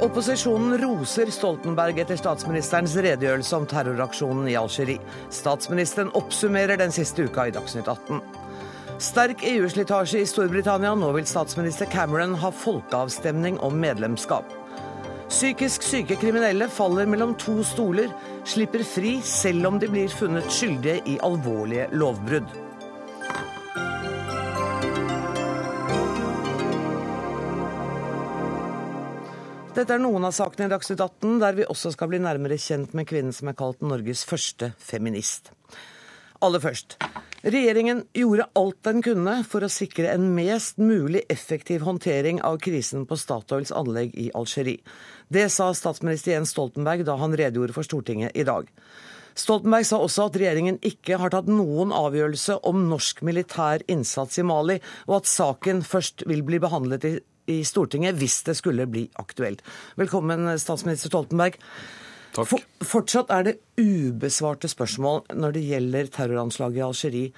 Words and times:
Opposisjonen 0.00 0.78
roser 0.80 1.28
Stoltenberg 1.30 1.98
etter 2.00 2.16
statsministerens 2.16 2.96
redegjørelse 2.96 3.56
om 3.56 3.66
terroraksjonen 3.68 4.46
i 4.48 4.56
Algerie. 4.56 5.02
Statsministeren 5.30 6.08
oppsummerer 6.16 6.80
den 6.80 6.92
siste 6.94 7.26
uka 7.28 7.44
i 7.46 7.52
Dagsnytt 7.54 7.88
18. 7.88 8.22
Sterk 9.00 9.44
EU-slitasje 9.48 10.22
i 10.24 10.28
Storbritannia. 10.28 10.94
Nå 10.96 11.12
vil 11.16 11.28
statsminister 11.28 11.88
Cameron 11.92 12.34
ha 12.40 12.50
folkeavstemning 12.52 13.60
om 13.64 13.76
medlemskap. 13.80 14.48
Psykisk 15.28 15.84
syke 15.86 16.16
kriminelle 16.18 16.66
faller 16.72 17.06
mellom 17.06 17.36
to 17.38 17.60
stoler, 17.64 18.08
slipper 18.48 18.82
fri 18.84 19.18
selv 19.24 19.68
om 19.68 19.78
de 19.78 19.88
blir 19.92 20.10
funnet 20.10 20.48
skyldige 20.50 21.04
i 21.12 21.20
alvorlige 21.22 21.86
lovbrudd. 21.92 22.69
Dette 29.80 29.94
er 29.96 30.02
noen 30.02 30.26
av 30.28 30.34
sakene 30.36 30.66
i 30.66 30.70
Dagsnytt 30.74 31.00
18, 31.00 31.38
der 31.40 31.54
vi 31.56 31.64
også 31.64 31.94
skal 31.94 32.10
bli 32.10 32.18
nærmere 32.20 32.58
kjent 32.60 32.90
med 32.92 33.06
kvinnen 33.08 33.32
som 33.32 33.48
er 33.48 33.54
kalt 33.56 33.80
Norges 33.80 34.26
første 34.28 34.74
feminist. 34.76 35.48
Aller 36.44 36.60
først. 36.60 36.98
Regjeringen 37.40 38.02
gjorde 38.12 38.50
alt 38.60 38.76
den 38.84 39.00
kunne 39.06 39.38
for 39.48 39.64
å 39.64 39.70
sikre 39.72 40.10
en 40.12 40.26
mest 40.36 40.76
mulig 40.76 41.22
effektiv 41.32 41.86
håndtering 41.88 42.42
av 42.44 42.58
krisen 42.60 43.06
på 43.08 43.16
Statoils 43.16 43.72
anlegg 43.72 44.12
i 44.20 44.28
Algerie. 44.36 44.84
Det 45.32 45.46
sa 45.48 45.70
statsminister 45.72 46.34
Jens 46.34 46.52
Stoltenberg 46.52 47.06
da 47.08 47.16
han 47.22 47.38
redegjorde 47.40 47.78
for 47.78 47.88
Stortinget 47.88 48.36
i 48.36 48.44
dag. 48.44 48.68
Stoltenberg 49.32 49.88
sa 49.88 50.02
også 50.04 50.28
at 50.28 50.36
regjeringen 50.36 50.76
ikke 50.84 51.16
har 51.22 51.32
tatt 51.32 51.48
noen 51.48 51.96
avgjørelse 51.96 52.60
om 52.68 52.84
norsk 52.90 53.24
militær 53.24 53.80
innsats 53.88 54.42
i 54.42 54.44
Mali, 54.44 54.76
og 55.08 55.22
at 55.22 55.32
saken 55.32 55.80
først 55.88 56.28
vil 56.28 56.44
bli 56.44 56.60
behandlet 56.60 57.08
i 57.08 57.16
i 57.50 57.60
Stortinget 57.66 58.18
hvis 58.20 58.40
det 58.46 58.56
skulle 58.58 58.86
bli 58.90 59.06
aktuelt. 59.20 59.64
Velkommen, 60.00 60.48
statsminister 60.60 61.12
Stoltenberg. 61.12 61.58
Takk. 62.30 62.46
For, 62.46 62.62
fortsatt 62.86 63.32
er 63.34 63.48
det 63.48 63.56
ubesvarte 63.80 64.70
spørsmål 64.70 65.24
når 65.34 65.56
det 65.56 65.66
gjelder 65.66 66.12
terroranslaget 66.14 66.78
i 66.78 66.86
Algerie. 66.86 67.32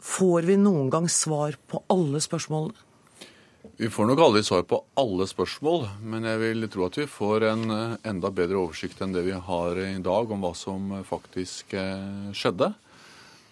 Får 0.00 0.48
vi 0.48 0.56
noen 0.60 0.90
gang 0.92 1.08
svar 1.12 1.56
på 1.68 1.82
alle 1.92 2.20
spørsmålene? 2.24 2.86
Vi 3.80 3.88
får 3.92 4.08
nok 4.08 4.20
aldri 4.20 4.42
svar 4.44 4.62
på 4.68 4.78
alle 5.00 5.24
spørsmål, 5.28 5.86
men 6.04 6.24
jeg 6.28 6.40
vil 6.40 6.68
tro 6.72 6.84
at 6.86 6.96
vi 7.00 7.06
får 7.08 7.44
en 7.48 7.72
eh, 7.72 7.96
enda 8.08 8.28
bedre 8.32 8.60
oversikt 8.60 9.00
enn 9.00 9.14
det 9.14 9.24
vi 9.24 9.36
har 9.36 9.80
i 9.80 10.00
dag 10.04 10.32
om 10.32 10.44
hva 10.44 10.52
som 10.56 10.92
faktisk 11.08 11.72
eh, 11.76 12.32
skjedde. 12.36 12.72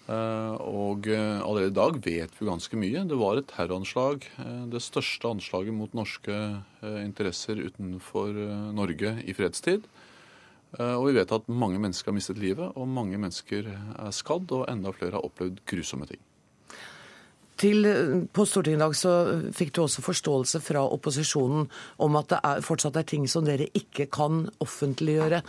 Eh, 0.08 0.54
og 0.64 1.04
eh, 1.12 1.40
allerede 1.44 1.68
i 1.68 1.76
dag 1.76 1.96
vet 2.04 2.36
vi 2.38 2.48
ganske 2.48 2.80
mye. 2.80 3.04
Det 3.08 3.16
var 3.20 3.40
et 3.40 3.50
terroranslag. 3.50 4.24
Eh, 4.40 4.62
det 4.72 4.80
største 4.80 5.28
anslaget 5.28 5.76
mot 5.76 5.96
norske 5.96 6.36
interesser 7.02 7.60
utenfor 7.60 8.32
Norge 8.72 9.18
i 9.26 9.34
fredstid. 9.36 9.84
Og 10.78 11.06
vi 11.08 11.14
vet 11.16 11.30
at 11.32 11.46
mange 11.48 11.78
mennesker 11.80 12.10
har 12.10 12.14
mistet 12.18 12.38
livet, 12.38 12.74
og 12.76 12.90
mange 12.92 13.16
mennesker 13.16 13.70
er 13.72 14.10
skadd, 14.12 14.52
og 14.52 14.66
enda 14.68 14.92
flere 14.92 15.16
har 15.16 15.24
opplevd 15.24 15.62
grusomme 15.66 16.04
ting. 16.06 16.20
Til, 17.58 17.88
på 18.28 18.44
Stortinget 18.46 18.76
i 18.76 18.82
dag 18.84 18.94
så 18.94 19.14
fikk 19.56 19.72
du 19.74 19.80
også 19.86 20.04
forståelse 20.04 20.60
fra 20.62 20.84
opposisjonen 20.84 21.64
om 22.04 22.20
at 22.20 22.28
det 22.34 22.42
er, 22.50 22.60
fortsatt 22.68 23.00
er 23.00 23.08
ting 23.08 23.24
som 23.32 23.48
dere 23.48 23.70
ikke 23.80 24.10
kan 24.12 24.44
offentliggjøre. 24.60 25.40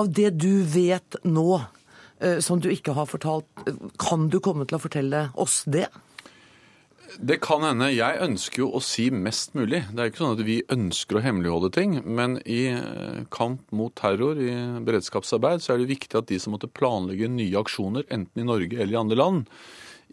Av 0.00 0.08
det 0.08 0.32
du 0.40 0.64
vet 0.72 1.20
nå, 1.28 1.60
som 2.44 2.60
du 2.62 2.70
ikke 2.72 2.94
har 2.96 3.08
fortalt. 3.10 3.46
Kan 4.00 4.28
du 4.32 4.40
komme 4.44 4.66
til 4.68 4.78
å 4.78 4.82
fortelle 4.82 5.28
oss 5.40 5.62
det? 5.68 5.88
Det 7.14 7.36
kan 7.44 7.62
hende. 7.62 7.92
Jeg 7.94 8.18
ønsker 8.24 8.64
jo 8.64 8.68
å 8.74 8.80
si 8.82 9.06
mest 9.12 9.52
mulig. 9.54 9.84
Det 9.92 10.02
er 10.02 10.10
ikke 10.10 10.22
sånn 10.22 10.34
at 10.34 10.42
vi 10.46 10.56
ønsker 10.72 11.18
å 11.18 11.22
hemmeligholde 11.22 11.70
ting. 11.74 11.96
Men 12.02 12.40
i 12.42 12.64
eh, 12.72 13.22
kamp 13.34 13.62
mot 13.76 13.94
terror, 13.98 14.40
i 14.40 14.54
beredskapsarbeid, 14.86 15.62
så 15.62 15.74
er 15.74 15.82
det 15.82 15.92
viktig 15.92 16.18
at 16.18 16.30
de 16.30 16.40
som 16.42 16.56
måtte 16.56 16.70
planlegge 16.70 17.30
nye 17.30 17.60
aksjoner, 17.60 18.06
enten 18.14 18.42
i 18.42 18.48
Norge 18.48 18.80
eller 18.80 18.96
i 18.96 19.00
andre 19.04 19.20
land, 19.20 19.44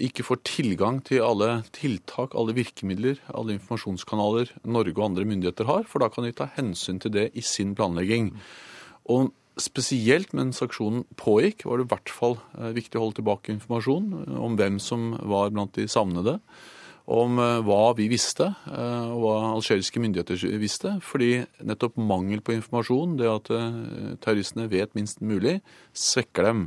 ikke 0.01 0.25
får 0.25 0.41
tilgang 0.47 1.01
til 1.05 1.25
alle 1.25 1.49
tiltak, 1.75 2.35
alle 2.37 2.55
virkemidler, 2.57 3.19
alle 3.33 3.57
informasjonskanaler 3.57 4.53
Norge 4.63 4.95
og 4.95 5.07
andre 5.09 5.27
myndigheter 5.29 5.69
har. 5.69 5.87
For 5.89 6.03
da 6.03 6.11
kan 6.13 6.27
de 6.27 6.35
ta 6.37 6.51
hensyn 6.57 7.01
til 7.01 7.15
det 7.17 7.31
i 7.33 7.45
sin 7.45 7.73
planlegging. 7.77 8.33
Og 9.09 9.33
Spesielt 9.59 10.31
mens 10.31 10.61
aksjonen 10.63 11.03
pågikk, 11.19 11.65
var 11.67 11.79
det 11.79 11.89
i 11.89 11.91
hvert 11.91 12.11
fall 12.15 12.37
eh, 12.55 12.71
viktig 12.77 12.95
å 12.95 13.03
holde 13.03 13.19
tilbake 13.19 13.51
informasjon 13.51 14.13
eh, 14.21 14.37
om 14.39 14.55
hvem 14.55 14.77
som 14.79 15.09
var 15.27 15.51
blant 15.51 15.75
de 15.75 15.89
savnede, 15.91 16.37
om 17.11 17.35
eh, 17.41 17.57
hva 17.67 17.91
vi 17.97 18.07
visste, 18.07 18.47
og 18.71 19.17
hva 19.25 19.33
algeriske 19.49 19.99
myndigheter 19.99 20.39
visste. 20.61 20.93
Fordi 21.03 21.41
nettopp 21.67 21.99
mangel 21.99 22.39
på 22.39 22.55
informasjon, 22.55 23.17
det 23.19 23.27
at 23.27 23.51
terroristene 24.23 24.69
vet 24.71 24.95
minst 24.95 25.19
mulig, 25.19 25.59
svekker 25.91 26.47
dem. 26.47 26.65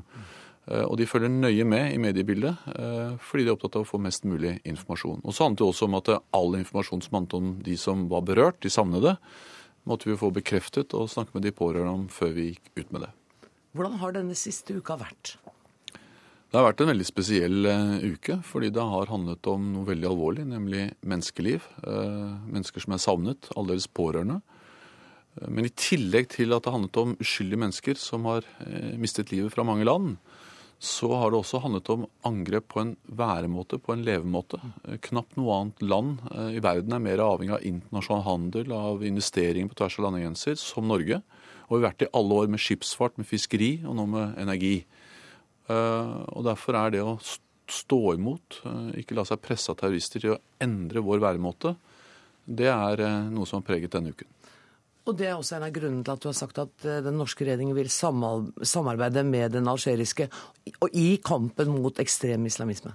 Og 0.65 0.95
de 0.97 1.05
følger 1.09 1.29
nøye 1.29 1.65
med 1.69 1.91
i 1.93 1.99
mediebildet 2.01 2.57
fordi 3.21 3.45
de 3.45 3.51
er 3.51 3.53
opptatt 3.53 3.75
av 3.77 3.83
å 3.85 3.89
få 3.89 3.99
mest 4.01 4.25
mulig 4.25 4.55
informasjon. 4.65 5.19
Og 5.21 5.37
så 5.37 5.45
handlet 5.45 5.61
det 5.61 5.67
også 5.67 5.89
om 5.91 5.99
at 5.99 6.09
all 6.33 6.57
informasjon 6.57 7.05
som 7.05 7.19
handlet 7.19 7.37
om 7.37 7.51
de 7.67 7.77
som 7.77 8.07
var 8.09 8.25
berørt, 8.25 8.63
de 8.65 8.73
savnede, 8.73 9.13
måtte 9.89 10.11
vi 10.11 10.19
få 10.19 10.31
bekreftet 10.35 10.95
og 10.97 11.11
snakke 11.13 11.37
med 11.37 11.47
de 11.47 11.55
pårørende 11.55 11.95
om 12.01 12.07
før 12.13 12.35
vi 12.37 12.51
gikk 12.53 12.71
ut 12.81 12.93
med 12.95 13.07
det. 13.07 13.13
Hvordan 13.75 13.99
har 14.01 14.15
denne 14.15 14.37
siste 14.39 14.77
uka 14.79 14.97
vært? 15.01 15.37
Det 16.55 16.61
har 16.61 16.69
vært 16.69 16.85
en 16.85 16.91
veldig 16.93 17.05
spesiell 17.09 17.67
uh, 17.67 18.05
uke, 18.15 18.37
fordi 18.47 18.69
det 18.71 18.83
har 18.87 19.11
handlet 19.11 19.49
om 19.51 19.73
noe 19.73 19.89
veldig 19.89 20.07
alvorlig, 20.07 20.45
nemlig 20.47 20.85
menneskeliv. 21.03 21.65
Uh, 21.83 22.31
mennesker 22.47 22.85
som 22.85 22.95
er 22.95 23.03
savnet, 23.03 23.49
alle 23.59 23.73
deres 23.73 23.89
pårørende. 23.91 24.37
Uh, 25.35 25.49
men 25.49 25.67
i 25.67 25.73
tillegg 25.75 26.31
til 26.31 26.55
at 26.55 26.63
det 26.63 26.75
handlet 26.77 27.01
om 27.03 27.17
uskyldige 27.19 27.59
mennesker 27.65 27.99
som 27.99 28.31
har 28.31 28.47
mistet 29.03 29.35
livet 29.35 29.51
fra 29.51 29.67
mange 29.67 29.89
land, 29.89 30.15
så 30.85 31.09
har 31.17 31.33
det 31.33 31.39
også 31.39 31.63
handlet 31.65 31.89
om 31.93 32.05
angrep 32.29 32.67
på 32.75 32.83
en 32.83 32.91
væremåte, 33.09 33.79
på 33.81 33.95
en 33.95 34.03
levemåte. 34.05 34.59
Knapt 35.07 35.39
noe 35.39 35.57
annet 35.57 35.85
land 35.85 36.21
eh, 36.35 36.59
i 36.59 36.63
verden 36.65 36.93
er 36.93 37.03
mer 37.03 37.23
avhengig 37.25 37.55
av 37.57 37.65
internasjonal 37.65 38.25
handel, 38.27 38.75
av 38.77 39.05
investeringer 39.07 39.71
på 39.71 39.79
tvers 39.81 39.97
av 39.99 40.07
landegrenser, 40.09 40.59
som 40.61 40.89
Norge. 40.91 41.23
Og 41.67 41.77
vi 41.77 41.81
har 41.81 41.87
vært 41.87 42.05
i 42.05 42.11
alle 42.21 42.43
år 42.43 42.53
med 42.53 42.61
skipsfart, 42.61 43.17
med 43.17 43.29
fiskeri 43.31 43.73
og 43.89 43.97
nå 43.97 44.07
med 44.13 44.37
energi. 44.45 44.77
Eh, 45.73 46.15
og 46.37 46.45
Derfor 46.51 46.81
er 46.83 46.95
det 46.95 47.03
å 47.05 47.17
stå 47.25 48.03
imot, 48.19 48.61
eh, 48.69 49.01
ikke 49.01 49.17
la 49.17 49.25
seg 49.29 49.41
presse 49.45 49.73
av 49.73 49.81
terrorister 49.81 50.21
til 50.21 50.37
å 50.37 50.41
endre 50.61 51.05
vår 51.05 51.25
væremåte, 51.25 51.77
det 52.45 52.69
er 52.69 53.01
noe 53.33 53.49
som 53.49 53.63
har 53.63 53.69
preget 53.71 53.95
denne 53.97 54.13
uken. 54.13 54.29
Og 55.05 55.17
Det 55.17 55.27
er 55.29 55.35
også 55.37 55.59
en 55.59 55.67
av 55.67 55.73
grunnene 55.75 56.05
til 56.05 56.15
at 56.15 56.23
du 56.23 56.29
har 56.31 56.37
sagt 56.37 56.59
at 56.63 56.85
eh, 56.89 57.03
den 57.05 57.19
norske 57.21 57.45
regjeringen 57.45 57.77
vil 57.77 57.91
samarbeide 57.93 59.25
med 59.29 59.53
den 59.53 59.69
algeriske 59.69 60.31
i 60.97 61.09
kampen 61.25 61.75
mot 61.75 62.01
ekstrem 62.01 62.47
islamisme. 62.49 62.95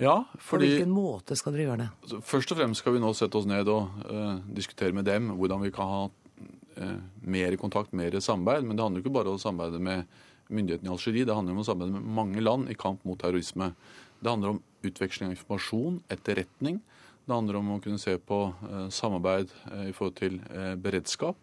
Ja, 0.00 0.24
fordi... 0.38 0.64
På 0.64 0.70
hvilken 0.70 0.94
måte 0.94 1.36
skal 1.36 1.52
dere 1.52 1.66
gjøre 1.66 1.82
det? 1.82 1.88
Altså, 2.04 2.20
først 2.24 2.54
og 2.54 2.60
fremst 2.60 2.80
skal 2.80 2.94
vi 2.94 3.02
nå 3.02 3.10
sette 3.16 3.36
oss 3.36 3.48
ned 3.48 3.68
og 3.68 4.06
uh, 4.08 4.38
diskutere 4.56 4.96
med 4.96 5.04
dem 5.08 5.34
hvordan 5.36 5.60
vi 5.66 5.72
kan 5.74 5.90
ha 5.90 6.00
uh, 6.08 6.94
mer 7.28 7.56
kontakt, 7.60 7.92
mer 7.92 8.16
samarbeid. 8.16 8.64
Men 8.64 8.78
det 8.78 8.86
handler 8.86 9.02
jo 9.02 9.04
ikke 9.04 9.16
bare 9.18 9.34
om 9.34 9.36
å 9.36 9.42
samarbeide 9.42 9.82
med 9.84 10.16
myndighetene 10.50 10.88
i 10.88 10.94
Algerie, 10.94 11.26
det 11.28 11.36
handler 11.36 11.54
om 11.54 11.60
å 11.62 11.66
samarbeide 11.68 11.98
med 11.98 12.14
mange 12.16 12.40
land 12.42 12.72
i 12.72 12.78
kamp 12.78 13.04
mot 13.06 13.20
terrorisme. 13.20 13.70
Det 14.18 14.32
handler 14.32 14.54
om 14.54 14.62
utveksling 14.88 15.28
av 15.28 15.36
informasjon, 15.36 16.00
etterretning. 16.10 16.80
Det 17.28 17.36
handler 17.36 17.60
om 17.60 17.76
å 17.76 17.78
kunne 17.84 18.00
se 18.00 18.16
på 18.16 18.40
uh, 18.48 18.88
samarbeid 18.88 19.52
i 19.84 19.92
forhold 19.92 20.16
til 20.22 20.40
beredskap. 20.80 21.36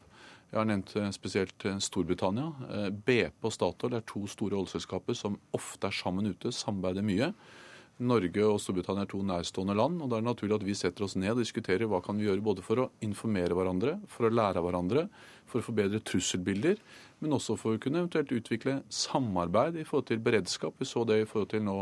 Jeg 0.47 0.62
har 0.62 0.68
nevnt 0.69 0.94
eh, 0.96 1.09
spesielt 1.12 1.66
eh, 1.68 1.80
Storbritannia. 1.84 2.52
Eh, 2.72 2.90
BP 2.91 3.47
og 3.47 3.53
Statoil 3.53 3.97
er 3.97 4.06
to 4.08 4.24
store 4.31 4.56
oljeselskaper 4.62 5.18
som 5.18 5.35
ofte 5.56 5.90
er 5.90 5.96
sammen 5.96 6.30
ute, 6.31 6.53
samarbeider 6.56 7.03
mye. 7.06 7.34
Norge 8.08 8.46
og 8.46 8.59
Storbritannia 8.62 9.03
er 9.03 9.12
to 9.12 9.19
nærstående 9.25 9.75
land, 9.75 10.00
og 10.00 10.07
da 10.07 10.19
er 10.19 10.24
det 10.24 10.30
naturlig 10.30 10.56
at 10.60 10.66
vi 10.68 10.75
setter 10.77 11.04
oss 11.04 11.18
ned 11.18 11.33
og 11.33 11.42
diskuterer 11.42 11.89
hva 11.89 12.00
kan 12.06 12.19
vi 12.19 12.27
gjøre 12.27 12.45
både 12.45 12.63
for 12.63 12.83
å 12.83 12.92
informere 13.04 13.57
hverandre, 13.57 13.95
for 14.13 14.30
å 14.30 14.31
lære 14.31 14.62
av 14.62 14.68
hverandre, 14.68 15.07
for 15.50 15.60
å 15.60 15.66
få 15.66 15.75
bedre 15.75 16.00
trusselbilder, 16.06 16.77
men 17.25 17.36
også 17.36 17.57
for 17.60 17.75
å 17.75 17.81
kunne 17.81 18.04
eventuelt 18.04 18.31
utvikle 18.38 18.77
samarbeid 18.94 19.81
i 19.81 19.88
forhold 19.88 20.12
til 20.12 20.21
beredskap. 20.24 20.77
Vi 20.77 20.88
så 20.88 21.04
det 21.10 21.24
i 21.24 21.27
forhold 21.27 21.51
til 21.56 21.66
nå 21.66 21.80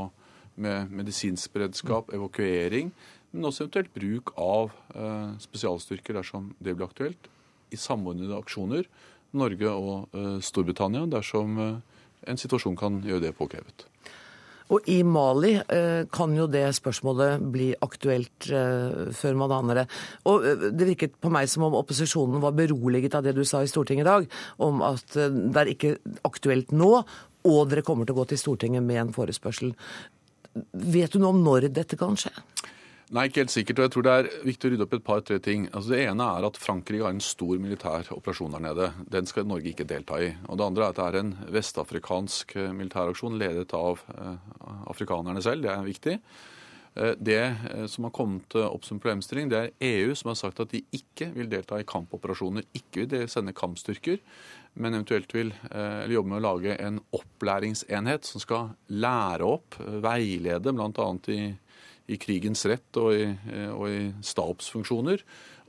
med 0.64 0.96
medisinsk 0.96 1.52
beredskap, 1.52 2.16
evakuering, 2.16 2.94
men 3.36 3.52
også 3.52 3.66
eventuelt 3.66 3.92
bruk 3.94 4.32
av 4.40 4.72
spesialstyrker 5.44 6.16
dersom 6.16 6.54
det 6.64 6.78
blir 6.78 6.88
aktuelt 6.88 7.28
i 7.74 7.80
samordnede 7.80 8.38
aksjoner, 8.38 8.88
Norge 9.36 9.72
og 9.72 10.16
uh, 10.16 10.38
Storbritannia, 10.44 11.04
dersom 11.12 11.60
uh, 11.60 11.98
en 12.30 12.40
situasjon 12.40 12.78
kan 12.80 13.02
gjøre 13.06 13.28
det 13.28 13.36
påkrevet. 13.38 13.86
Og 14.74 14.88
i 14.90 15.02
Mali 15.06 15.54
eh, 15.60 16.08
kan 16.10 16.34
jo 16.34 16.48
det 16.50 16.64
spørsmålet 16.74 17.44
bli 17.54 17.68
aktuelt 17.86 18.48
eh, 18.50 19.12
før 19.14 19.38
man 19.38 19.54
aner 19.54 19.82
det. 19.82 19.86
Og 20.32 20.48
eh, 20.48 20.66
det 20.74 20.88
virket 20.90 21.20
på 21.22 21.30
meg 21.34 21.52
som 21.52 21.68
om 21.68 21.78
opposisjonen 21.78 22.42
var 22.42 22.56
beroliget 22.58 23.14
av 23.18 23.28
det 23.28 23.36
du 23.38 23.44
sa 23.46 23.62
i 23.62 23.70
Stortinget 23.70 24.08
i 24.08 24.10
dag, 24.10 24.28
om 24.66 24.82
at 24.86 25.06
det 25.14 25.62
er 25.62 25.72
ikke 25.76 25.96
aktuelt 26.26 26.74
nå, 26.74 26.92
og 27.46 27.62
dere 27.70 27.86
kommer 27.86 28.10
til 28.10 28.18
å 28.18 28.24
gå 28.24 28.30
til 28.32 28.42
Stortinget 28.42 28.86
med 28.86 29.04
en 29.04 29.14
forespørsel. 29.14 29.76
Vet 30.74 31.14
du 31.14 31.22
noe 31.22 31.36
om 31.36 31.46
når 31.46 31.70
dette 31.76 32.00
kan 32.00 32.18
skje? 32.18 32.34
Nei, 33.14 33.28
ikke 33.30 33.44
helt 33.44 33.54
sikkert. 33.54 33.80
og 33.80 33.86
jeg 33.86 33.92
tror 33.94 34.04
Det 34.04 34.14
er 34.14 34.28
viktig 34.48 34.66
å 34.66 34.72
rydde 34.72 34.86
opp 34.88 34.94
et 34.98 35.06
par-tre 35.06 35.38
ting. 35.40 35.68
Altså 35.74 35.94
Det 35.94 36.00
ene 36.08 36.26
er 36.26 36.48
at 36.48 36.58
Frankrike 36.58 37.06
har 37.06 37.14
en 37.14 37.22
stor 37.22 37.60
militær 37.62 38.10
operasjon 38.16 38.52
der 38.58 38.64
nede. 38.66 38.94
Den 39.12 39.26
skal 39.30 39.46
Norge 39.46 39.70
ikke 39.70 39.86
delta 39.86 40.18
i. 40.18 40.34
Og 40.50 40.58
Det 40.58 40.66
andre 40.66 40.84
er 40.84 40.90
at 40.90 40.96
det 40.96 41.06
er 41.06 41.20
en 41.20 41.36
vestafrikansk 41.54 42.56
eh, 42.56 42.74
militæraksjon 42.74 43.38
ledet 43.38 43.74
av 43.78 44.02
eh, 44.10 44.38
afrikanerne 44.90 45.42
selv. 45.42 45.62
Det 45.62 45.70
er 45.70 45.86
viktig. 45.86 46.16
Eh, 46.96 47.14
det 47.22 47.44
som 47.94 48.08
har 48.08 48.12
kommet 48.12 48.56
opp 48.56 48.84
som 48.86 49.00
problemstilling, 49.00 49.52
det 49.54 49.60
er 49.60 49.76
EU 49.86 50.16
som 50.16 50.32
har 50.32 50.40
sagt 50.42 50.64
at 50.66 50.74
de 50.74 50.82
ikke 50.90 51.30
vil 51.36 51.52
delta 51.52 51.78
i 51.78 51.86
kampoperasjoner. 51.86 52.66
Ikke 52.74 53.06
vil 53.06 53.30
sende 53.30 53.54
kampstyrker, 53.54 54.18
men 54.82 54.98
eventuelt 54.98 55.30
vil 55.32 55.54
jobbe 56.10 56.32
med 56.34 56.42
å 56.42 56.48
lage 56.48 56.74
en 56.82 56.98
opplæringsenhet 57.14 58.26
som 58.26 58.42
skal 58.42 58.74
lære 58.90 59.46
opp, 59.46 59.78
veilede 60.02 60.74
bl.a. 60.74 61.12
i 61.30 61.54
i 62.12 62.18
krigens 62.22 62.66
rett 62.70 62.98
og 63.02 63.14
i, 63.16 63.28
eh, 63.52 63.70
og 63.74 63.90
i 63.90 64.02
stabsfunksjoner 64.26 65.24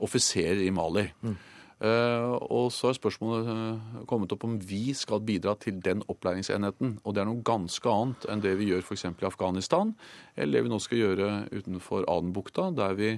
offiserer 0.05 0.63
i 0.65 0.73
Mali. 0.73 1.07
Mm. 1.21 1.37
Uh, 1.77 2.33
og 2.49 2.71
så 2.73 2.89
er 2.89 2.95
spørsmålet 2.97 3.49
uh, 3.53 3.97
kommet 4.09 4.31
opp 4.33 4.47
om 4.47 4.55
vi 4.57 4.95
skal 4.97 5.21
bidra 5.21 5.53
til 5.61 5.77
den 5.85 5.99
opplæringsenheten. 6.09 6.95
Og 7.05 7.13
det 7.13 7.21
er 7.21 7.27
noe 7.29 7.45
ganske 7.45 7.91
annet 7.91 8.25
enn 8.33 8.41
det 8.41 8.55
vi 8.57 8.71
gjør 8.71 8.81
f.eks. 8.81 9.05
i 9.11 9.27
Afghanistan, 9.29 9.91
eller 10.33 10.57
det 10.57 10.63
vi 10.65 10.71
nå 10.73 10.79
skal 10.81 11.03
gjøre 11.03 11.27
utenfor 11.53 12.07
Adenbukta, 12.09 12.71
der 12.73 12.97
vi 12.97 13.11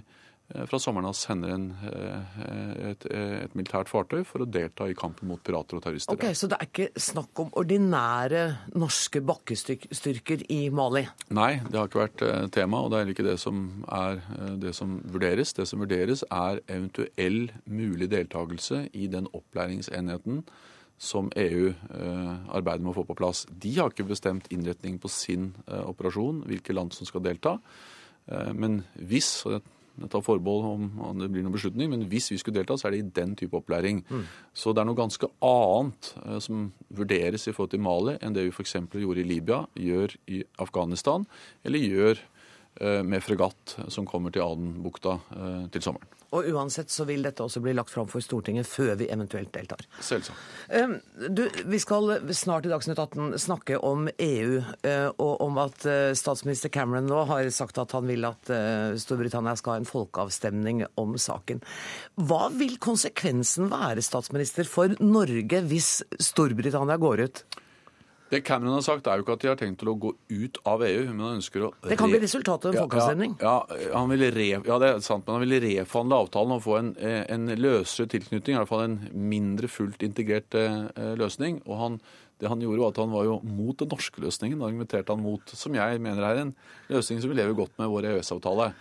fra 0.49 0.79
sommeren 0.81 1.05
av 1.05 1.13
sender 1.13 1.51
en, 1.53 1.65
eh, 1.85 2.89
et, 2.89 3.05
et, 3.05 3.55
militært 3.57 3.89
fartøy 3.91 4.23
for 4.25 4.41
å 4.41 4.47
delta 4.49 4.87
i 4.89 4.95
kampen 4.97 5.29
mot 5.29 5.41
pirater 5.45 5.77
og 5.77 5.83
terrorister. 5.85 6.17
Ok, 6.17 6.33
Så 6.33 6.49
det 6.49 6.57
er 6.57 6.69
ikke 6.69 6.87
snakk 6.97 7.41
om 7.43 7.51
ordinære 7.59 8.41
norske 8.73 9.21
bakkestyrker 9.21 10.47
i 10.49 10.61
Mali? 10.73 11.05
Nei, 11.29 11.51
det 11.69 11.77
har 11.77 11.91
ikke 11.91 12.01
vært 12.01 12.25
eh, 12.25 12.47
tema, 12.55 12.81
og 12.81 12.89
det 12.91 13.03
er 13.03 13.13
ikke 13.13 13.27
det 13.29 13.37
som 13.41 13.85
er 13.93 14.23
det 14.57 14.73
som 14.73 14.97
vurderes. 15.05 15.53
Det 15.53 15.67
som 15.69 15.85
vurderes, 15.85 16.25
er 16.33 16.63
eventuell 16.67 17.51
mulig 17.69 18.09
deltakelse 18.09 18.87
i 18.97 19.07
den 19.07 19.29
opplæringsenheten 19.33 20.43
som 20.99 21.29
EU 21.39 21.69
arbeider 22.51 22.83
med 22.83 22.91
å 22.91 22.97
få 22.97 23.05
på 23.07 23.15
plass. 23.15 23.45
De 23.47 23.71
har 23.77 23.93
ikke 23.93 24.09
bestemt 24.09 24.49
innretningen 24.51 24.99
på 24.99 25.07
sin 25.07 25.53
operasjon, 25.69 26.41
hvilke 26.49 26.75
land 26.75 26.91
som 26.91 27.07
skal 27.07 27.23
delta. 27.23 27.53
Men 28.27 28.81
hvis, 28.99 29.29
og 29.47 29.55
det 29.55 29.61
jeg 30.01 30.11
tar 30.13 30.23
forbehold 30.25 30.65
om, 30.69 31.19
det 31.19 31.29
blir 31.31 31.45
noen 31.45 31.55
beslutning, 31.55 31.91
men 31.91 32.07
hvis 32.11 32.31
vi 32.33 32.39
skulle 32.41 32.59
delta, 32.59 32.77
så 32.79 32.87
er 32.87 32.95
det 32.95 33.01
i 33.03 33.11
den 33.21 33.35
type 33.39 33.57
opplæring. 33.59 34.01
Mm. 34.09 34.25
Så 34.53 34.73
det 34.73 34.83
er 34.83 34.89
noe 34.89 34.99
ganske 34.99 35.29
annet 35.45 36.11
uh, 36.23 36.39
som 36.43 36.69
vurderes 36.95 37.47
i 37.47 37.53
forhold 37.55 37.73
til 37.75 37.83
Mali, 37.85 38.17
enn 38.21 38.35
det 38.35 38.47
vi 38.47 38.53
f.eks. 38.55 38.77
gjorde 38.95 39.23
i 39.23 39.27
Libya, 39.27 39.63
gjør 39.75 40.15
i 40.31 40.43
Afghanistan, 40.63 41.27
eller 41.67 41.85
gjør 41.85 42.23
med 42.79 43.23
fregatt 43.23 43.75
som 43.91 44.05
kommer 44.07 44.31
til 44.31 44.45
Adenbukta 44.45 45.17
uh, 45.19 45.65
til 45.73 45.83
sommeren. 45.83 46.19
Og 46.29 46.45
uansett 46.53 46.91
så 46.93 47.05
vil 47.09 47.23
dette 47.25 47.41
også 47.41 47.61
bli 47.63 47.73
lagt 47.73 47.89
fram 47.89 48.09
for 48.09 48.21
Stortinget 48.21 48.67
før 48.69 48.93
vi 48.99 49.07
eventuelt 49.09 49.49
deltar. 49.53 49.81
Selvsagt. 50.05 50.37
Du, 51.33 51.41
vi 51.65 51.79
skal 51.81 52.19
snart 52.37 52.67
i 52.67 52.71
Dagsnytt 52.71 53.01
18 53.01 53.39
snakke 53.41 53.79
om 53.81 54.05
EU, 54.13 54.59
eh, 54.85 55.07
og 55.09 55.41
om 55.45 55.57
at 55.63 55.87
eh, 55.89 56.11
statsminister 56.17 56.69
Cameron 56.73 57.09
nå 57.09 57.23
har 57.31 57.49
sagt 57.53 57.81
at 57.81 57.95
han 57.97 58.05
vil 58.09 58.27
at 58.29 58.51
eh, 58.53 58.93
Storbritannia 59.01 59.55
skal 59.57 59.75
ha 59.75 59.81
en 59.81 59.89
folkeavstemning 59.89 60.83
om 61.01 61.17
saken. 61.17 61.63
Hva 62.29 62.51
vil 62.53 62.77
konsekvensen 62.81 63.71
være, 63.73 64.05
statsminister, 64.05 64.69
for 64.69 64.93
Norge 65.01 65.63
hvis 65.71 65.95
Storbritannia 66.29 66.99
går 67.01 67.25
ut? 67.25 67.43
Det 68.29 68.43
Cameron 68.45 68.75
har 68.77 68.83
sagt, 68.85 69.07
er 69.09 69.17
jo 69.17 69.25
ikke 69.25 69.35
at 69.39 69.43
de 69.43 69.49
har 69.49 69.57
tenkt 69.57 69.79
til 69.81 69.89
å 69.89 69.95
gå 69.97 70.11
ut 70.13 70.59
av 70.69 70.83
EU. 70.85 71.05
men 71.09 71.23
han 71.25 71.37
ønsker 71.39 71.65
å... 71.65 71.69
Det 71.81 71.97
kan 71.97 72.11
bli 72.11 72.19
resultatet 72.21 72.69
av 72.69 72.75
en 72.75 72.83
folkeavstemning? 72.83 73.35
Ja, 73.41 73.55
ja, 73.73 73.93
han 73.95 74.13
re, 74.13 74.47
ja, 74.53 74.77
det 74.83 74.89
er 74.89 75.01
sant, 75.05 75.25
men 75.25 75.39
han 75.39 75.45
ville 75.45 75.61
reforhandle 75.63 76.19
avtalen 76.25 76.53
og 76.59 76.61
få 76.65 76.75
en, 76.77 76.91
eh, 77.01 77.23
en 77.33 77.49
løsere 77.57 78.11
tilknytning. 78.13 78.53
I 78.53 78.59
hvert 78.61 78.69
fall 78.69 78.85
en 78.85 78.99
mindre 79.33 79.71
fullt 79.71 80.05
integrert 80.05 80.59
eh, 80.59 81.15
løsning. 81.17 81.57
Og 81.65 81.81
han, 81.81 81.97
det 82.37 82.53
han 82.53 82.61
gjorde, 82.61 82.83
var 82.83 82.93
at 82.93 83.01
han 83.01 83.17
var 83.17 83.25
jo 83.31 83.39
mot 83.49 83.81
den 83.81 83.89
norske 83.95 84.21
løsningen. 84.21 84.61
Da 84.61 84.69
argumenterte 84.69 85.15
han 85.15 85.25
mot, 85.25 85.55
som 85.57 85.79
jeg 85.79 86.05
mener 86.05 86.29
er 86.29 86.43
en 86.43 86.55
løsning 86.93 87.23
som 87.23 87.33
vi 87.33 87.41
lever 87.41 87.57
godt 87.57 87.81
med 87.81 87.89
vår 87.89 88.11
EØS-avtale. 88.13 88.71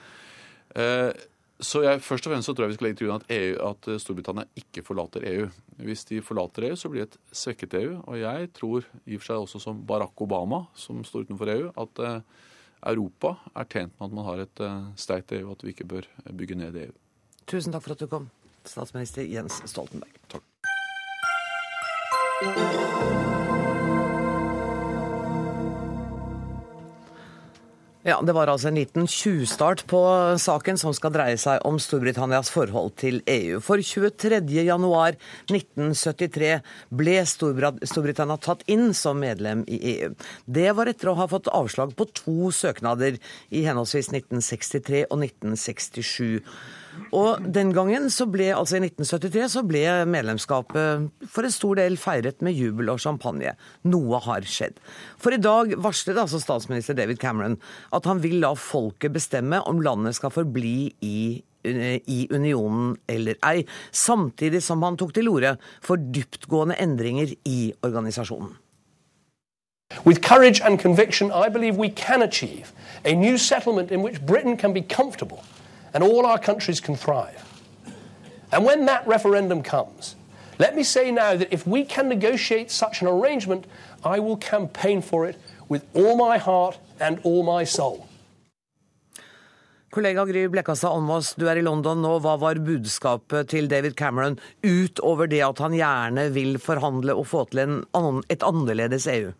Eh, 0.76 1.10
så 1.58 1.82
jeg, 1.82 2.02
Først 2.06 2.26
og 2.26 2.32
fremst 2.32 2.46
så 2.46 2.54
tror 2.54 2.64
jeg 2.66 2.70
vi 2.70 2.76
skal 2.76 2.86
legge 2.86 2.98
til 3.00 3.08
grunn 3.08 3.22
at, 3.22 3.32
EU, 3.34 3.54
at 3.66 3.88
Storbritannia 4.02 4.44
ikke 4.60 4.84
forlater 4.86 5.24
EU. 5.26 5.48
Hvis 5.82 6.04
de 6.06 6.20
forlater 6.22 6.68
EU, 6.68 6.76
så 6.78 6.90
blir 6.92 7.04
det 7.04 7.10
et 7.10 7.18
svekket 7.34 7.74
EU. 7.80 7.96
Og 8.04 8.20
jeg 8.20 8.50
tror 8.54 8.86
i 9.06 9.18
og 9.18 9.22
for 9.22 9.26
seg 9.30 9.46
også 9.46 9.62
som 9.66 9.80
Barack 9.86 10.22
Obama, 10.22 10.64
som 10.78 11.02
står 11.06 11.26
utenfor 11.26 11.50
EU, 11.56 11.66
at 11.74 12.02
eh, 12.06 12.20
Europa 12.92 13.34
er 13.58 13.66
tjent 13.66 13.94
med 13.98 14.06
at 14.06 14.14
man 14.20 14.28
har 14.30 14.44
et 14.44 14.62
eh, 14.62 14.86
sterkt 14.94 15.34
EU, 15.34 15.48
og 15.48 15.56
at 15.58 15.66
vi 15.66 15.74
ikke 15.74 15.90
bør 15.96 16.06
bygge 16.30 16.60
ned 16.62 16.78
EU. 16.84 16.94
Tusen 17.48 17.74
takk 17.74 17.82
for 17.88 17.96
at 17.96 18.04
du 18.04 18.10
kom, 18.12 18.30
statsminister 18.62 19.26
Jens 19.26 19.58
Stoltenberg. 19.66 20.14
Takk. 20.30 20.46
Ja, 28.08 28.22
Det 28.22 28.32
var 28.32 28.46
altså 28.48 28.68
en 28.70 28.78
liten 28.78 29.04
tjuvstart 29.04 29.82
på 29.90 29.98
saken 30.40 30.78
som 30.80 30.94
skal 30.96 31.12
dreie 31.12 31.36
seg 31.36 31.60
om 31.68 31.76
Storbritannias 31.76 32.48
forhold 32.48 32.96
til 32.96 33.20
EU. 33.28 33.60
For 33.60 33.76
23.1.1973 33.84 36.64
ble 36.88 37.20
Storbritannia 37.28 38.40
tatt 38.40 38.64
inn 38.64 38.96
som 38.96 39.20
medlem 39.20 39.60
i 39.68 39.76
EU. 39.92 40.16
Det 40.48 40.72
var 40.78 40.88
etter 40.88 41.12
å 41.12 41.18
ha 41.20 41.28
fått 41.28 41.52
avslag 41.52 41.92
på 41.98 42.08
to 42.16 42.48
søknader 42.48 43.20
i 43.52 43.68
henholdsvis 43.68 44.08
1963 44.14 45.04
og 45.10 45.18
1967. 45.28 46.40
Og 47.16 47.42
den 47.54 47.72
gangen, 47.76 48.08
så 48.12 48.26
ble, 48.30 48.50
altså 48.54 48.78
i 48.78 48.82
1973, 48.84 49.48
så 49.56 49.64
ble 49.66 49.82
medlemskapet 50.10 51.08
for 51.30 51.46
en 51.46 51.54
stor 51.54 51.80
del 51.80 51.98
feiret 52.00 52.42
med 52.44 52.56
jubel 52.56 52.92
og 52.92 53.00
champagne. 53.02 53.54
Noe 53.88 54.20
har 54.24 54.46
skjedd. 54.48 54.78
For 55.20 55.34
i 55.34 55.40
dag 55.42 55.74
varslet 55.80 56.20
altså 56.20 56.40
statsminister 56.42 56.96
David 56.98 57.20
Cameron 57.22 57.58
at 57.96 58.08
han 58.08 58.22
vil 58.22 58.40
la 58.42 58.54
folket 58.58 59.14
bestemme 59.14 59.62
om 59.68 59.82
landet 59.84 60.18
skal 60.18 60.34
forbli 60.34 60.78
i 61.04 61.18
i 61.68 62.28
unionen 62.30 62.94
eller 63.10 63.34
ei, 63.44 63.64
samtidig 63.92 64.62
som 64.62 64.82
han 64.86 64.96
tok 64.96 65.10
til 65.12 65.28
orde 65.28 65.56
for 65.84 65.98
dyptgående 65.98 66.78
endringer 66.80 67.34
i 67.44 67.72
organisasjonen. 67.82 68.54
With 70.06 70.22
courage 70.22 70.62
and 70.64 70.78
conviction, 70.78 71.30
I 71.32 71.48
believe 71.48 71.76
we 71.76 71.90
can 71.90 72.22
achieve 72.22 72.72
a 73.04 73.12
new 73.12 73.36
settlement 73.36 73.90
in 73.90 74.02
which 74.02 74.20
Britain 74.24 74.56
can 74.56 74.72
be 74.72 74.82
comfortable 74.82 75.42
and 75.94 76.02
all 76.02 76.26
our 76.26 76.38
countries 76.38 76.80
can 76.80 76.96
thrive. 76.96 77.44
And 78.52 78.64
when 78.64 78.86
that 78.86 79.06
referendum 79.06 79.62
comes, 79.62 80.16
let 80.58 80.74
me 80.74 80.82
say 80.82 81.10
now 81.10 81.36
that 81.36 81.52
if 81.52 81.66
we 81.66 81.84
can 81.84 82.08
negotiate 82.08 82.70
such 82.70 83.02
an 83.02 83.08
arrangement, 83.08 83.66
I 84.04 84.18
will 84.18 84.36
campaign 84.36 85.02
for 85.02 85.26
it 85.26 85.36
with 85.68 85.84
all 85.94 86.16
my 86.16 86.38
heart 86.38 86.78
and 87.00 87.20
all 87.22 87.42
my 87.42 87.64
soul. 87.64 88.06
Kollega 89.90 90.26
Gry 90.28 90.48
Blekkastad 90.52 90.92
Almås, 90.92 91.32
du 91.34 91.46
er 91.48 91.56
i 91.56 91.62
London 91.64 92.02
nå. 92.04 92.18
Hva 92.20 92.34
var 92.36 92.58
budskapet 92.60 93.48
til 93.54 93.70
David 93.70 93.94
Cameron 93.96 94.36
utover 94.60 95.30
det 95.30 95.40
at 95.46 95.62
han 95.64 95.76
gjerne 95.78 96.26
vil 96.34 96.58
forhandle 96.60 97.16
og 97.16 97.24
få 97.30 97.46
til 97.48 97.62
en, 97.64 97.78
et 98.28 98.44
annerledes 98.44 99.06
EU? 99.08 99.32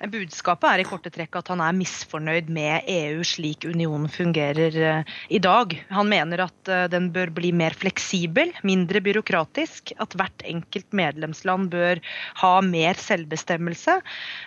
Budskapet 0.00 0.64
er 0.64 0.80
i 0.80 0.84
korte 0.88 1.10
trekk 1.12 1.36
at 1.36 1.50
han 1.52 1.60
er 1.60 1.76
misfornøyd 1.76 2.48
med 2.52 2.86
EU 2.88 3.24
slik 3.26 3.66
unionen 3.68 4.08
fungerer 4.08 4.76
eh, 4.80 5.10
i 5.28 5.40
dag. 5.42 5.74
Han 5.92 6.08
mener 6.08 6.46
at 6.46 6.70
eh, 6.72 6.86
den 6.88 7.10
bør 7.12 7.28
bli 7.36 7.50
mer 7.52 7.76
fleksibel, 7.76 8.54
mindre 8.64 9.02
byråkratisk. 9.04 9.92
At 10.00 10.16
hvert 10.16 10.44
enkelt 10.48 10.88
medlemsland 10.96 11.68
bør 11.74 12.00
ha 12.40 12.52
mer 12.64 12.96
selvbestemmelse. 12.96 13.98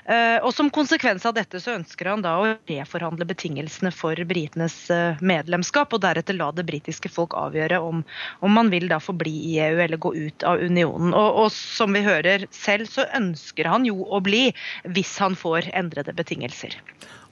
Eh, 0.10 0.40
og 0.42 0.56
som 0.58 0.72
konsekvens 0.74 1.28
av 1.30 1.36
dette 1.38 1.62
så 1.62 1.76
ønsker 1.78 2.10
han 2.10 2.26
da 2.26 2.34
å 2.40 2.50
reforhandle 2.58 3.30
betingelsene 3.30 3.94
for 3.94 4.18
britenes 4.26 4.80
medlemskap, 5.22 5.94
og 5.94 6.02
deretter 6.02 6.38
la 6.40 6.50
det 6.56 6.66
britiske 6.66 7.12
folk 7.14 7.38
avgjøre 7.38 7.78
om, 7.78 8.02
om 8.42 8.58
man 8.58 8.74
vil 8.74 8.90
da 8.90 8.98
forbli 9.04 9.36
i 9.52 9.56
EU 9.68 9.78
eller 9.86 10.02
gå 10.02 10.16
ut 10.18 10.50
av 10.50 10.66
unionen. 10.66 11.14
Og, 11.14 11.44
og 11.46 11.54
som 11.54 11.94
vi 11.94 12.02
hører 12.06 12.48
selv, 12.50 12.90
så 12.90 13.06
ønsker 13.14 13.70
han 13.70 13.86
jo 13.86 14.02
å 14.10 14.24
bli 14.24 14.48
hvis 14.90 15.14
han 15.22 15.38
får 15.38 15.43
endrede 15.74 16.16
betingelser. 16.16 16.78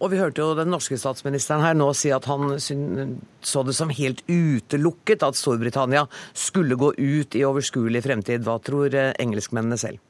Og 0.02 0.12
Vi 0.12 0.20
hørte 0.20 0.42
jo 0.42 0.56
den 0.58 0.72
norske 0.74 0.98
statsministeren 0.98 1.64
her 1.64 1.76
nå 1.78 1.92
si 1.98 2.12
at 2.12 2.26
han 2.26 2.58
så 2.60 3.64
det 3.64 3.76
som 3.78 3.94
helt 3.94 4.24
utelukket 4.28 5.24
at 5.24 5.38
Storbritannia 5.38 6.08
skulle 6.34 6.76
gå 6.76 6.94
ut 6.98 7.36
i 7.38 7.46
overskuelig 7.46 8.04
fremtid. 8.04 8.44
Hva 8.46 8.58
tror 8.60 8.94
eh, 8.94 9.14
engelskmennene 9.22 9.78
selv? 9.78 10.02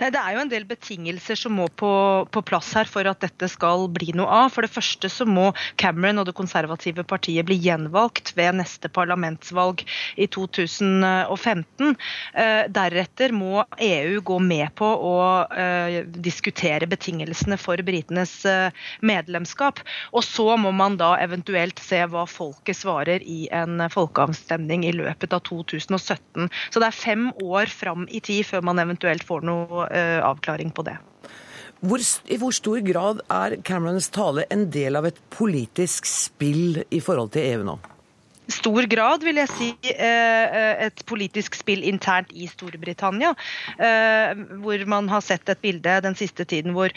Nei, 0.00 0.10
Det 0.12 0.20
er 0.20 0.36
jo 0.36 0.42
en 0.44 0.50
del 0.52 0.66
betingelser 0.68 1.38
som 1.38 1.56
må 1.58 1.66
på, 1.80 1.90
på, 2.30 2.42
plass 2.46 2.72
her 2.76 2.88
for 2.90 3.08
at 3.08 3.22
dette 3.24 3.48
skal 3.50 3.86
bli 3.92 4.12
noe 4.16 4.28
av. 4.44 4.52
For 4.54 4.66
det 4.66 4.72
første 4.72 5.10
så 5.12 5.26
må 5.28 5.48
Cameron 5.80 6.22
og 6.22 6.28
det 6.28 6.36
konservative 6.38 7.04
partiet 7.08 7.46
bli 7.48 7.58
gjenvalgt 7.64 8.34
ved 8.38 8.58
neste 8.60 8.90
parlamentsvalg 8.92 9.82
i 10.20 10.28
2015. 10.30 11.96
Eh, 12.36 12.62
deretter 12.76 13.34
må 13.34 13.64
EU 13.82 14.20
gå 14.26 14.38
med 14.42 14.74
på 14.78 14.86
å 14.86 15.16
eh, 15.50 16.02
diskutere 16.06 16.88
betingelsene 16.90 17.58
for 17.60 17.80
britenes 17.86 18.38
eh, 18.48 18.84
medlemskap. 19.00 19.82
Og 20.12 20.24
så 20.26 20.48
må 20.60 20.72
man 20.76 20.98
da 21.00 21.14
eventuelt 21.22 21.80
se 21.82 22.02
hva 22.10 22.26
folket 22.30 22.78
svarer 22.78 23.24
i 23.24 23.46
en 23.54 23.82
folkeavstemning 23.92 24.86
i 24.86 24.94
løpet 24.96 25.34
av 25.36 25.42
2017. 25.48 26.50
Så 26.70 26.82
det 26.82 26.90
er 26.90 26.96
fem 26.96 27.28
år 27.42 27.72
fram 27.72 28.06
i 28.12 28.20
tid 28.24 28.46
før 28.46 28.64
man 28.66 28.80
eventuelt 28.82 29.24
får 29.26 29.44
noe 29.46 29.55
uh, 29.86 30.20
avklaring 30.26 30.72
på 30.74 30.84
det. 30.86 30.96
Hvor, 31.86 32.00
I 32.00 32.38
hvor 32.40 32.54
stor 32.56 32.80
grad 32.86 33.20
er 33.32 33.58
Camerons 33.66 34.08
tale 34.14 34.46
en 34.50 34.64
del 34.72 34.96
av 34.96 35.08
et 35.10 35.18
politisk 35.32 36.08
spill 36.08 36.80
i 36.88 37.02
forhold 37.04 37.34
til 37.36 37.50
EU 37.50 37.66
nå? 37.68 37.76
Stor 38.52 38.86
grad, 38.90 39.24
vil 39.26 39.40
jeg 39.40 39.50
si, 39.50 39.68
eh, 39.90 40.46
eh, 40.46 40.86
et 40.86 41.02
politisk 41.08 41.56
spill 41.58 41.82
internt 41.86 42.30
i 42.32 42.46
Storbritannia. 42.50 43.34
Eh, 43.78 44.34
hvor 44.62 44.86
man 44.86 45.08
har 45.08 45.20
sett 45.24 45.48
et 45.48 45.62
bilde 45.62 46.00
den 46.02 46.14
siste 46.14 46.44
tiden 46.46 46.74
hvor 46.76 46.90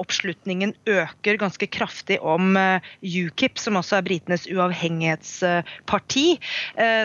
oppslutningen 0.00 0.74
øker 0.88 1.38
ganske 1.40 1.66
kraftig 1.70 2.18
om 2.20 2.56
UKIP, 3.02 3.58
som 3.58 3.78
også 3.78 3.96
er 3.98 4.06
britenes 4.06 4.46
uavhengighetsparti. 4.50 6.26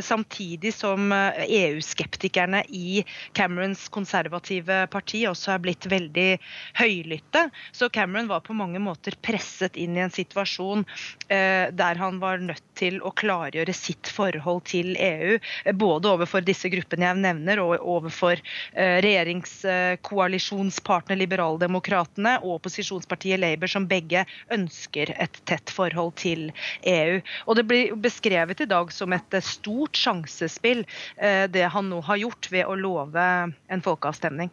Samtidig 0.02 0.74
som 0.74 1.12
EU-skeptikerne 1.12 2.64
i 2.70 3.04
Camerons 3.34 3.88
konservative 3.90 4.88
parti 4.92 5.24
også 5.30 5.56
er 5.56 5.64
blitt 5.64 5.88
veldig 5.92 6.40
høylytte. 6.80 7.46
Så 7.72 7.90
Cameron 7.94 8.30
var 8.32 8.44
på 8.46 8.58
mange 8.58 8.80
måter 8.80 9.16
presset 9.22 9.78
inn 9.78 9.96
i 9.98 10.04
en 10.06 10.14
situasjon 10.14 10.86
der 11.30 12.02
han 12.02 12.20
var 12.20 12.42
nødt 12.44 12.64
til 12.76 13.00
å 13.06 13.14
klargjøre 13.16 13.74
sitt 13.86 14.10
forhold 14.12 14.66
til 14.70 14.96
EU, 15.00 15.40
både 15.78 16.10
overfor 16.12 16.42
disse 16.46 16.70
gruppene 16.74 17.06
jeg 17.10 17.18
nevner, 17.22 17.60
og 17.64 17.80
overfor 17.80 18.36
eh, 18.40 19.02
regjeringskoalisjonspartner 19.06 21.16
Liberaldemokratene 21.20 22.34
og 22.42 22.56
opposisjonspartiet 22.60 23.40
Labour, 23.42 23.68
som 23.72 23.88
begge 23.90 24.26
ønsker 24.54 25.06
et 25.16 25.36
tett 25.50 25.70
forhold 25.74 26.14
til 26.22 26.42
EU. 26.82 27.22
Og 27.48 27.56
Det 27.56 27.66
blir 27.70 27.96
beskrevet 28.00 28.62
i 28.62 28.70
dag 28.70 28.92
som 28.94 29.14
et 29.16 29.44
stort 29.46 29.98
sjansespill, 29.98 30.86
eh, 31.18 31.48
det 31.52 31.70
han 31.74 31.90
nå 31.92 32.02
har 32.06 32.18
gjort 32.22 32.52
ved 32.52 32.66
å 32.66 32.76
love 32.80 33.26
en 33.70 33.82
folkeavstemning. 33.86 34.50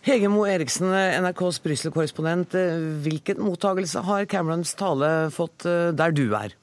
Hege 0.00 0.30
Moe 0.32 0.48
Eriksen, 0.48 0.88
NRKs 0.88 1.58
Brussel-korrespondent. 1.60 2.54
Hvilken 3.04 3.42
mottagelse 3.44 4.00
har 4.06 4.24
Camerons 4.32 4.72
tale 4.80 5.10
fått 5.34 5.66
eh, 5.68 5.90
der 5.92 6.14
du 6.16 6.30
er? 6.38 6.54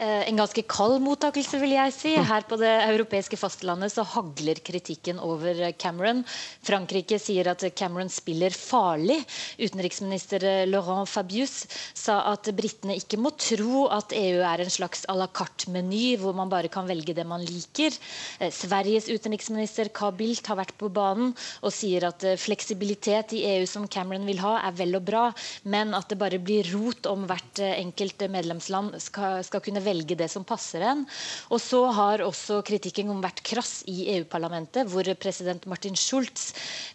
Eh, 0.00 0.28
en 0.28 0.38
ganske 0.40 0.62
kald 0.64 1.02
mottakelse, 1.04 1.58
vil 1.60 1.74
jeg 1.74 1.92
si. 1.92 2.12
Her 2.16 2.46
på 2.48 2.56
det 2.56 2.70
europeiske 2.88 3.36
fastlandet 3.36 3.92
så 3.92 4.06
hagler 4.08 4.56
kritikken 4.64 5.18
over 5.20 5.58
Cameron. 5.76 6.22
Frankrike 6.64 7.18
sier 7.20 7.50
at 7.52 7.60
Cameron 7.76 8.08
spiller 8.08 8.56
farlig. 8.56 9.18
Utenriksminister 9.60 10.46
Laurent 10.70 11.10
Fabius 11.10 11.66
sa 11.92 12.22
at 12.30 12.48
britene 12.56 12.96
ikke 12.96 13.20
må 13.20 13.34
tro 13.36 13.84
at 13.92 14.14
EU 14.16 14.40
er 14.40 14.64
en 14.64 14.72
slags 14.72 15.04
à 15.12 15.16
la 15.18 15.26
carte-meny 15.28 16.16
hvor 16.22 16.32
man 16.40 16.48
bare 16.48 16.72
kan 16.72 16.88
velge 16.88 17.12
det 17.12 17.28
man 17.28 17.44
liker. 17.44 17.92
Eh, 18.40 18.48
Sveriges 18.48 19.10
utenriksminister 19.12 19.92
Carl 19.92 20.16
Bildt 20.16 20.48
har 20.48 20.56
vært 20.62 20.74
på 20.80 20.88
banen 20.88 21.34
og 21.60 21.76
sier 21.76 22.08
at 22.08 22.24
eh, 22.24 22.40
fleksibilitet 22.40 23.36
i 23.36 23.44
EU 23.58 23.68
som 23.68 23.84
Cameron 23.92 24.24
vil 24.24 24.40
ha, 24.40 24.56
er 24.64 24.80
vel 24.80 24.96
og 24.96 25.04
bra, 25.12 25.28
men 25.68 25.92
at 25.92 26.08
det 26.08 26.20
bare 26.24 26.40
blir 26.40 26.72
rot 26.72 27.12
om 27.12 27.28
hvert 27.28 27.60
enkelt 27.60 28.24
medlemsland 28.32 28.96
skal, 29.02 29.44
skal 29.44 29.60
kunne 29.60 29.81
velge 29.84 30.16
det 30.18 30.28
som 30.32 30.44
passer 30.46 30.84
en. 30.86 31.04
Og 31.52 31.60
så 31.62 31.82
har 31.96 32.22
også 32.24 32.60
kritikken 32.66 33.12
vært 33.22 33.42
krass 33.46 33.80
i 33.90 34.08
EU-parlamentet, 34.16 34.88
hvor 34.90 35.06
president 35.20 35.66
Martin 35.70 35.96
Schulz 35.98 36.52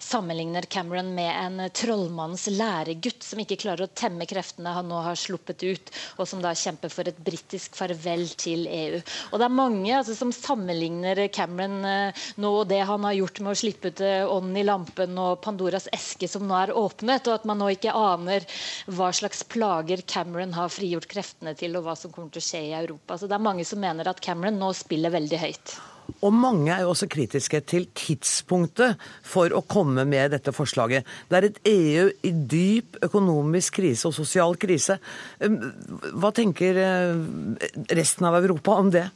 sammenligner 0.08 0.66
Cameron 0.72 1.10
med 1.16 1.32
en 1.36 1.64
trollmannens 1.76 2.48
læregutt 2.54 3.26
som 3.26 3.42
ikke 3.44 3.58
klarer 3.62 3.86
å 3.88 3.92
temme 3.98 4.28
kreftene 4.30 4.74
han 4.76 4.88
nå 4.90 5.02
har 5.06 5.18
sluppet 5.20 5.64
ut, 5.68 5.92
og 6.18 6.28
som 6.30 6.42
da 6.44 6.54
kjemper 6.58 6.92
for 6.94 7.10
et 7.10 7.20
britisk 7.24 7.76
farvel 7.78 8.26
til 8.40 8.68
EU. 8.70 9.02
Og 9.32 9.40
det 9.42 9.48
er 9.48 9.56
mange 9.58 9.94
altså, 9.98 10.16
som 10.18 10.32
sammenligner 10.36 11.26
Cameron 11.36 11.80
eh, 11.88 12.26
nå 12.42 12.54
og 12.62 12.70
det 12.72 12.82
han 12.88 13.06
har 13.08 13.18
gjort 13.18 13.42
med 13.44 13.54
å 13.54 13.60
slippe 13.60 13.92
ut 13.92 14.04
eh, 14.06 14.24
ånden 14.28 14.60
i 14.62 14.66
lampen 14.68 15.18
og 15.22 15.42
Pandoras 15.44 15.90
eske 15.96 16.30
som 16.32 16.48
nå 16.48 16.56
er 16.62 16.74
åpnet, 16.78 17.28
og 17.28 17.40
at 17.40 17.48
man 17.50 17.60
nå 17.62 17.70
ikke 17.76 17.96
aner 17.98 18.46
hva 18.88 19.12
slags 19.16 19.44
plager 19.52 20.04
Cameron 20.10 20.56
har 20.58 20.72
frigjort 20.74 21.10
kreftene 21.12 21.56
til, 21.60 21.76
og 21.80 21.88
hva 21.88 21.98
som 22.00 22.14
kommer 22.14 22.32
til 22.34 22.44
å 22.44 22.48
skje 22.48 22.64
i 22.70 22.74
Europa. 22.84 23.18
Så 23.18 23.30
det 23.30 23.38
er 23.38 23.46
mange 23.50 23.66
som 23.68 23.82
mener 23.82 24.10
at 24.10 24.22
Cameron 24.24 24.60
nå 24.60 24.72
spiller 24.78 25.14
veldig 25.14 25.40
høyt. 25.42 25.78
Og 26.24 26.32
mange 26.32 26.72
er 26.72 26.86
jo 26.86 26.94
også 26.94 27.10
kritiske 27.12 27.60
til 27.68 27.88
tidspunktet 27.98 28.96
for 29.28 29.52
å 29.52 29.64
komme 29.68 30.06
med 30.08 30.32
dette 30.32 30.54
forslaget. 30.56 31.08
Det 31.28 31.38
er 31.38 31.48
et 31.50 31.60
EU 31.68 32.08
i 32.24 32.32
dyp 32.32 33.00
økonomisk 33.04 33.82
krise 33.82 34.08
og 34.08 34.16
sosial 34.16 34.56
krise. 34.60 34.98
Hva 35.42 36.32
tenker 36.36 36.80
eh, 36.80 37.92
resten 38.00 38.30
av 38.30 38.40
Europa 38.40 38.80
om 38.80 38.94
det? 38.94 39.08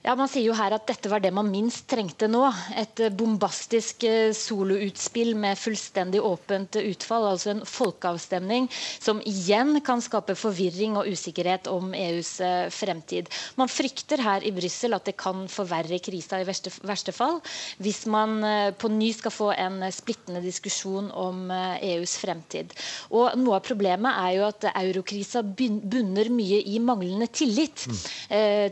Ja, 0.00 0.14
Man 0.16 0.30
sier 0.32 0.46
jo 0.48 0.54
her 0.56 0.72
at 0.72 0.86
dette 0.88 1.10
var 1.12 1.20
det 1.20 1.28
man 1.36 1.50
minst 1.52 1.84
trengte 1.90 2.24
nå. 2.30 2.40
Et 2.80 3.00
eh, 3.04 3.10
bombastisk 3.12 4.06
eh, 4.08 4.30
soloutspill 4.32 5.34
med 5.36 5.58
fullstendig 5.60 6.22
åpent 6.24 6.78
utfall. 6.80 7.26
Altså 7.34 7.50
en 7.52 7.60
folkeavstemning 7.68 8.70
som 8.72 9.20
igjen 9.28 9.76
kan 9.84 10.00
skape 10.00 10.32
forvirring 10.40 10.96
og 10.96 11.10
usikkerhet 11.12 11.68
om 11.68 11.92
EUs 11.92 12.30
eh, 12.40 12.70
fremtid. 12.72 13.28
Man 13.60 13.68
frykter 13.68 14.22
her 14.24 14.46
i 14.48 14.54
Brussel 14.56 14.96
at 14.96 15.04
det 15.10 15.18
kan 15.20 15.44
forverre 15.52 16.00
krisa 16.00 16.40
i 16.40 16.48
verste, 16.48 16.72
verste 16.88 17.12
fall 17.12 17.36
hvis 17.84 18.00
man 18.08 18.40
på 18.80 18.88
ny 18.92 19.10
skal 19.14 19.32
få 19.34 19.50
en 19.52 19.82
splittende 19.92 20.40
diskusjon 20.44 21.10
om 21.12 21.52
EUs 21.52 22.16
e 22.16 22.22
fremtid. 22.22 22.72
Og 23.12 23.36
Noe 23.40 23.58
av 23.60 23.66
problemet 23.68 24.16
er 24.24 24.38
jo 24.38 24.48
at 24.48 24.64
eurokrisa 24.72 25.44
bunner 25.44 26.32
mye 26.32 26.62
i 26.72 26.80
manglende 26.80 27.28
tillit 27.36 27.84
mm. 27.90 28.00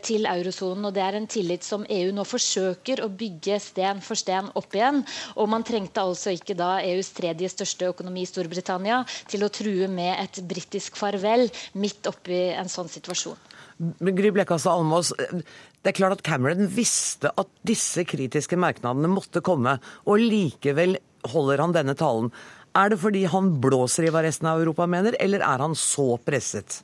til 0.08 0.28
eurosonen. 0.30 0.88
og 0.88 0.96
det 0.96 1.04
er 1.04 1.17
en 1.18 1.28
tillit 1.30 1.66
som 1.66 1.84
EU 1.88 2.12
nå 2.14 2.24
forsøker 2.28 3.02
å 3.04 3.10
bygge 3.10 3.58
sten 3.62 4.02
for 4.04 4.18
sten 4.18 4.50
opp 4.58 4.74
igjen. 4.78 5.02
Og 5.36 5.50
man 5.50 5.66
trengte 5.66 6.04
altså 6.04 6.32
ikke 6.34 6.56
da 6.58 6.78
EUs 6.86 7.12
tredje 7.16 7.50
største 7.52 7.90
økonomi, 7.92 8.24
Storbritannia, 8.28 9.02
til 9.28 9.44
å 9.44 9.52
true 9.52 9.90
med 9.92 10.14
et 10.16 10.42
britisk 10.48 10.98
farvel 11.00 11.48
midt 11.78 12.08
oppi 12.10 12.48
en 12.54 12.70
sånn 12.72 12.90
situasjon. 12.92 13.38
Gry 13.78 14.32
Blekastad 14.34 14.74
Almås, 14.74 15.12
det 15.14 15.92
er 15.92 15.94
klart 15.94 16.16
at 16.16 16.24
Cameron 16.26 16.66
visste 16.72 17.30
at 17.38 17.50
disse 17.66 18.02
kritiske 18.08 18.58
merknadene 18.58 19.10
måtte 19.12 19.42
komme, 19.44 19.76
og 20.02 20.18
likevel 20.18 20.98
holder 21.30 21.62
han 21.62 21.76
denne 21.76 21.94
talen. 21.98 22.32
Er 22.78 22.90
det 22.92 22.98
fordi 23.02 23.24
han 23.30 23.54
blåser 23.62 24.08
i 24.08 24.12
hva 24.14 24.24
resten 24.26 24.50
av 24.50 24.60
Europa 24.62 24.86
mener, 24.90 25.16
eller 25.22 25.44
er 25.46 25.62
han 25.64 25.78
så 25.78 26.16
presset? 26.26 26.82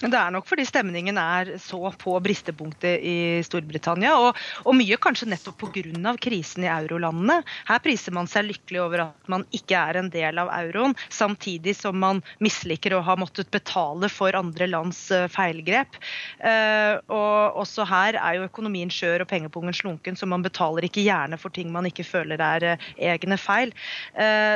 Det 0.00 0.16
er 0.16 0.32
nok 0.34 0.46
fordi 0.48 0.64
stemningen 0.68 1.18
er 1.20 1.54
så 1.62 1.92
på 2.00 2.16
bristepunktet 2.22 3.04
i 3.04 3.16
Storbritannia. 3.46 4.16
Og, 4.20 4.38
og 4.64 4.76
mye 4.76 4.98
kanskje 5.00 5.30
nettopp 5.30 5.60
pga. 5.60 6.14
krisen 6.20 6.64
i 6.64 6.70
eurolandene. 6.70 7.40
Her 7.68 7.80
priser 7.82 8.14
man 8.16 8.28
seg 8.30 8.48
lykkelig 8.48 8.80
over 8.82 9.04
at 9.08 9.30
man 9.30 9.44
ikke 9.56 9.78
er 9.78 10.00
en 10.00 10.10
del 10.12 10.40
av 10.40 10.50
euroen, 10.54 10.94
samtidig 11.08 11.76
som 11.78 11.98
man 12.00 12.22
misliker 12.38 12.94
å 12.96 13.02
ha 13.04 13.16
måttet 13.18 13.50
betale 13.52 14.08
for 14.12 14.36
andre 14.36 14.68
lands 14.70 15.02
eh, 15.14 15.28
feilgrep. 15.30 15.98
Uh, 16.40 16.96
og 17.12 17.60
også 17.62 17.84
her 17.88 18.16
er 18.20 18.38
jo 18.38 18.46
økonomien 18.46 18.90
skjør 18.92 19.24
og 19.24 19.30
pengepungen 19.30 19.76
slunken, 19.76 20.16
så 20.16 20.28
man 20.28 20.44
betaler 20.44 20.86
ikke 20.86 21.04
gjerne 21.04 21.38
for 21.40 21.52
ting 21.54 21.70
man 21.72 21.88
ikke 21.88 22.06
føler 22.06 22.40
er 22.40 22.66
uh, 22.74 22.88
egne 23.10 23.38
feil. 23.40 23.72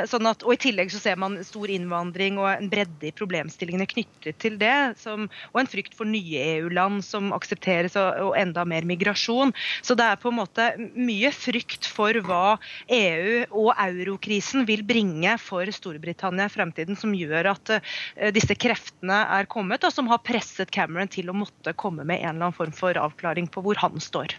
Sånn 0.09 0.27
at, 0.29 0.43
og 0.45 0.55
I 0.55 0.59
tillegg 0.61 0.91
så 0.93 0.99
ser 1.01 1.17
man 1.19 1.37
stor 1.45 1.71
innvandring 1.71 2.37
og 2.41 2.47
en 2.51 2.69
bredde 2.71 3.09
i 3.09 3.13
problemstillingene 3.15 3.87
knyttet 3.89 4.39
til 4.41 4.57
det. 4.61 4.95
Så 5.01 5.14
som, 5.15 5.29
og 5.53 5.61
en 5.61 5.69
frykt 5.71 5.95
for 5.97 6.09
nye 6.09 6.41
EU-land 6.57 7.03
som 7.05 7.31
aksepteres, 7.35 7.95
og, 7.99 8.29
og, 8.29 8.33
enda 8.39 8.65
mer 8.67 8.87
migrasjon. 8.87 9.53
Så 9.85 9.97
det 9.97 10.07
er 10.07 10.21
på 10.21 10.31
en 10.31 10.39
måte 10.41 10.67
mye 10.95 11.31
frykt 11.35 11.87
for 11.91 12.17
hva 12.25 12.57
EU 12.91 13.45
og 13.55 13.71
eurokrisen 13.77 14.67
vil 14.67 14.85
bringe 14.87 15.37
for 15.41 15.69
Storbritannia 15.71 16.49
i 16.49 16.53
fremtiden, 16.53 16.99
som 16.99 17.15
gjør 17.15 17.53
at 17.55 17.77
uh, 17.77 18.29
disse 18.35 18.57
kreftene 18.59 19.21
er 19.39 19.49
kommet, 19.51 19.85
og 19.85 19.93
som 19.95 20.11
har 20.11 20.23
presset 20.25 20.73
Cameron 20.73 21.11
til 21.11 21.31
å 21.31 21.37
måtte 21.37 21.75
komme 21.77 22.05
med 22.05 22.21
en 22.21 22.35
eller 22.35 22.49
annen 22.49 22.59
form 22.59 22.75
for 22.75 22.97
avklaring 22.99 23.49
på 23.51 23.63
hvor 23.65 23.79
han 23.81 23.99
står. 24.01 24.35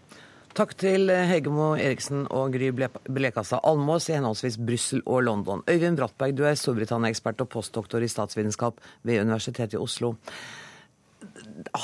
Takk 0.57 0.71
til 0.81 1.11
Hegemo 1.13 1.75
Eriksen 1.77 2.23
og 2.33 2.55
Gry 2.55 2.71
Blekassa 2.73 3.59
Almås 3.69 4.07
i 4.09 4.15
henholdsvis 4.17 4.57
Brussel 4.57 5.03
og 5.05 5.27
London. 5.27 5.61
Øyvind 5.69 5.99
Brattberg, 6.01 6.33
du 6.33 6.47
er 6.49 6.57
Storbritannia-ekspert 6.57 7.43
og 7.45 7.51
postdoktor 7.53 8.01
i 8.01 8.09
statsvitenskap 8.09 8.81
ved 9.05 9.21
Universitetet 9.27 9.77
i 9.77 9.83
Oslo 9.83 10.15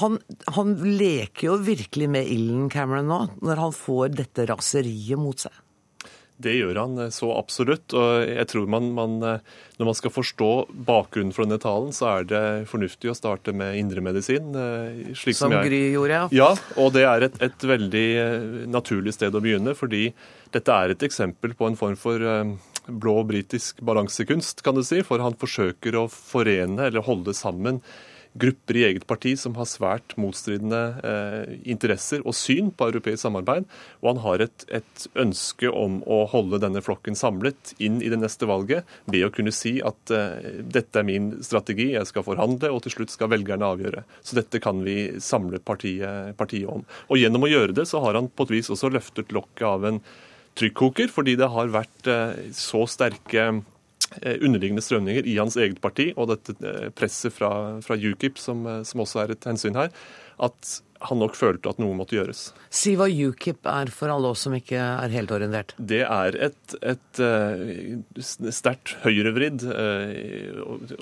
han, 0.01 0.19
han, 0.57 0.73
leker 0.99 1.49
jo 1.49 1.59
virkelig 1.65 2.09
med 2.11 2.31
ilden, 2.31 2.71
Cameron, 2.73 3.11
nå, 3.11 3.21
når 3.45 3.67
han 3.67 3.77
får 3.77 4.17
dette 4.17 4.47
raseriet 4.51 5.21
mot 5.21 5.47
seg. 5.47 5.55
Det 6.43 6.55
gjør 6.57 6.79
han 6.81 6.99
eh, 7.05 7.13
så 7.15 7.31
absolutt. 7.37 7.93
og 7.95 8.25
jeg 8.27 8.49
tror 8.51 8.69
man, 8.71 8.91
man, 8.97 9.17
eh, 9.27 9.61
Når 9.79 9.89
man 9.91 9.99
skal 9.99 10.15
forstå 10.15 10.51
bakgrunnen 10.89 11.35
for 11.35 11.47
denne 11.47 11.61
talen, 11.63 11.93
så 11.95 12.09
er 12.17 12.29
det 12.29 12.43
fornuftig 12.71 13.13
å 13.13 13.17
starte 13.17 13.55
med 13.57 13.79
indremedisin. 13.81 14.51
Eh, 14.51 15.15
som, 15.19 15.33
som 15.45 15.57
jeg... 15.59 15.71
Gry 15.71 15.83
gjorde, 15.95 16.19
ja. 16.19 16.27
Ja, 16.43 16.51
og 16.83 16.93
det 16.97 17.07
er 17.09 17.29
et, 17.29 17.41
et, 17.45 17.67
veldig 17.73 18.07
naturlig 18.73 19.15
sted 19.17 19.35
å 19.35 19.43
begynne. 19.45 19.77
Fordi 19.79 20.09
dette 20.55 20.79
er 20.85 20.95
et 20.95 21.07
eksempel 21.07 21.57
på 21.59 21.71
en 21.71 21.79
form 21.79 21.99
for 22.01 22.23
blå 22.83 23.17
britisk 23.29 23.79
balansekunst, 23.87 24.65
kan 24.67 24.79
du 24.79 24.83
si. 24.87 25.03
For 25.07 25.23
han 25.23 25.39
forsøker 25.39 26.01
å 26.01 26.09
forene 26.11 26.89
eller 26.91 27.07
holde 27.07 27.37
sammen 27.37 27.83
grupper 28.33 28.79
i 28.79 28.85
eget 28.87 29.05
parti 29.07 29.35
som 29.39 29.57
har 29.59 29.69
svært 29.69 30.15
motstridende 30.21 30.81
eh, 31.05 31.53
interesser 31.69 32.23
og 32.25 32.37
syn 32.37 32.71
på 32.73 32.89
europeisk 32.89 33.23
samarbeid. 33.27 33.67
Og 34.01 34.13
han 34.13 34.23
har 34.25 34.45
et, 34.47 34.67
et, 34.73 35.07
ønske 35.19 35.69
om 35.69 36.01
å 36.09 36.23
holde 36.33 36.63
denne 36.63 36.83
flokken 36.85 37.19
samlet 37.19 37.75
inn 37.83 38.01
i 38.01 38.11
det 38.13 38.21
neste 38.23 38.49
valget 38.49 38.89
ved 39.13 39.27
å 39.27 39.33
kunne 39.35 39.53
si 39.55 39.77
at 39.85 40.15
eh, 40.15 40.63
dette 40.63 41.03
er 41.03 41.09
min 41.09 41.33
strategi, 41.45 41.93
jeg 41.93 42.09
skal 42.09 42.27
forhandle, 42.27 42.73
og 42.73 42.83
til 42.87 42.97
slutt 42.97 43.15
skal 43.15 43.33
velgerne 43.35 43.69
avgjøre. 43.75 44.05
Så 44.25 44.39
dette 44.41 44.63
kan 44.65 44.81
vi 44.87 45.21
samle 45.23 45.61
partiet, 45.61 46.37
partiet 46.41 46.71
om. 46.73 46.87
Og 47.11 47.21
gjennom 47.21 47.45
å 47.45 47.53
gjøre 47.53 47.77
det, 47.77 47.89
så 47.91 48.01
har 48.05 48.19
han 48.19 48.33
på 48.33 48.49
et 48.49 48.57
vis 48.57 48.73
også 48.73 48.93
løftet 48.93 49.35
lokket 49.37 49.69
av 49.69 49.89
en 49.89 50.01
trykkoker, 50.59 51.13
fordi 51.13 51.37
det 51.41 51.49
har 51.53 51.73
vært 51.73 52.09
eh, 52.11 52.49
så 52.57 52.87
sterke 52.91 53.51
underliggende 54.21 54.85
strømninger 54.85 55.27
i 55.29 55.39
hans 55.41 55.59
eget 55.61 55.81
parti, 55.83 56.11
og 56.17 56.33
dette 56.33 56.57
eh, 56.61 56.89
presset 56.97 57.35
fra, 57.35 57.53
fra 57.85 57.99
UKIP, 57.99 58.41
som, 58.41 58.65
eh, 58.67 58.83
som, 58.89 59.05
også 59.05 59.25
er 59.25 59.35
et 59.35 59.49
hensyn 59.49 59.79
her, 59.79 59.93
at 60.43 60.79
han 61.03 61.19
nok 61.19 61.35
følte 61.35 61.67
at 61.67 61.81
noe 61.83 61.97
måtte 61.99 62.15
gjøres. 62.15 62.45
Si 62.71 62.93
hva 62.99 63.09
UKIP 63.11 63.67
er 63.67 63.91
for 63.91 64.13
alle 64.15 64.31
oss 64.31 64.45
som 64.47 64.55
ikke 64.55 64.79
er 64.79 65.11
helt 65.11 65.33
orientert. 65.35 65.75
Det 65.79 66.05
er 66.07 66.39
et, 66.47 66.77
et 66.79 67.21
uh, 67.23 68.23
sterkt 68.55 68.95
høyrevridd 69.03 69.65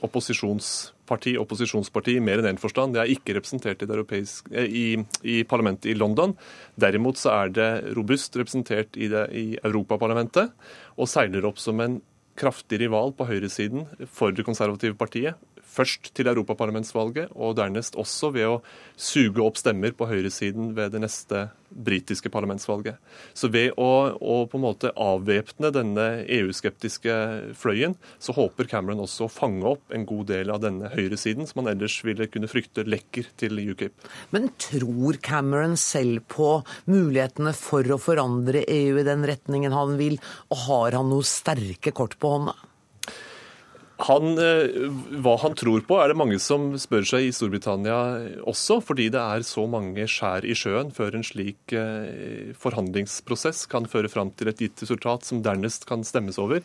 opposisjonsparti, 0.01 1.35
opposisjonsparti 1.41 2.17
mer 2.25 2.41
enn 2.41 2.55
én 2.55 2.63
forstand. 2.63 2.97
Det 2.97 3.03
er 3.05 3.13
ikke 3.13 3.37
representert 3.37 3.85
i, 3.85 4.23
i, 4.65 4.87
i, 5.21 5.37
parlamentet 5.45 5.93
i 5.93 5.99
London. 6.01 6.33
Derimot 6.81 7.21
så 7.21 7.35
er 7.43 7.53
det 7.61 7.71
robust 7.99 8.41
representert 8.41 8.97
i, 8.97 9.13
det, 9.13 9.27
i 9.37 9.47
Europaparlamentet, 9.61 10.57
og 10.97 11.13
seiler 11.13 11.45
opp 11.49 11.61
som 11.61 11.85
en 11.85 12.01
kraftig 12.41 12.81
rival 12.81 13.13
på 13.17 13.27
høyresiden 13.29 13.87
for 14.09 14.35
det 14.35 14.47
konservative 14.47 14.97
partiet. 14.99 15.37
Først 15.71 16.11
til 16.17 16.27
europaparlamentsvalget, 16.31 17.31
og 17.39 17.55
dernest 17.59 17.99
også 18.01 18.33
ved 18.35 18.49
å 18.49 18.59
suge 18.99 19.43
opp 19.45 19.61
stemmer 19.61 19.95
på 19.95 20.09
høyresiden 20.11 20.73
ved 20.77 20.95
det 20.95 21.03
neste 21.05 21.49
britiske 21.71 22.31
parlamentsvalget. 22.35 22.99
Så 23.37 23.51
ved 23.55 23.77
å, 23.79 23.91
å 24.19 24.37
på 24.51 24.59
en 24.59 24.65
måte 24.65 24.91
avvæpne 24.99 25.71
denne 25.75 26.07
EU-skeptiske 26.27 27.15
fløyen, 27.59 27.95
så 28.19 28.35
håper 28.35 28.67
Cameron 28.71 29.05
også 29.05 29.29
å 29.29 29.33
fange 29.33 29.69
opp 29.71 29.95
en 29.95 30.07
god 30.09 30.31
del 30.33 30.51
av 30.51 30.63
denne 30.65 30.91
høyresiden, 30.91 31.47
som 31.47 31.63
han 31.63 31.73
ellers 31.77 32.01
ville 32.07 32.27
kunne 32.33 32.51
frykte 32.51 32.87
lekker 32.89 33.31
til 33.41 33.63
UKIP. 33.63 34.09
Men 34.35 34.51
tror 34.59 35.21
Cameron 35.23 35.79
selv 35.81 36.27
på 36.33 36.57
mulighetene 36.91 37.55
for 37.57 37.87
å 37.95 38.01
forandre 38.03 38.65
EU 38.67 38.99
i 38.99 39.07
den 39.07 39.23
retningen 39.29 39.77
han 39.77 39.95
vil, 40.01 40.19
og 40.51 40.67
har 40.67 40.99
han 40.99 41.13
noe 41.13 41.27
sterke 41.27 41.95
kort 41.95 42.19
på 42.19 42.35
hånda? 42.35 42.59
Han, 44.07 44.39
eh, 44.39 44.89
hva 45.21 45.35
han 45.43 45.57
tror 45.59 45.83
på, 45.85 45.99
er 46.01 46.13
det 46.13 46.17
mange 46.17 46.39
som 46.41 46.71
spør 46.81 47.05
seg 47.09 47.27
i 47.27 47.35
Storbritannia 47.35 47.99
også, 48.49 48.79
fordi 48.85 49.11
det 49.13 49.21
er 49.21 49.45
så 49.45 49.67
mange 49.69 50.07
skjær 50.09 50.47
i 50.49 50.57
sjøen 50.57 50.93
før 50.95 51.19
en 51.19 51.27
slik 51.27 51.75
eh, 51.77 52.55
forhandlingsprosess 52.61 53.67
kan 53.71 53.89
føre 53.91 54.09
fram 54.13 54.33
til 54.33 54.53
et 54.53 54.63
gitt 54.65 54.81
resultat 54.87 55.29
som 55.29 55.43
dernest 55.45 55.85
kan 55.91 56.07
stemmes 56.07 56.41
over. 56.41 56.65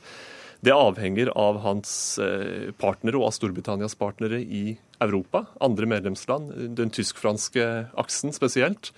Det 0.64 0.72
avhenger 0.72 1.34
av 1.36 1.60
hans 1.66 1.92
eh, 2.24 2.72
partnere 2.80 3.20
og 3.20 3.28
av 3.28 3.36
Storbritannias 3.36 3.98
partnere 4.00 4.40
i 4.40 4.78
Europa, 5.04 5.44
andre 5.60 5.92
medlemsland, 5.92 6.56
den 6.80 6.94
tysk-franske 6.96 7.68
aksen 8.00 8.32
spesielt. 8.38 8.94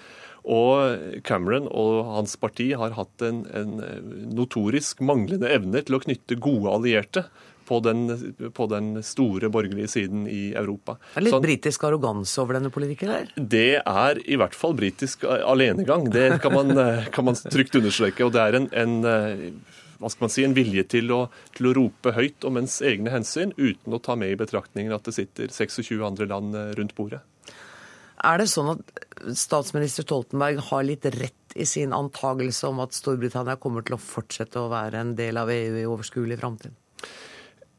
Og 0.48 1.24
Cameron 1.28 1.66
og 1.68 2.06
hans 2.14 2.38
parti 2.40 2.70
har 2.78 2.94
hatt 2.96 3.26
en, 3.26 3.42
en 3.52 3.82
notorisk 4.32 5.02
manglende 5.04 5.50
evne 5.52 5.82
til 5.84 5.98
å 5.98 6.04
knytte 6.06 6.38
gode 6.40 6.72
allierte 6.72 7.26
på 7.68 7.80
den, 7.84 8.06
på 8.56 8.68
den, 8.72 8.94
store 9.04 9.52
borgerlige 9.54 9.92
siden 9.92 10.28
i 10.32 10.52
Europa. 10.58 10.98
Det 11.12 11.22
er 11.22 11.28
litt 11.28 11.36
sånn, 11.36 11.46
britisk 11.46 11.88
arroganse 11.88 12.40
over 12.44 12.60
denne 12.60 12.72
politikken? 12.74 13.12
her? 13.14 13.34
Det 13.36 13.82
er 13.84 14.22
i 14.26 14.38
hvert 14.40 14.56
fall 14.58 14.78
britisk 14.78 15.28
alenegang. 15.28 16.08
Det 16.14 16.30
kan 16.44 16.56
man, 16.56 16.86
kan 17.14 17.28
man 17.28 17.38
trygt 17.38 17.76
understreke. 17.80 18.26
Og 18.26 18.34
det 18.36 18.46
er 18.46 18.62
en, 18.62 18.72
en 18.72 19.52
hva 19.98 20.12
skal 20.12 20.28
man 20.28 20.34
si, 20.34 20.46
en 20.46 20.56
vilje 20.58 20.84
til 20.94 21.12
å, 21.14 21.24
til 21.58 21.70
å, 21.70 21.74
rope 21.78 22.14
høyt 22.16 22.46
om 22.48 22.60
ens 22.62 22.80
egne 22.86 23.14
hensyn, 23.14 23.54
uten 23.58 23.96
å 23.96 24.02
ta 24.04 24.18
med 24.20 24.34
i 24.34 24.40
betraktningen 24.40 24.94
at 24.96 25.08
det 25.08 25.16
sitter 25.18 25.52
26 25.54 26.06
andre 26.06 26.30
land 26.30 26.58
eh, 26.58 26.72
rundt 26.78 26.96
bordet. 26.98 27.24
Er 28.26 28.42
det 28.42 28.48
sånn 28.50 28.72
at 28.74 29.04
statsminister 29.38 30.06
Stoltenberg 30.06 30.62
har 30.72 30.86
litt 30.86 31.06
rett 31.14 31.54
i 31.58 31.66
sin 31.70 31.94
antagelse 31.94 32.70
om 32.70 32.82
at 32.82 32.96
Storbritannia 32.98 33.58
kommer 33.62 33.86
til 33.86 33.98
å 33.98 34.02
fortsette 34.02 34.62
å 34.62 34.72
være 34.72 35.04
en 35.04 35.14
del 35.18 35.38
av 35.38 35.52
EU 35.54 35.78
i 35.78 35.86
overskuelig 35.86 36.40
framtid? 36.42 36.74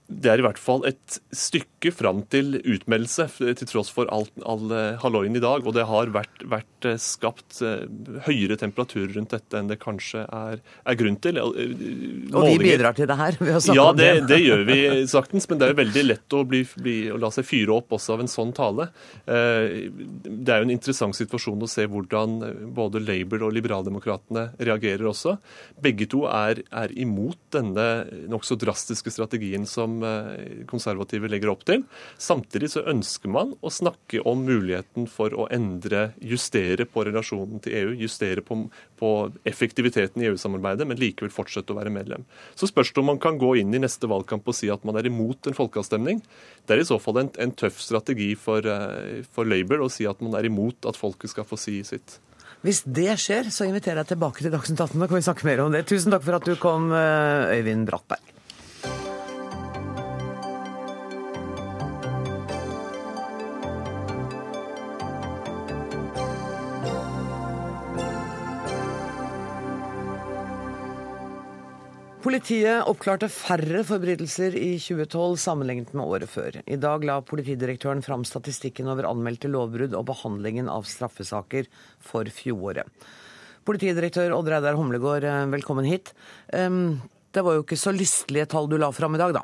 Det 0.08 0.30
er 0.32 0.40
i 0.40 0.44
hvert 0.44 0.58
fall 0.60 0.86
et 0.88 1.18
stykke 1.36 1.90
fram 1.92 2.22
til 2.32 2.56
utmeldelse, 2.56 3.26
til 3.60 3.68
tross 3.68 3.90
for 3.92 4.08
all, 4.12 4.24
all 4.48 4.70
eh, 4.72 4.96
halloien 5.02 5.36
i 5.36 5.42
dag. 5.42 5.66
Og 5.68 5.74
det 5.76 5.84
har 5.84 6.08
vært, 6.14 6.44
vært, 6.48 6.86
eh, 6.88 6.96
skapt 7.02 7.60
eh, 7.60 7.84
høyere 8.24 8.56
temperatur 8.56 9.04
rundt 9.12 9.34
dette 9.36 9.58
enn 9.60 9.68
det 9.68 9.76
kanskje 9.82 10.22
er, 10.24 10.62
er 10.64 10.98
grunn 10.98 11.18
til. 11.20 11.36
Målinger. 11.36 12.38
Og 12.40 12.48
vi 12.48 12.56
bidrar 12.62 12.96
til 12.96 13.10
det 13.10 13.18
her 13.20 13.36
ved 13.36 13.58
å 13.58 13.60
snakke 13.66 13.76
ja, 13.76 13.84
om 13.92 14.00
det? 14.00 14.08
Ja, 14.08 14.22
det 14.32 14.38
gjør 14.40 14.64
vi 14.70 14.78
saktens. 15.12 15.48
Men 15.50 15.60
det 15.60 15.68
er 15.68 15.74
jo 15.74 15.78
veldig 15.82 16.06
lett 16.06 16.38
å, 16.38 16.42
bli, 16.48 16.62
bli, 16.80 16.96
å, 17.12 17.20
la 17.20 17.30
seg 17.34 17.44
fyre 17.50 17.76
opp 17.76 17.92
også 17.98 18.16
av 18.16 18.24
en 18.24 18.32
sånn 18.32 18.54
tale. 18.56 18.88
Det 19.28 20.54
er 20.54 20.62
jo 20.62 20.68
en 20.70 20.72
interessant 20.72 21.16
situasjon 21.16 21.68
å 21.68 21.68
se 21.68 21.84
hvordan 21.84 22.40
både 22.74 23.04
Labour 23.04 23.44
og 23.50 23.54
liberaldemokratene 23.58 24.48
reagerer 24.56 25.12
også. 25.12 25.36
Begge 25.84 26.08
to 26.08 26.24
er, 26.32 26.64
er 26.72 26.96
imot 26.96 27.38
denne 27.52 27.88
nokså 28.32 28.56
drastiske 28.60 29.12
strategien 29.12 29.68
som 29.68 29.97
Eh, 30.04 30.64
konservative 30.68 31.28
legger 31.30 31.52
opp 31.52 31.64
til. 31.68 31.84
Samtidig 32.20 32.70
så 32.72 32.84
ønsker 32.90 33.32
man 33.32 33.54
å 33.60 33.72
snakke 33.72 34.22
om 34.28 34.44
muligheten 34.46 35.08
for 35.10 35.34
å 35.34 35.48
endre, 35.54 36.12
justere 36.20 36.86
på 36.88 37.04
relasjonen 37.08 37.62
til 37.64 37.76
EU, 37.80 37.96
justere 38.04 38.44
på, 38.44 38.60
på 39.00 39.12
effektiviteten 39.48 40.22
i 40.22 40.28
EU-samarbeidet, 40.30 40.86
men 40.88 41.00
likevel 41.00 41.32
fortsette 41.34 41.74
å 41.74 41.78
være 41.78 41.94
medlem. 41.94 42.26
Så 42.58 42.70
spørs 42.70 42.92
det 42.92 43.02
om 43.02 43.10
man 43.12 43.22
kan 43.22 43.40
gå 43.40 43.54
inn 43.60 43.74
i 43.74 43.82
neste 43.82 44.10
valgkamp 44.10 44.48
og 44.48 44.56
si 44.56 44.70
at 44.72 44.86
man 44.88 44.98
er 45.00 45.10
imot 45.10 45.48
en 45.48 45.58
folkeavstemning. 45.58 46.22
Det 46.66 46.76
er 46.76 46.84
i 46.84 46.88
så 46.88 47.00
fall 47.02 47.24
en, 47.24 47.34
en 47.40 47.56
tøff 47.58 47.80
strategi 47.82 48.32
for, 48.38 48.64
eh, 48.64 49.26
for 49.34 49.48
Labour 49.48 49.86
å 49.86 49.92
si 49.92 50.08
at 50.08 50.22
man 50.24 50.38
er 50.38 50.48
imot 50.48 50.88
at 50.88 50.98
folket 50.98 51.34
skal 51.34 51.48
få 51.48 51.60
si 51.60 51.80
sitt. 51.86 52.18
Hvis 52.66 52.82
det 52.82 53.12
skjer, 53.22 53.52
så 53.54 53.68
inviterer 53.68 54.02
jeg 54.02 54.14
tilbake 54.14 54.42
til 54.42 54.50
Dagsnytt 54.50 54.80
18. 54.82 54.98
Da 54.98 55.06
kan 55.06 55.20
vi 55.20 55.26
snakke 55.28 55.46
mer 55.46 55.62
om 55.62 55.74
det. 55.74 55.84
Tusen 55.86 56.14
takk 56.14 56.24
for 56.26 56.38
at 56.40 56.48
du 56.48 56.56
kom, 56.58 56.90
eh, 56.90 57.54
Øyvind 57.58 57.86
Brattberg. 57.86 58.37
Politiet 72.28 72.84
oppklarte 72.84 73.24
færre 73.32 73.78
forbrytelser 73.88 74.52
i 74.52 74.74
2012 74.76 75.38
sammenlignet 75.40 75.94
med 75.96 76.04
året 76.04 76.28
før. 76.28 76.58
I 76.68 76.76
dag 76.76 77.04
la 77.08 77.14
politidirektøren 77.24 78.02
fram 78.04 78.26
statistikken 78.28 78.90
over 78.92 79.06
anmeldte 79.08 79.48
lovbrudd 79.48 79.94
og 79.96 80.04
behandlingen 80.10 80.66
av 80.68 80.84
straffesaker 80.84 81.70
for 82.04 82.28
fjoråret. 82.28 82.84
Politidirektør 83.64 84.34
Odd 84.36 84.50
Reidar 84.52 84.76
Humlegård, 84.76 85.24
eh, 85.24 85.46
velkommen 85.54 85.88
hit. 85.88 86.12
Det 86.52 87.44
var 87.46 87.56
jo 87.56 87.62
ikke 87.64 87.80
så 87.80 87.94
lystelige 87.96 88.44
tall 88.52 88.68
du 88.68 88.76
la 88.76 88.90
fram 88.92 89.16
i 89.16 89.22
dag, 89.22 89.32
da? 89.32 89.40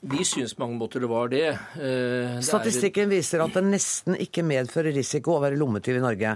Vi 0.00 0.24
syns 0.24 0.56
på 0.56 0.64
mange 0.64 0.78
måter 0.80 0.98
det 0.98 1.12
var 1.12 1.30
det. 1.30 1.52
Eh, 1.78 2.34
det 2.34 2.42
Statistikken 2.50 3.06
er... 3.06 3.14
viser 3.14 3.44
at 3.44 3.54
det 3.54 3.62
nesten 3.62 4.18
ikke 4.18 4.42
medfører 4.42 4.90
risiko 4.90 5.36
å 5.36 5.44
være 5.46 5.60
lommetyv 5.60 6.00
i 6.00 6.02
Norge. 6.02 6.34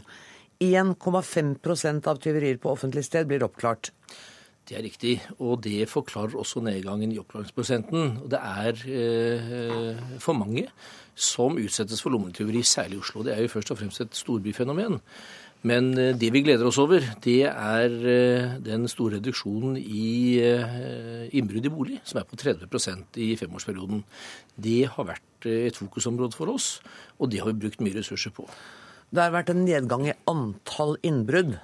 1,5% 0.63 2.07
av 2.07 2.23
tyverier 2.23 2.63
på 2.63 2.71
offentlig 2.71 3.03
sted 3.03 3.27
blir 3.27 3.43
oppklart. 3.43 3.91
Det 4.65 4.79
er 4.79 4.85
riktig, 4.87 5.15
og 5.45 5.59
det 5.65 5.85
forklarer 5.93 6.39
også 6.41 6.63
nedgangen 6.65 7.11
i 7.13 7.19
oppklaringsprosenten. 7.21 8.15
Det 8.33 8.39
er 8.41 8.79
eh, 8.89 9.99
for 10.25 10.33
mange 10.33 10.65
som 11.15 11.59
utsettes 11.61 12.01
for 12.01 12.15
lommetyveri, 12.15 12.63
særlig 12.65 12.97
i 12.97 13.03
Oslo. 13.03 13.25
Det 13.27 13.35
er 13.35 13.43
jo 13.45 13.51
først 13.53 13.75
og 13.75 13.79
fremst 13.83 14.01
et 14.01 14.17
storbyfenomen. 14.17 14.97
Men 15.69 15.91
eh, 16.01 16.15
det 16.17 16.31
vi 16.33 16.43
gleder 16.45 16.65
oss 16.69 16.79
over, 16.81 17.05
det 17.25 17.43
er 17.51 17.93
eh, 18.15 18.57
den 18.65 18.89
store 18.89 19.19
reduksjonen 19.19 19.77
i 19.81 20.41
eh, 20.41 21.29
innbrudd 21.37 21.69
i 21.69 21.73
bolig, 21.73 22.01
som 22.05 22.23
er 22.23 22.27
på 22.29 22.41
30% 22.41 23.21
i 23.21 23.35
femårsperioden. 23.41 24.01
Det 24.57 24.81
har 24.97 25.11
vært 25.13 25.49
eh, 25.49 25.69
et 25.69 25.77
fokusområde 25.77 26.37
for 26.37 26.53
oss, 26.53 26.79
og 27.21 27.33
det 27.33 27.45
har 27.45 27.53
vi 27.53 27.67
brukt 27.67 27.85
mye 27.85 27.97
ressurser 28.01 28.33
på. 28.33 28.49
Det 29.13 29.23
har 29.23 29.37
vært 29.37 29.53
en 29.53 29.65
nedgang 29.69 30.09
i 30.09 30.17
antall 30.29 30.97
innbrudd. 31.05 31.57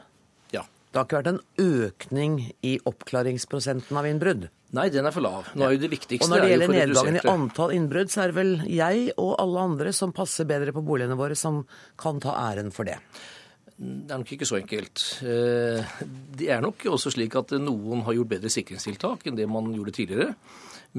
Det 0.90 0.98
har 0.98 1.06
ikke 1.06 1.18
vært 1.20 1.28
en 1.30 1.42
økning 1.62 2.38
i 2.66 2.72
oppklaringsprosenten 2.90 3.98
av 4.00 4.08
innbrudd. 4.10 4.48
Nei, 4.74 4.86
den 4.90 5.06
er 5.06 5.14
for 5.14 5.22
lav. 5.22 5.50
Nå 5.58 5.66
er 5.66 5.74
jo 5.74 5.82
det 5.82 5.90
viktigste 5.90 6.26
Og 6.26 6.30
når 6.32 6.42
det 6.42 6.46
er 6.48 6.52
gjelder 6.54 6.72
nedgangen 6.74 7.18
i 7.18 7.26
antall 7.30 7.74
innbrudd, 7.74 8.10
så 8.10 8.24
er 8.24 8.30
det 8.32 8.38
vel 8.38 8.52
jeg 8.70 9.04
og 9.16 9.32
alle 9.42 9.66
andre 9.70 9.92
som 9.94 10.14
passer 10.14 10.46
bedre 10.50 10.74
på 10.74 10.82
boligene 10.86 11.18
våre, 11.18 11.38
som 11.38 11.62
kan 11.98 12.18
ta 12.22 12.34
æren 12.50 12.70
for 12.74 12.86
det. 12.90 12.98
Det 13.80 14.12
er 14.12 14.20
nok 14.20 14.32
ikke 14.34 14.46
så 14.48 14.58
enkelt. 14.58 15.04
Eh, 15.24 15.94
Det 16.36 16.50
er 16.52 16.60
nok 16.60 16.84
også 16.90 17.14
slik 17.14 17.34
at 17.38 17.54
noen 17.58 18.02
har 18.04 18.18
gjort 18.18 18.34
bedre 18.34 18.50
sikringstiltak 18.52 19.24
enn 19.26 19.38
det 19.38 19.48
man 19.48 19.72
gjorde 19.72 19.94
tidligere. 19.96 20.34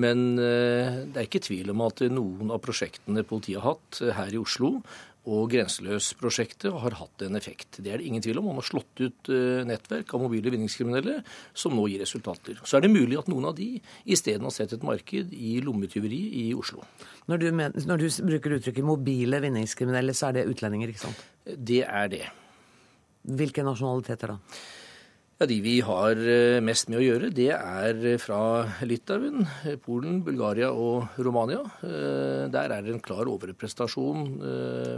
Men 0.02 0.40
eh, 0.40 1.04
det 1.12 1.20
er 1.20 1.28
ikke 1.28 1.44
tvil 1.46 1.72
om 1.76 1.84
at 1.86 2.00
noen 2.10 2.52
av 2.56 2.62
prosjektene 2.64 3.24
politiet 3.28 3.60
har 3.62 3.76
hatt 3.76 4.02
eh, 4.02 4.16
her 4.16 4.32
i 4.34 4.40
Oslo, 4.40 4.80
og 5.30 5.52
Grenseløs-prosjektet 5.54 6.74
har 6.74 6.96
hatt 6.98 7.22
en 7.22 7.38
effekt. 7.38 7.78
Det 7.78 7.92
er 7.94 8.02
det 8.02 8.08
ingen 8.10 8.24
tvil 8.26 8.40
om. 8.42 8.48
Man 8.50 8.58
har 8.58 8.66
slått 8.66 9.04
ut 9.04 9.30
eh, 9.30 9.62
nettverk 9.70 10.16
av 10.18 10.24
mobile 10.24 10.54
vinningskriminelle 10.54 11.20
som 11.54 11.76
nå 11.78 11.86
gir 11.92 12.02
resultater. 12.02 12.58
Så 12.66 12.80
er 12.80 12.86
det 12.86 12.94
mulig 12.94 13.20
at 13.20 13.30
noen 13.30 13.52
av 13.52 13.54
de 13.60 13.76
isteden 14.10 14.48
har 14.48 14.56
sett 14.56 14.74
et 14.74 14.86
marked 14.88 15.36
i 15.38 15.60
lommetyveri 15.62 16.22
i 16.42 16.46
Oslo. 16.58 16.82
Når 17.30 17.44
du, 17.44 17.48
mener, 17.54 17.86
når 17.86 18.02
du 18.02 18.08
bruker 18.32 18.58
uttrykket 18.58 18.88
mobile 18.88 19.44
vinningskriminelle, 19.46 20.18
så 20.18 20.32
er 20.32 20.40
det 20.40 20.48
utlendinger, 20.56 20.90
ikke 20.90 21.06
sant? 21.06 21.26
Det 21.46 21.84
er 21.86 22.10
det. 22.10 22.26
Hvilke 23.22 23.66
nasjonaliteter 23.68 24.34
da? 24.34 24.40
Ja, 25.42 25.48
De 25.50 25.58
vi 25.58 25.82
har 25.82 26.20
eh, 26.22 26.62
mest 26.62 26.86
med 26.92 27.00
å 27.00 27.02
gjøre, 27.02 27.32
det 27.34 27.48
er 27.50 28.18
fra 28.22 28.62
Litauen, 28.86 29.42
eh, 29.66 29.74
Polen, 29.82 30.22
Bulgaria 30.22 30.70
og 30.70 31.18
Romania. 31.18 31.66
Eh, 31.82 32.46
Der 32.54 32.70
er 32.70 32.86
det 32.86 32.94
en 32.94 33.02
klar 33.02 33.26
overrepresentasjon 33.26 34.38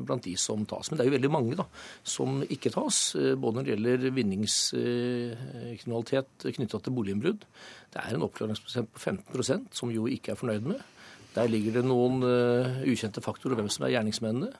blant 0.04 0.28
de 0.28 0.36
som 0.36 0.68
tas. 0.68 0.92
Men 0.92 0.98
det 0.98 1.04
er 1.06 1.08
jo 1.08 1.16
veldig 1.16 1.32
mange 1.32 1.56
da, 1.56 1.64
som 2.04 2.44
ikke 2.44 2.76
tas, 2.76 3.16
både 3.16 3.56
når 3.56 3.64
det 3.64 3.72
gjelder 3.72 4.12
vinningskriminalitet 4.18 6.52
knytta 6.60 6.84
til 6.84 6.92
boliginnbrudd. 6.92 7.48
Det 7.96 8.04
er 8.04 8.12
en 8.12 8.28
oppklaringsprosent 8.28 8.92
på 8.92 9.00
15% 9.00 9.72
som 9.80 9.88
jo 9.96 10.12
ikke 10.12 10.36
er 10.36 10.40
fornøyd 10.44 10.68
med. 10.74 10.84
Der 11.38 11.48
ligger 11.48 11.72
det 11.80 11.88
noen 11.88 12.20
ukjente 12.84 13.24
faktorer 13.24 13.56
hvem 13.62 13.72
som 13.72 13.88
er 13.88 13.96
gjerningsmennene. 13.96 14.52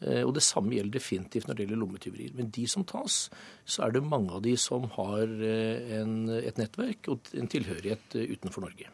Eh, 0.00 0.22
Og 0.26 0.34
det 0.36 0.44
samme 0.44 0.74
gjelder 0.76 0.98
definitivt 0.98 1.48
når 1.48 1.56
det 1.56 1.64
gjelder 1.64 1.80
lommetyverier. 1.80 2.34
Men 2.36 2.50
de 2.52 2.66
som 2.68 2.84
tas, 2.84 3.30
så 3.64 3.86
er 3.86 3.96
det 3.96 4.04
mange 4.04 4.34
av 4.36 4.42
de 4.44 4.56
som 4.60 4.84
har 4.98 5.24
eh, 5.24 5.96
en, 6.00 6.28
et 6.36 6.60
nettverk 6.60 7.08
og 7.12 7.32
en 7.32 7.48
tilhørighet 7.48 8.18
eh, 8.18 8.28
utenfor 8.36 8.66
Norge. 8.66 8.92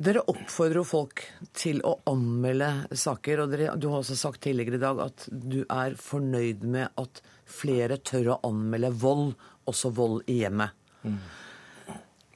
Dere 0.00 0.22
oppfordrer 0.32 0.86
folk 0.88 1.26
til 1.52 1.82
å 1.84 1.98
anmelde 2.08 2.70
saker, 2.96 3.42
og 3.42 3.50
dere, 3.52 3.74
du 3.76 3.90
har 3.90 4.00
også 4.00 4.16
sagt 4.16 4.40
tidligere 4.46 4.78
i 4.78 4.80
dag 4.80 5.02
at 5.04 5.26
du 5.28 5.58
er 5.66 5.98
fornøyd 6.00 6.64
med 6.64 6.88
at 6.96 7.20
flere 7.44 7.98
tør 8.00 8.32
å 8.32 8.38
anmelde 8.48 8.94
vold, 9.02 9.34
også 9.68 9.90
vold 9.92 10.22
i 10.30 10.38
hjemmet. 10.40 10.72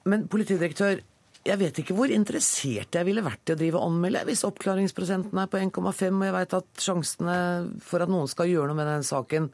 Men 0.05 0.27
politidirektør, 0.29 1.01
jeg 1.45 1.61
vet 1.61 1.79
ikke 1.81 1.95
hvor 1.97 2.13
interessert 2.13 2.97
jeg 2.97 3.07
ville 3.07 3.25
vært 3.25 3.51
i 3.51 3.55
å 3.55 3.59
drive 3.61 3.81
og 3.81 3.91
anmelde 3.91 4.23
hvis 4.29 4.47
oppklaringsprosenten 4.49 5.41
er 5.41 5.51
på 5.53 5.61
1,5, 5.61 5.83
og 5.85 6.25
jeg 6.25 6.37
veit 6.39 6.57
at 6.57 6.85
sjansene 6.87 7.37
for 7.85 8.05
at 8.05 8.13
noen 8.13 8.31
skal 8.31 8.49
gjøre 8.49 8.71
noe 8.71 8.79
med 8.79 8.89
den 8.89 9.05
saken, 9.05 9.51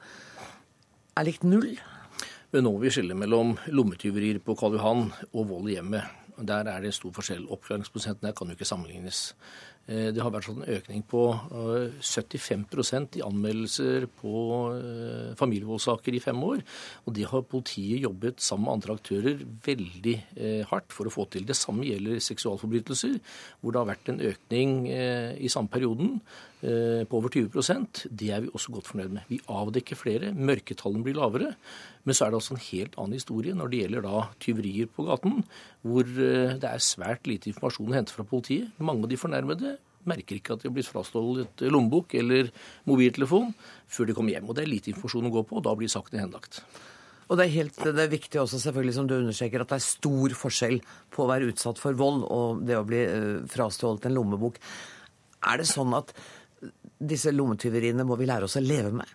er 1.19 1.27
likt 1.27 1.47
null. 1.47 1.73
Men 2.55 2.67
nå 2.67 2.73
må 2.75 2.83
vi 2.83 2.93
skille 2.95 3.17
mellom 3.19 3.57
lommetyverier 3.75 4.39
på 4.43 4.55
Karl 4.59 4.79
Johan 4.79 5.09
og 5.33 5.51
vold 5.51 5.71
i 5.71 5.77
hjemmet. 5.77 6.17
Der 6.41 6.71
er 6.73 6.81
det 6.83 6.95
stor 6.97 7.13
forskjell. 7.15 7.45
Oppklaringsprosenten 7.53 8.31
her 8.31 8.37
kan 8.39 8.49
jo 8.49 8.57
ikke 8.57 8.69
sammenlignes. 8.69 9.33
Eh, 9.91 10.11
Det 10.15 10.23
har 10.23 10.31
vært 10.31 10.47
sånn 10.47 10.63
en 10.63 10.77
økning 10.77 11.03
på 11.11 11.23
eh, 11.35 11.97
75% 11.99 13.19
i 13.19 13.25
anmeldelser 13.27 14.07
på 14.21 14.35
eh, 14.77 15.33
familievoldssaker 15.41 16.15
i 16.15 16.23
fem 16.23 16.39
år. 16.47 16.63
Og 17.07 17.17
det 17.17 17.27
har 17.31 17.43
politiet 17.51 18.05
jobbet 18.05 18.41
sammen 18.45 18.69
med 18.69 18.77
andre 18.79 18.97
aktører 19.01 19.43
veldig 19.67 20.17
eh, 20.37 20.63
hardt 20.71 20.95
for 20.95 21.11
å 21.11 21.15
få 21.15 21.27
til. 21.33 21.47
Det 21.49 21.59
samme 21.59 21.89
gjelder 21.89 22.23
seksualforbrytelser, 22.23 23.19
hvor 23.61 23.75
det 23.75 23.83
har 23.83 23.91
vært 23.91 24.13
en 24.13 24.23
økning 24.31 24.79
eh, 24.95 25.35
i 25.43 25.51
samme 25.51 25.73
perioden 25.73 26.21
eh, 26.21 26.50
på 26.61 27.17
over 27.17 27.33
20% 27.33 28.03
Det 28.13 28.27
er 28.37 28.43
vi 28.45 28.51
også 28.53 28.75
godt 28.75 28.91
fornøyd 28.91 29.15
med. 29.15 29.29
Vi 29.31 29.39
avdekker 29.49 29.97
flere, 29.97 30.33
mørketallene 30.37 31.07
blir 31.07 31.17
lavere. 31.17 31.55
Men 32.05 32.17
så 32.17 32.27
er 32.27 32.33
det 32.33 32.41
også 32.41 32.57
en 32.57 32.65
helt 32.67 32.99
annen 33.01 33.17
historie 33.17 33.57
når 33.57 33.73
det 33.73 33.83
gjelder 33.83 34.05
da 34.05 34.25
tyverier 34.45 34.91
på 34.93 35.07
gaten, 35.09 35.41
hvor 35.85 36.05
eh, 36.05 36.57
det 36.61 36.69
er 36.69 36.85
svært 36.85 37.29
lite 37.29 37.51
informasjon 37.53 37.93
å 37.93 37.97
hente 37.97 38.17
fra 38.17 38.27
politiet. 38.29 38.73
Mange 38.81 39.09
av 39.09 39.13
de 39.13 39.21
fornærmede 39.21 39.75
merker 40.09 40.39
ikke 40.39 40.55
at 40.55 40.63
de 40.63 40.71
har 40.71 40.77
blitt 40.77 40.89
frastjålet 40.89 41.65
lommebok 41.69 42.15
eller 42.17 42.49
mobiltelefon 42.89 43.53
før 43.91 44.09
de 44.09 44.17
kommer 44.17 44.37
hjem. 44.37 44.49
Og 44.49 44.57
det 44.57 44.65
er 44.65 44.73
lite 44.73 44.93
informasjon 44.95 45.29
å 45.29 45.35
gå 45.35 45.45
på, 45.49 45.59
og 45.61 45.67
da 45.67 45.77
blir 45.77 45.93
sakene 45.93 46.25
henlagt. 46.25 46.63
Og 47.31 47.39
det 47.39 47.45
er, 47.47 47.53
helt, 47.61 47.77
det 47.79 48.03
er 48.03 48.11
viktig 48.11 48.41
også 48.43 48.59
selvfølgelig, 48.59 48.95
som 48.97 49.07
du 49.07 49.15
understreker, 49.21 49.63
at 49.63 49.71
det 49.71 49.79
er 49.79 49.87
stor 49.87 50.33
forskjell 50.35 50.81
på 51.15 51.23
å 51.23 51.29
være 51.31 51.53
utsatt 51.53 51.79
for 51.79 51.95
vold 51.99 52.25
og 52.27 52.65
det 52.67 52.75
å 52.75 52.87
bli 52.87 53.05
uh, 53.07 53.37
frastjålet 53.53 54.09
en 54.09 54.17
lommebok. 54.17 54.59
Er 55.47 55.61
det 55.61 55.69
sånn 55.71 55.95
at 55.95 56.11
disse 57.01 57.33
lommetyveriene 57.33 58.05
må 58.05 58.17
vi 58.21 58.29
lære 58.29 58.45
oss 58.45 58.59
å 58.61 58.63
leve 58.65 58.93
med? 58.93 59.09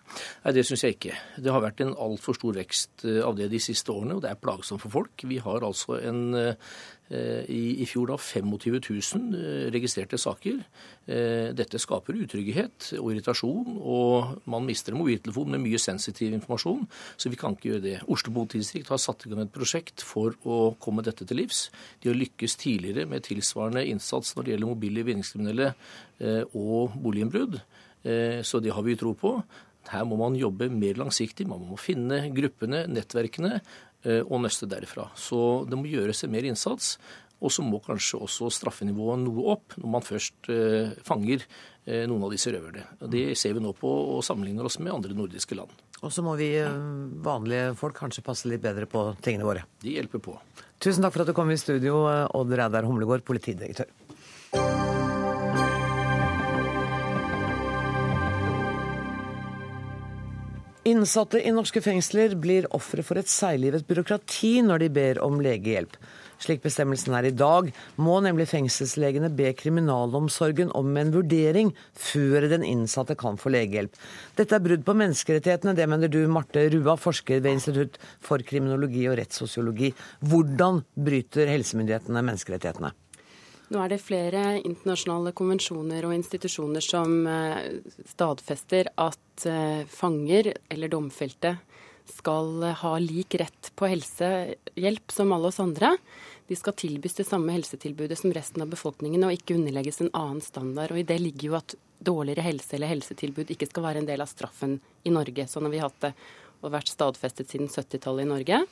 Nei, 0.44 0.52
Det 0.56 0.64
syns 0.66 0.82
jeg 0.82 0.96
ikke. 0.96 1.14
Det 1.38 1.52
har 1.54 1.62
vært 1.62 1.82
en 1.84 1.94
altfor 1.94 2.34
stor 2.34 2.56
vekst 2.58 3.06
eh, 3.06 3.22
av 3.22 3.36
det 3.38 3.48
de 3.52 3.60
siste 3.62 3.94
årene, 3.94 4.16
og 4.16 4.24
det 4.24 4.32
er 4.32 4.42
plagsomt 4.42 4.82
for 4.82 4.92
folk. 4.92 5.22
Vi 5.22 5.38
har 5.42 5.66
altså 5.66 6.00
en, 6.02 6.22
eh, 6.34 6.74
i, 7.08 7.82
i 7.82 7.86
fjor 7.86 8.10
da 8.10 8.16
25 8.18 8.80
000 8.82 9.36
eh, 9.38 9.66
registrerte 9.74 10.18
saker. 10.18 10.58
Eh, 11.06 11.52
Dette 11.56 11.78
skaper 11.78 12.18
utrygghet 12.18 12.92
og 12.98 13.12
irritasjon, 13.12 13.76
og 13.78 14.40
man 14.50 14.66
mister 14.66 14.94
en 14.94 15.00
mobiltelefon 15.00 15.52
med 15.54 15.62
mye 15.62 15.78
sensitiv 15.78 16.34
informasjon, 16.34 16.86
så 17.16 17.30
vi 17.30 17.38
kan 17.38 17.54
ikke 17.54 17.70
gjøre 17.72 17.84
det. 17.84 17.96
Oslo 18.10 18.34
politidistrikt 18.34 18.90
har 18.90 18.98
satt 19.02 19.26
i 19.26 19.30
gang 19.30 19.44
et 19.44 19.54
prosjekt 19.54 20.02
for 20.02 20.34
å 20.42 20.74
komme 20.82 21.04
dette 21.06 21.26
til 21.26 21.38
livs. 21.42 21.68
De 22.02 22.10
har 22.10 22.18
lykkes 22.18 22.58
tidligere 22.62 23.06
med 23.10 23.26
tilsvarende 23.28 23.86
innsats 23.86 24.34
når 24.34 24.42
det 24.48 24.56
gjelder 24.56 24.72
mobile 24.74 25.06
vinningskriminelle 25.06 25.70
eh, 25.70 26.42
og 26.58 26.98
boliginnbrudd. 26.98 27.60
Eh, 28.02 28.42
Så 28.42 28.60
det 28.62 28.74
har 28.74 28.82
vi 28.82 28.98
tro 28.98 29.14
på. 29.14 29.38
Her 29.86 30.02
må 30.02 30.16
man 30.18 30.34
jobbe 30.34 30.68
mer 30.72 30.98
langsiktig. 30.98 31.46
Man 31.46 31.62
må 31.68 31.78
finne 31.78 32.26
gruppene, 32.34 32.86
nettverkene, 32.90 33.60
eh, 33.60 33.95
og 34.06 34.38
nøste 34.44 34.68
derfra. 34.70 35.08
Så 35.18 35.38
det 35.66 35.78
må 35.78 35.88
gjøres 35.90 36.22
en 36.24 36.30
mer 36.30 36.46
innsats. 36.46 36.96
Og 37.44 37.52
så 37.52 37.64
må 37.64 37.80
kanskje 37.84 38.20
også 38.24 38.48
straffenivået 38.54 39.20
noe 39.20 39.44
opp 39.52 39.74
når 39.76 39.90
man 39.92 40.04
først 40.04 40.48
eh, 40.52 40.94
fanger 41.04 41.42
eh, 41.44 42.06
noen 42.08 42.24
av 42.24 42.32
disse 42.32 42.52
røverne. 42.52 42.86
Det 43.12 43.26
ser 43.36 43.56
vi 43.56 43.64
nå 43.64 43.74
på 43.76 43.90
og 44.16 44.24
sammenligner 44.24 44.68
oss 44.68 44.78
med 44.80 44.94
andre 44.94 45.16
nordiske 45.16 45.58
land. 45.58 45.74
Og 46.00 46.12
så 46.12 46.24
må 46.24 46.36
vi 46.40 46.54
eh, 46.62 46.80
vanlige 47.24 47.74
folk 47.76 47.98
kanskje 48.00 48.24
passe 48.24 48.48
litt 48.48 48.64
bedre 48.64 48.88
på 48.88 49.10
tingene 49.24 49.48
våre. 49.48 49.66
De 49.84 49.98
hjelper 49.98 50.24
på. 50.24 50.38
Tusen 50.80 51.04
takk 51.04 51.14
for 51.14 51.24
at 51.24 51.30
du 51.32 51.36
kom 51.36 51.52
i 51.52 51.60
studio, 51.60 52.06
eh, 52.08 52.24
Odd 52.36 52.56
Reidar 52.56 52.88
Humlegård, 52.88 53.24
politidirektør. 53.28 53.92
Innsatte 60.86 61.40
i 61.42 61.50
norske 61.50 61.80
fengsler 61.82 62.36
blir 62.38 62.68
ofre 62.76 63.02
for 63.02 63.18
et 63.18 63.26
seiglivet 63.26 63.88
byråkrati 63.88 64.60
når 64.62 64.84
de 64.84 64.88
ber 64.94 65.18
om 65.24 65.40
legehjelp. 65.42 65.96
Slik 66.38 66.60
bestemmelsen 66.62 67.16
er 67.18 67.26
i 67.26 67.32
dag, 67.34 67.72
må 67.98 68.20
nemlig 68.22 68.46
fengselslegene 68.52 69.32
be 69.34 69.50
kriminalomsorgen 69.58 70.70
om 70.78 70.92
en 71.00 71.10
vurdering 71.16 71.72
før 71.90 72.46
den 72.52 72.62
innsatte 72.68 73.16
kan 73.18 73.40
få 73.40 73.50
legehjelp. 73.56 73.98
Dette 74.38 74.54
er 74.54 74.62
brudd 74.62 74.84
på 74.86 74.94
menneskerettighetene, 75.00 75.74
det 75.74 75.88
mener 75.90 76.12
du, 76.12 76.20
Marte 76.30 76.68
Rua, 76.70 76.94
forsker 77.00 77.40
ved 77.40 77.56
Institutt 77.56 77.98
for 78.22 78.46
kriminologi 78.46 79.08
og 79.10 79.18
rettssosiologi. 79.18 79.90
Hvordan 80.22 80.84
bryter 80.94 81.50
helsemyndighetene 81.50 82.22
menneskerettighetene? 82.30 82.92
Nå 83.66 83.80
er 83.82 83.90
det 83.90 84.02
flere 84.04 84.42
internasjonale 84.60 85.32
konvensjoner 85.34 86.06
og 86.06 86.14
institusjoner 86.14 86.84
som 86.84 87.24
eh, 87.26 87.80
stadfester 88.12 88.92
at 88.94 89.46
eh, 89.50 89.82
fanger 89.90 90.52
eller 90.70 90.92
domfelte 90.92 91.56
skal 92.06 92.62
eh, 92.62 92.76
ha 92.84 92.92
lik 93.02 93.34
rett 93.42 93.72
på 93.74 93.88
helsehjelp 93.90 95.10
som 95.10 95.34
alle 95.34 95.50
oss 95.50 95.58
andre. 95.64 95.96
De 96.46 96.54
skal 96.54 96.76
tilbys 96.78 97.18
det 97.18 97.26
samme 97.26 97.56
helsetilbudet 97.56 98.20
som 98.20 98.30
resten 98.30 98.62
av 98.62 98.70
befolkningen, 98.70 99.26
og 99.26 99.34
ikke 99.34 99.58
underlegges 99.58 99.98
en 100.04 100.14
annen 100.14 100.44
standard. 100.44 100.94
Og 100.94 101.02
I 101.02 101.08
det 101.08 101.18
ligger 101.24 101.50
jo 101.50 101.58
at 101.58 101.74
dårligere 101.98 102.46
helse 102.46 102.76
eller 102.76 102.92
helsetilbud 102.92 103.50
ikke 103.50 103.66
skal 103.66 103.88
være 103.88 104.04
en 104.04 104.06
del 104.06 104.22
av 104.22 104.30
straffen 104.30 104.78
i 105.02 105.10
Norge. 105.10 105.48
Sånn 105.50 105.66
har 105.66 105.74
vi 105.74 105.82
hatt 105.82 105.98
det 106.06 106.14
og 106.62 106.72
vært 106.72 106.90
stadfestet 106.92 107.50
siden 107.50 107.68
70-tallet 107.68 108.24
i 108.24 108.30
Norge. 108.30 108.62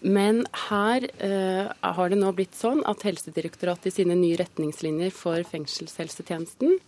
Men 0.00 0.44
her 0.70 1.04
uh, 1.18 1.70
har 1.82 2.10
det 2.10 2.18
nå 2.20 2.30
blitt 2.36 2.54
sånn 2.54 2.84
at 2.86 3.02
Helsedirektoratet 3.06 3.90
i 3.90 3.96
sine 4.00 4.16
nye 4.18 4.38
retningslinjer 4.38 5.14
for 5.14 5.42
fengselshelsetjenesten 5.48 6.78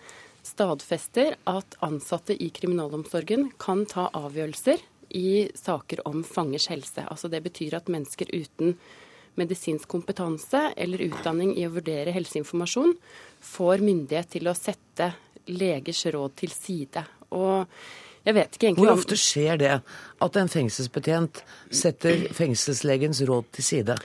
stadfester 0.47 1.35
at 1.51 1.77
ansatte 1.85 2.37
i 2.43 2.49
kriminalomsorgen 2.55 3.51
kan 3.61 3.85
ta 3.89 4.09
avgjørelser 4.17 4.81
i 5.19 5.51
saker 5.55 6.05
om 6.09 6.23
fangers 6.25 6.69
helse. 6.71 7.05
Altså 7.07 7.29
Det 7.29 7.43
betyr 7.45 7.77
at 7.81 7.91
mennesker 7.91 8.31
uten 8.33 8.77
medisinsk 9.39 9.89
kompetanse 9.89 10.71
eller 10.77 11.03
utdanning 11.07 11.55
i 11.59 11.67
å 11.67 11.75
vurdere 11.75 12.15
helseinformasjon 12.15 12.95
får 13.45 13.85
myndighet 13.85 14.31
til 14.37 14.51
å 14.51 14.57
sette 14.57 15.13
legers 15.51 16.05
råd 16.15 16.37
til 16.43 16.55
side. 16.55 17.05
Og 17.35 17.67
Jeg 18.27 18.37
vet 18.37 18.57
ikke 18.57 18.69
egentlig 18.69 18.87
Hvor 18.87 18.99
ofte 18.99 19.17
skjer 19.19 19.61
det 19.61 19.77
at 20.27 20.37
en 20.37 20.51
fengselsbetjent 20.53 21.45
setter 21.73 22.27
fengselslegens 22.37 23.23
råd 23.29 23.49
til 23.57 23.67
side? 23.67 23.97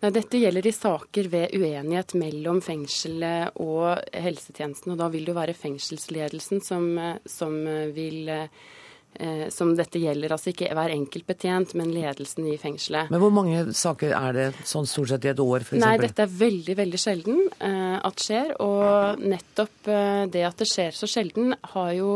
Nei, 0.00 0.10
Dette 0.16 0.40
gjelder 0.40 0.66
i 0.66 0.72
saker 0.72 1.28
ved 1.28 1.54
uenighet 1.56 2.16
mellom 2.18 2.62
fengselet 2.64 3.56
og 3.60 4.00
helsetjenesten. 4.16 4.94
og 4.94 5.00
Da 5.02 5.10
vil 5.12 5.26
det 5.26 5.34
jo 5.34 5.38
være 5.38 5.56
fengselsledelsen 5.56 6.62
som, 6.64 6.86
som 7.28 7.58
vil 7.92 8.30
eh, 8.32 9.46
som 9.52 9.74
dette 9.76 10.00
gjelder. 10.00 10.32
Altså 10.32 10.54
ikke 10.54 10.72
hver 10.72 10.94
enkelt 10.96 11.28
betjent, 11.28 11.76
men 11.76 11.92
ledelsen 11.92 12.48
i 12.48 12.56
fengselet. 12.60 13.12
Men 13.12 13.20
hvor 13.20 13.34
mange 13.36 13.66
saker 13.76 14.16
er 14.16 14.38
det 14.38 14.50
sånn 14.64 14.88
stort 14.88 15.12
sett 15.12 15.28
i 15.28 15.34
et 15.34 15.44
år, 15.44 15.68
f.eks.? 15.68 15.82
Nei, 15.84 15.96
dette 16.00 16.24
er 16.24 16.38
veldig 16.46 16.78
veldig 16.80 17.04
sjelden 17.04 17.42
eh, 17.60 17.98
at 18.00 18.24
skjer. 18.24 18.54
Og 18.64 19.20
nettopp 19.20 19.90
eh, 19.92 20.22
det 20.32 20.48
at 20.48 20.64
det 20.64 20.70
skjer 20.72 20.96
så 20.96 21.10
sjelden, 21.10 21.52
har 21.76 21.92
jo 21.98 22.14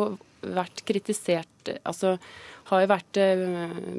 vært 0.55 0.85
kritisert 0.87 1.49
Altså 1.85 2.19
har 2.69 2.87
vært 2.91 3.19
eh, 3.21 3.45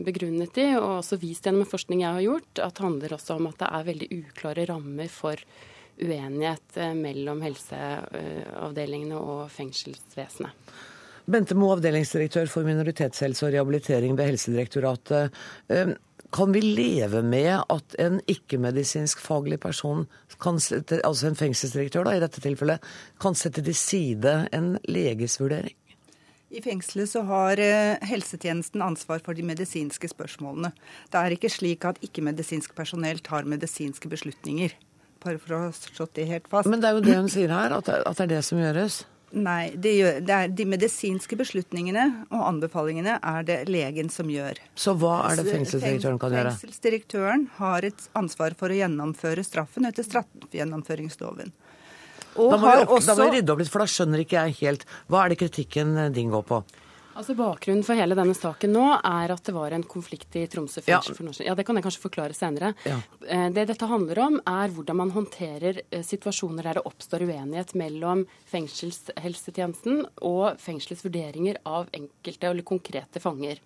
begrunnet 0.05 0.57
i, 0.61 0.67
og 0.77 0.99
også 0.99 1.17
vist 1.21 1.47
gjennom 1.47 1.65
forskning 1.69 2.03
jeg 2.03 2.17
har 2.17 2.25
gjort, 2.25 2.59
at 2.61 2.77
det 2.77 2.85
handler 2.85 3.15
også 3.17 3.37
om 3.39 3.47
at 3.49 3.57
det 3.61 3.69
er 3.69 3.87
veldig 3.89 4.09
uklare 4.19 4.65
rammer 4.69 5.09
for 5.09 5.41
uenighet 6.01 6.79
eh, 6.81 6.93
mellom 6.97 7.41
helseavdelingene 7.45 9.17
og 9.17 9.47
fengselsvesenet. 9.53 10.73
Bente 11.25 11.57
Moe, 11.57 11.73
avdelingsdirektør 11.73 12.49
for 12.51 12.67
minoritetshelse 12.67 13.47
og 13.47 13.55
rehabilitering 13.55 14.13
ved 14.17 14.29
Helsedirektoratet. 14.33 15.45
Eh, 15.73 15.95
Kan 16.35 16.51
vi 16.51 16.61
leve 16.61 17.21
med 17.23 17.63
at 17.71 17.95
en 18.01 18.17
ikke-medisinsk 18.27 19.21
faglig 19.23 19.59
person, 19.63 20.03
sette, 20.59 20.99
altså 21.05 21.29
en 21.29 21.37
fengselsdirektør 21.39 22.03
da, 22.03 22.15
i 22.17 22.19
dette 22.19 22.41
tilfellet, 22.43 22.83
kan 23.21 23.37
sette 23.37 23.63
til 23.63 23.77
side 23.77 24.33
en 24.51 24.73
leges 24.89 25.39
vurdering? 25.39 25.77
I 26.55 26.61
fengselet 26.63 27.09
så 27.11 27.21
har 27.27 27.59
eh, 27.59 27.97
helsetjenesten 28.07 28.81
ansvar 28.81 29.19
for 29.25 29.35
de 29.35 29.43
medisinske 29.43 30.07
spørsmålene. 30.07 30.71
Det 31.11 31.19
er 31.19 31.35
ikke 31.35 31.51
slik 31.51 31.83
at 31.89 31.99
ikke-medisinsk 32.05 32.71
personell 32.77 33.19
tar 33.25 33.43
medisinske 33.43 34.07
beslutninger. 34.11 34.77
Bare 35.25 35.41
for 35.41 35.57
å 35.57 35.59
ha 35.65 35.73
slått 35.75 36.13
det 36.15 36.29
helt 36.29 36.47
fast. 36.47 36.69
Men 36.71 36.79
det 36.79 36.87
er 36.87 36.95
jo 36.95 37.03
det 37.03 37.17
hun 37.17 37.27
sier 37.33 37.51
her, 37.51 37.75
at 37.75 37.89
det, 37.89 37.97
at 38.07 38.21
det 38.21 38.27
er 38.27 38.33
det 38.37 38.45
som 38.47 38.61
gjøres. 38.61 39.01
Nei, 39.35 39.73
det 39.75 39.91
gjør, 39.97 40.19
det 40.23 40.35
er 40.35 40.51
de 40.61 40.65
medisinske 40.69 41.35
beslutningene 41.35 42.05
og 42.29 42.43
anbefalingene 42.53 43.17
er 43.19 43.43
det 43.43 43.57
legen 43.67 44.07
som 44.13 44.29
gjør. 44.31 44.61
Så 44.79 44.93
hva 44.95 45.17
er 45.27 45.41
det 45.41 45.49
fengselsdirektøren 45.49 46.21
kan 46.21 46.37
gjøre? 46.37 46.53
Fengselsdirektøren 46.55 47.47
har 47.57 47.89
et 47.89 48.07
ansvar 48.15 48.55
for 48.55 48.71
å 48.71 48.77
gjennomføre 48.79 49.43
straffen 49.43 49.89
etter 49.89 50.07
straffegjennomføringsloven. 50.07 51.51
Og 52.37 52.51
Da 52.51 52.57
må, 52.57 52.71
vi 52.71 52.81
opp, 52.87 53.03
da 53.05 53.15
må 53.15 53.29
vi 53.29 53.37
rydde 53.39 53.53
opp 53.53 53.59
litt, 53.63 53.69
for 53.71 53.79
da 53.79 53.85
skjønner 53.87 54.19
ikke 54.25 54.41
jeg 54.47 54.57
helt. 54.63 54.85
Hva 55.07 55.23
er 55.25 55.29
det 55.29 55.39
kritikken 55.39 55.95
din 56.13 56.29
går 56.33 56.43
på? 56.49 56.63
Altså 57.15 57.31
Bakgrunnen 57.31 57.85
for 57.87 57.95
hele 57.95 58.11
denne 58.11 58.33
saken 58.35 58.73
nå 58.75 58.85
er 58.99 59.31
at 59.31 59.43
det 59.47 59.53
var 59.55 59.71
en 59.71 59.85
konflikt 59.87 60.35
i 60.35 60.41
Tromsø 60.51 60.81
fengsel 60.83 61.13
Ja. 61.13 61.15
for 61.15 61.23
norsk. 61.23 61.45
Ja, 61.45 61.53
Det 61.55 61.63
kan 61.65 61.77
jeg 61.79 61.85
kanskje 61.85 62.01
forklare 62.03 62.35
senere. 62.35 62.73
Ja. 62.83 62.97
Eh, 63.25 63.49
Det 63.55 63.67
dette 63.69 63.87
handler 63.87 64.19
om, 64.19 64.41
er 64.45 64.67
hvordan 64.67 64.97
man 64.97 65.11
håndterer 65.15 65.79
eh, 65.91 66.01
situasjoner 66.03 66.63
der 66.63 66.73
det 66.73 66.83
oppstår 66.83 67.23
uenighet 67.23 67.71
mellom 67.73 68.25
fengselshelsetjenesten 68.51 70.05
og 70.27 70.57
fengselets 70.59 71.05
vurderinger 71.05 71.57
av 71.65 71.87
enkelte 71.95 72.49
eller 72.49 72.63
konkrete 72.67 73.21
fanger. 73.23 73.59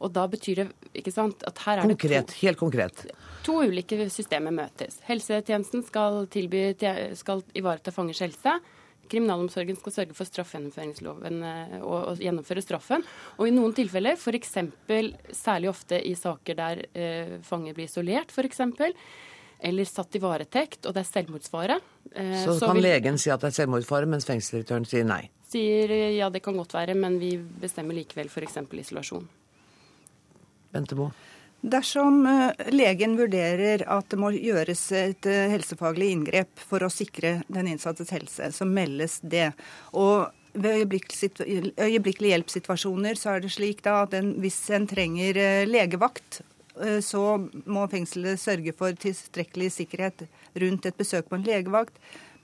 Og 0.00 0.12
da 0.12 0.26
betyr 0.28 0.56
det 0.64 0.66
ikke 1.00 1.12
sant, 1.14 1.42
at 1.48 1.58
her 1.64 1.78
er 1.78 1.88
Konkret, 1.88 2.26
det 2.32 2.40
helt 2.42 2.58
konkret. 2.60 3.04
to, 3.06 3.14
to 3.46 3.60
ulike 3.64 4.08
systemer 4.12 4.52
møtes. 4.52 4.98
Helsetjenesten 5.08 5.84
skal, 5.86 6.26
tilby, 6.32 6.74
skal 7.16 7.42
ivareta 7.56 7.90
fangers 7.94 8.20
helse. 8.20 8.58
Kriminalomsorgen 9.08 9.76
skal 9.78 9.92
sørge 9.94 10.14
for 10.18 10.26
straffegjennomføringsloven 10.26 11.42
eh, 11.46 11.76
og, 11.78 12.08
og 12.10 12.18
gjennomføre 12.18 12.62
straffen. 12.64 13.04
Og 13.38 13.46
i 13.46 13.52
noen 13.54 13.72
tilfeller, 13.76 14.16
f.eks. 14.18 14.56
særlig 15.38 15.70
ofte 15.70 16.00
i 16.02 16.14
saker 16.18 16.58
der 16.58 16.82
eh, 16.92 17.36
fanger 17.46 17.76
blir 17.76 17.86
isolert, 17.86 18.34
f.eks., 18.34 18.60
eller 19.66 19.88
satt 19.88 20.12
i 20.18 20.20
varetekt, 20.20 20.84
og 20.84 20.92
det 20.92 21.00
er 21.00 21.08
selvmordsfare, 21.08 21.78
eh, 22.12 22.34
Så 22.44 22.58
kan 22.60 22.76
vil- 22.76 22.82
legen 22.90 23.16
si 23.16 23.30
at 23.32 23.40
det 23.40 23.48
er 23.54 23.56
selvmordsfare, 23.62 24.04
mens 24.10 24.26
fengselsdirektøren 24.28 24.84
sier 24.84 25.06
nei. 25.08 25.30
sier 25.48 25.88
ja, 26.18 26.28
det 26.28 26.42
kan 26.44 26.58
godt 26.58 26.74
være, 26.74 26.94
men 26.98 27.16
vi 27.22 27.36
bestemmer 27.38 27.94
likevel 27.96 28.26
f.eks. 28.28 28.58
isolasjon. 28.82 29.24
Bente 30.76 30.98
Moe. 30.98 31.16
Dersom 31.66 32.26
eh, 32.26 32.70
legen 32.70 33.16
vurderer 33.18 33.82
at 33.90 34.10
det 34.12 34.18
må 34.20 34.30
gjøres 34.36 34.82
et 34.94 35.26
eh, 35.26 35.48
helsefaglig 35.50 36.12
inngrep 36.14 36.60
for 36.62 36.84
å 36.84 36.92
sikre 36.92 37.40
den 37.50 37.72
innsattes 37.72 38.12
helse, 38.14 38.52
så 38.52 38.68
meldes 38.68 39.18
det. 39.24 39.48
Og 39.96 40.28
ved 40.56 40.84
øyeblikkelig 40.84 42.30
hjelp-situasjoner 42.30 43.18
så 43.18 43.34
er 43.34 43.42
det 43.42 43.50
slik 43.56 43.82
at 43.90 44.14
en, 44.16 44.34
hvis 44.44 44.60
en 44.76 44.86
trenger 44.88 45.40
eh, 45.42 45.64
legevakt, 45.68 46.42
så 47.00 47.38
må 47.64 47.86
fengselet 47.88 48.36
sørge 48.36 48.74
for 48.76 48.92
tilstrekkelig 49.00 49.70
sikkerhet 49.72 50.26
rundt 50.60 50.84
et 50.84 50.98
besøk 50.98 51.30
på 51.30 51.38
en 51.38 51.46
legevakt. 51.46 51.94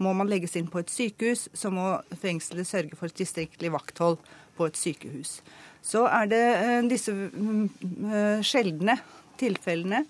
Må 0.00 0.14
man 0.16 0.30
legges 0.32 0.56
inn 0.56 0.70
på 0.72 0.80
et 0.80 0.88
sykehus, 0.88 1.50
så 1.52 1.68
må 1.68 1.98
fengselet 2.16 2.64
sørge 2.64 2.96
for 2.96 3.12
tilstrekkelig 3.12 3.74
vakthold 3.74 4.16
på 4.56 4.70
et 4.70 4.80
sykehus. 4.80 5.34
Så 5.82 6.04
er 6.06 6.28
det 6.30 6.42
eh, 6.62 6.80
disse 6.90 7.12
mm, 7.12 7.64
eh, 8.06 8.42
sjeldne 8.46 8.96
tilfellene 9.40 10.04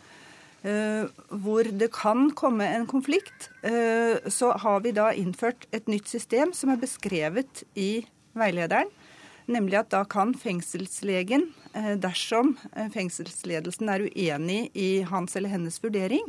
eh, 0.62 1.08
hvor 1.42 1.68
det 1.72 1.88
kan 1.96 2.28
komme 2.36 2.68
en 2.68 2.86
konflikt. 2.86 3.48
Så 3.62 4.50
har 4.58 4.82
vi 4.84 4.92
da 4.94 5.12
innført 5.14 5.68
et 5.72 5.88
nytt 5.90 6.10
system 6.10 6.52
som 6.56 6.72
er 6.72 6.80
beskrevet 6.82 7.62
i 7.78 8.04
veilederen. 8.38 8.90
Nemlig 9.50 9.80
at 9.80 9.90
da 9.94 10.04
kan 10.06 10.32
fengselslegen, 10.38 11.48
dersom 11.98 12.52
fengselsledelsen 12.94 13.90
er 13.90 14.04
uenig 14.06 14.68
i 14.78 15.02
hans 15.08 15.34
eller 15.38 15.50
hennes 15.50 15.80
vurdering, 15.82 16.26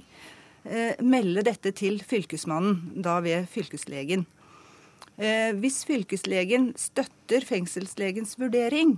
melde 1.02 1.44
dette 1.46 1.74
til 1.78 2.00
fylkesmannen, 2.02 3.04
da 3.06 3.20
ved 3.26 3.46
fylkeslegen. 3.54 4.26
Hvis 5.62 5.84
fylkeslegen 5.90 6.72
støtter 6.80 7.46
fengselslegens 7.46 8.34
vurdering, 8.42 8.98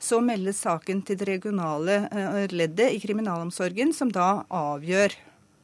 så 0.00 0.20
meldes 0.24 0.62
saken 0.64 1.02
til 1.04 1.18
det 1.20 1.28
regionale 1.28 2.02
eh, 2.08 2.44
leddet 2.52 2.96
i 2.96 3.00
kriminalomsorgen, 3.02 3.92
som 3.96 4.12
da 4.12 4.44
avgjør, 4.48 5.16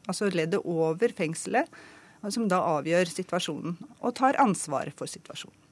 altså 0.07 0.31
leddet 0.33 0.61
over 0.64 1.14
fengselet, 1.16 1.70
som 2.33 2.49
da 2.51 2.59
avgjør 2.77 3.09
situasjonen 3.11 3.77
og 4.01 4.16
tar 4.18 4.38
ansvaret 4.42 4.96
for 4.96 5.09
situasjonen. 5.11 5.62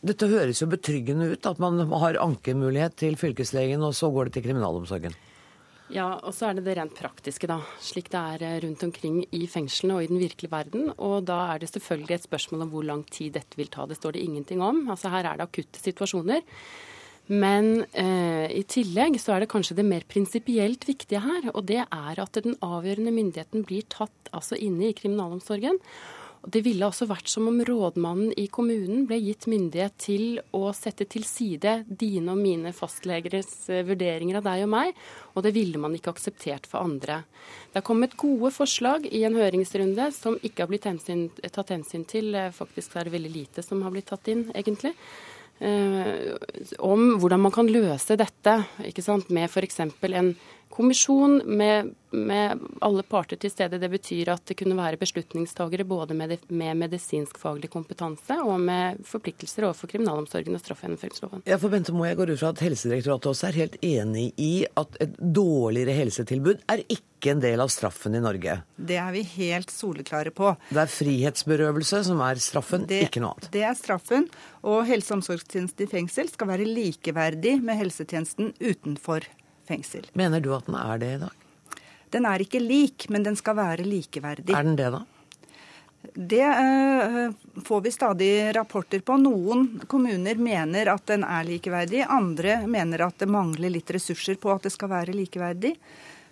Dette 0.00 0.30
høres 0.30 0.62
jo 0.62 0.68
betryggende 0.70 1.26
ut, 1.34 1.44
at 1.44 1.58
man 1.60 1.82
har 2.00 2.16
ankemulighet 2.22 2.94
til 3.02 3.18
fylkeslegen, 3.20 3.82
og 3.84 3.92
så 3.96 4.08
går 4.08 4.28
det 4.28 4.38
til 4.38 4.46
kriminalomsorgen. 4.48 5.16
Ja, 5.90 6.06
og 6.22 6.32
så 6.36 6.46
er 6.46 6.56
det 6.56 6.64
det 6.68 6.76
rent 6.78 6.94
praktiske, 6.94 7.48
da. 7.50 7.58
Slik 7.82 8.08
det 8.12 8.20
er 8.20 8.44
eh, 8.46 8.58
rundt 8.64 8.84
omkring 8.86 9.24
i 9.34 9.42
fengslene 9.50 9.98
og 9.98 10.04
i 10.06 10.10
den 10.10 10.22
virkelige 10.22 10.52
verden. 10.52 10.92
Og 11.02 11.26
da 11.28 11.40
er 11.50 11.60
det 11.60 11.72
selvfølgelig 11.72 12.16
et 12.16 12.28
spørsmål 12.28 12.64
om 12.64 12.70
hvor 12.72 12.86
lang 12.86 13.02
tid 13.10 13.34
dette 13.34 13.58
vil 13.58 13.68
ta. 13.72 13.88
Det 13.90 13.98
står 13.98 14.14
det 14.14 14.22
ingenting 14.22 14.62
om. 14.62 14.84
Altså 14.88 15.10
her 15.10 15.26
er 15.26 15.40
det 15.40 15.48
akutte 15.48 15.82
situasjoner. 15.82 16.46
Men 17.30 17.84
eh, 17.94 18.50
i 18.58 18.62
tillegg 18.66 19.20
så 19.22 19.36
er 19.36 19.44
det 19.44 19.52
kanskje 19.52 19.76
det 19.78 19.86
mer 19.86 20.06
prinsipielt 20.10 20.86
viktige 20.88 21.22
her. 21.22 21.50
Og 21.54 21.62
det 21.68 21.84
er 21.84 22.22
at 22.22 22.40
den 22.42 22.56
avgjørende 22.58 23.14
myndigheten 23.14 23.66
blir 23.68 23.86
tatt 23.92 24.32
altså 24.34 24.58
inne 24.58 24.88
i 24.88 24.96
kriminalomsorgen. 24.98 25.78
Det 26.40 26.62
ville 26.64 26.86
også 26.88 27.04
vært 27.04 27.28
som 27.28 27.50
om 27.50 27.58
rådmannen 27.68 28.32
i 28.40 28.46
kommunen 28.48 29.04
ble 29.06 29.18
gitt 29.20 29.44
myndighet 29.50 29.96
til 30.00 30.38
å 30.56 30.70
sette 30.72 31.04
til 31.12 31.26
side 31.28 31.74
dine 31.84 32.32
og 32.32 32.40
mine 32.40 32.72
fastlegeres 32.72 33.50
eh, 33.68 33.84
vurderinger 33.84 34.38
av 34.40 34.46
deg 34.48 34.64
og 34.64 34.70
meg, 34.72 35.02
og 35.36 35.44
det 35.44 35.52
ville 35.54 35.80
man 35.82 35.94
ikke 35.94 36.14
akseptert 36.14 36.68
for 36.70 36.80
andre. 36.80 37.20
Det 37.70 37.82
er 37.82 37.86
kommet 37.86 38.16
gode 38.18 38.54
forslag 38.56 39.04
i 39.06 39.20
en 39.28 39.36
høringsrunde 39.36 40.08
som 40.16 40.38
ikke 40.40 40.64
har 40.64 40.72
blitt 40.72 40.88
hensyn, 40.88 41.28
tatt 41.52 41.74
hensyn 41.76 42.08
til. 42.08 42.32
Eh, 42.32 42.48
Faktisk 42.56 42.96
er 42.96 43.06
det 43.06 43.18
veldig 43.18 43.34
lite 43.36 43.66
som 43.66 43.84
har 43.84 43.92
blitt 43.92 44.08
tatt 44.08 44.32
inn, 44.32 44.48
egentlig. 44.56 44.96
Eh, 45.60 46.32
om 46.80 47.18
hvordan 47.20 47.42
man 47.44 47.52
kan 47.52 47.68
løse 47.68 48.16
dette 48.16 48.54
ikke 48.88 49.04
sant? 49.04 49.28
med 49.28 49.50
f.eks. 49.50 49.82
en 49.84 50.34
kommisjon 50.70 51.40
med, 51.46 51.90
med 52.14 52.60
alle 52.80 53.02
parter 53.02 53.36
til 53.42 53.50
stede. 53.52 53.78
Det 53.82 53.90
betyr 53.90 54.30
at 54.34 54.44
det 54.48 54.56
kunne 54.60 54.76
være 54.78 54.98
beslutningstagere 55.00 55.84
både 55.88 56.14
med, 56.16 56.36
med 56.48 56.78
medisinsk-faglig 56.84 57.70
kompetanse 57.72 58.36
og 58.44 58.60
med 58.62 59.02
forpliktelser 59.06 59.66
overfor 59.68 59.90
kriminalomsorgen 59.90 60.54
og 60.56 60.62
straffegjennomføringsloven. 60.62 61.42
Ja, 61.50 61.58
for 61.60 61.72
Bente 61.74 61.94
Moe, 61.94 62.08
jeg 62.12 62.20
går 62.20 62.32
ut 62.34 62.42
fra 62.42 62.52
at 62.54 62.62
Helsedirektoratet 62.64 63.30
også 63.32 63.48
er 63.50 63.58
helt 63.60 63.76
enig 63.84 64.28
i 64.40 64.52
at 64.80 65.00
et 65.02 65.18
dårligere 65.20 65.96
helsetilbud 65.98 66.62
er 66.70 66.84
ikke 66.86 67.34
en 67.34 67.42
del 67.42 67.60
av 67.60 67.68
straffen 67.72 68.14
i 68.16 68.22
Norge. 68.24 68.54
Det 68.80 68.96
er 68.96 69.10
vi 69.12 69.24
helt 69.34 69.74
soleklare 69.74 70.32
på. 70.32 70.54
Det 70.70 70.80
er 70.80 70.94
frihetsberøvelse 70.94 72.04
som 72.06 72.22
er 72.24 72.40
straffen, 72.40 72.86
Det, 72.88 73.02
ikke 73.10 73.20
noe 73.20 73.34
annet. 73.36 73.50
det 73.52 73.66
er 73.68 73.76
straffen. 73.76 74.30
Og 74.62 74.86
helse- 74.88 75.12
og 75.12 75.18
omsorgstjenesten 75.20 75.84
i 75.84 75.90
fengsel 75.90 76.30
skal 76.32 76.48
være 76.54 76.64
likeverdig 76.68 77.58
med 77.64 77.76
helsetjenesten 77.82 78.54
utenfor 78.60 79.26
fengsel. 79.70 80.10
Mener 80.18 80.42
du 80.42 80.52
at 80.56 80.68
den 80.68 80.76
er 80.80 81.00
det 81.00 81.14
i 81.14 81.22
dag? 81.22 81.46
Den 82.10 82.26
er 82.26 82.42
ikke 82.42 82.60
lik, 82.62 83.06
men 83.08 83.24
den 83.26 83.38
skal 83.38 83.56
være 83.58 83.86
likeverdig. 83.86 84.54
Er 84.54 84.66
den 84.66 84.78
det, 84.78 84.90
da? 84.90 85.04
Det 86.14 86.42
eh, 86.42 87.32
får 87.64 87.80
vi 87.84 87.92
stadig 87.92 88.30
rapporter 88.56 89.02
på. 89.04 89.18
Noen 89.20 89.82
kommuner 89.86 90.40
mener 90.40 90.90
at 90.94 91.04
den 91.10 91.26
er 91.28 91.44
likeverdig, 91.46 92.06
andre 92.08 92.62
mener 92.66 93.04
at 93.06 93.20
det 93.20 93.28
mangler 93.30 93.70
litt 93.70 93.92
ressurser 93.94 94.40
på 94.40 94.50
at 94.54 94.64
det 94.66 94.72
skal 94.74 94.90
være 94.90 95.14
likeverdig. 95.14 95.74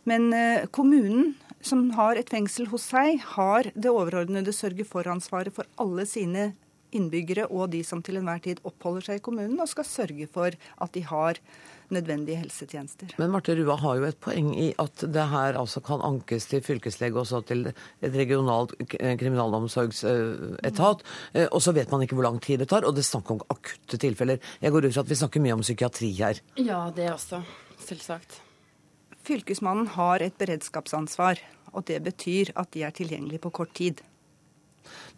Men 0.08 0.32
eh, 0.32 0.64
kommunen 0.72 1.34
som 1.60 1.90
har 1.98 2.16
et 2.16 2.30
fengsel 2.30 2.68
hos 2.72 2.86
seg, 2.90 3.20
har 3.34 3.70
det 3.74 3.92
overordnede 3.92 4.54
sørge-for-ansvaret 4.54 5.54
for 5.54 5.68
alle 5.82 6.06
sine 6.08 6.52
innbyggere 6.94 7.48
og 7.52 7.68
de 7.74 7.82
som 7.84 8.00
til 8.04 8.20
enhver 8.20 8.40
tid 8.44 8.62
oppholder 8.66 9.04
seg 9.08 9.18
i 9.18 9.24
kommunen, 9.24 9.58
og 9.60 9.68
skal 9.68 9.86
sørge 9.86 10.28
for 10.32 10.54
at 10.54 10.94
de 10.94 11.04
har 11.04 11.40
nødvendige 11.94 12.40
helsetjenester. 12.40 13.14
Men 13.20 13.32
Marte 13.32 13.54
Rua 13.58 13.76
har 13.80 14.00
jo 14.00 14.08
et 14.08 14.18
poeng 14.20 14.50
i 14.58 14.70
at 14.78 15.02
det 15.02 15.26
her 15.32 15.58
altså 15.60 15.82
kan 15.84 16.02
ankes 16.04 16.48
til 16.50 16.62
fylkeslege 16.64 17.18
og 17.18 17.28
så 17.28 17.40
til 17.46 17.68
et 17.68 18.14
regionalt 18.14 18.74
kriminalomsorgsetat. 18.88 21.06
Eh, 21.34 21.46
og 21.46 21.62
så 21.64 21.74
vet 21.76 21.92
man 21.92 22.04
ikke 22.04 22.18
hvor 22.18 22.28
lang 22.28 22.40
tid 22.44 22.62
det 22.62 22.70
tar, 22.72 22.86
og 22.86 22.96
det 22.96 23.04
er 23.04 23.12
snakk 23.12 23.32
om 23.34 23.44
akutte 23.48 24.00
tilfeller. 24.00 24.42
Jeg 24.60 24.74
går 24.74 24.88
ut 24.88 24.94
fra 24.94 25.06
at 25.06 25.12
vi 25.12 25.22
snakker 25.22 25.44
mye 25.44 25.56
om 25.56 25.64
psykiatri 25.64 26.12
her. 26.20 26.42
Ja, 26.60 26.82
det 26.94 27.10
også. 27.12 27.42
Selvsagt. 27.84 28.40
Fylkesmannen 29.28 29.90
har 29.92 30.24
et 30.24 30.38
beredskapsansvar, 30.40 31.40
og 31.72 31.84
det 31.88 32.00
betyr 32.04 32.54
at 32.56 32.72
de 32.72 32.86
er 32.86 32.94
tilgjengelige 32.96 33.44
på 33.44 33.52
kort 33.60 33.74
tid. 33.76 34.00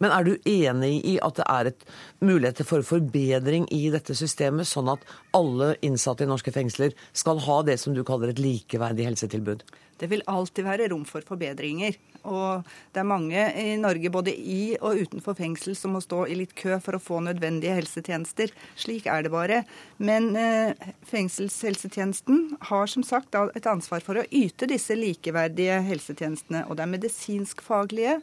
Men 0.03 0.13
er 0.15 0.27
du 0.27 0.33
enig 0.49 0.93
i 1.13 1.17
at 1.23 1.39
det 1.39 1.47
er 1.47 1.71
et 1.71 1.85
muligheter 2.21 2.67
for 2.67 2.85
forbedring 2.85 3.67
i 3.73 3.83
dette 3.93 4.15
systemet, 4.17 4.69
sånn 4.69 4.91
at 4.93 5.05
alle 5.37 5.75
innsatte 5.85 6.25
i 6.25 6.31
norske 6.31 6.53
fengsler 6.55 6.95
skal 7.13 7.41
ha 7.47 7.61
det 7.67 7.79
som 7.81 7.95
du 7.97 8.03
kaller 8.07 8.33
et 8.33 8.41
likeverdig 8.41 9.09
helsetilbud? 9.11 9.65
Det 10.01 10.09
vil 10.09 10.23
alltid 10.25 10.65
være 10.65 10.87
rom 10.89 11.03
for 11.05 11.21
forbedringer. 11.25 11.93
Og 12.25 12.65
det 12.93 13.01
er 13.01 13.07
mange 13.07 13.43
i 13.57 13.75
Norge, 13.81 14.09
både 14.13 14.33
i 14.33 14.75
og 14.81 14.99
utenfor 15.05 15.37
fengsel, 15.37 15.75
som 15.77 15.95
må 15.95 16.01
stå 16.01 16.23
i 16.29 16.37
litt 16.37 16.53
kø 16.57 16.77
for 16.81 16.97
å 16.97 17.01
få 17.01 17.21
nødvendige 17.25 17.75
helsetjenester. 17.77 18.53
Slik 18.81 19.09
er 19.09 19.25
det 19.25 19.33
bare. 19.33 19.61
Men 20.01 20.31
eh, 20.37 20.89
fengselshelsetjenesten 21.09 22.57
har 22.69 22.89
som 22.89 23.05
sagt 23.05 23.37
et 23.41 23.69
ansvar 23.69 24.05
for 24.05 24.21
å 24.21 24.27
yte 24.29 24.69
disse 24.69 24.97
likeverdige 24.97 25.81
helsetjenestene. 25.85 26.65
Og 26.67 26.77
det 26.77 26.85
er 26.85 26.95
medisinskfaglige 26.95 28.21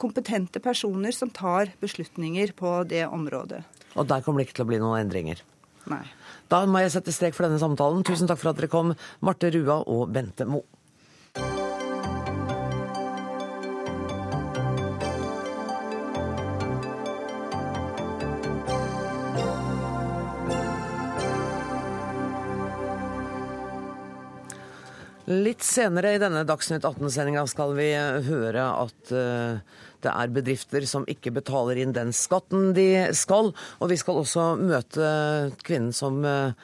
kompetente 0.00 0.62
personer 0.64 1.12
som 1.12 1.30
tar 1.34 1.74
beslutninger 1.82 2.54
på 2.56 2.72
det 2.88 3.04
området. 3.06 3.62
Og 3.98 4.08
der 4.08 4.24
kommer 4.24 4.40
det 4.40 4.48
ikke 4.48 4.60
til 4.60 4.66
å 4.66 4.70
bli 4.70 4.80
noen 4.82 5.02
endringer? 5.02 5.42
Nei. 5.88 6.04
Da 6.48 6.62
må 6.68 6.80
jeg 6.80 6.94
sette 6.94 7.12
strek 7.12 7.36
for 7.36 7.44
denne 7.46 7.60
samtalen. 7.60 8.04
Tusen 8.06 8.28
takk 8.28 8.40
for 8.40 8.52
at 8.52 8.60
dere 8.60 8.70
kom, 8.72 8.94
Marte 9.24 9.50
Rua 9.52 9.82
og 9.84 10.08
Bente 10.14 10.46
Moe. 10.48 10.64
Litt 25.28 25.60
senere 25.60 26.14
i 26.16 26.20
denne 26.22 26.40
Dagsnytt 26.48 26.86
18-sendinga 26.88 27.42
skal 27.50 27.74
vi 27.76 27.90
eh, 27.92 28.24
høre 28.24 28.62
at 28.80 29.10
uh, 29.12 29.58
det 30.00 30.08
er 30.08 30.32
bedrifter 30.32 30.86
som 30.88 31.04
ikke 31.04 31.34
betaler 31.36 31.76
inn 31.82 31.92
den 31.92 32.14
skatten 32.16 32.70
de 32.72 33.10
skal. 33.12 33.50
Og 33.52 33.90
vi 33.92 33.98
skal 34.00 34.22
også 34.22 34.46
møte 34.56 35.10
kvinnen 35.68 35.92
som 35.92 36.24
uh, 36.24 36.56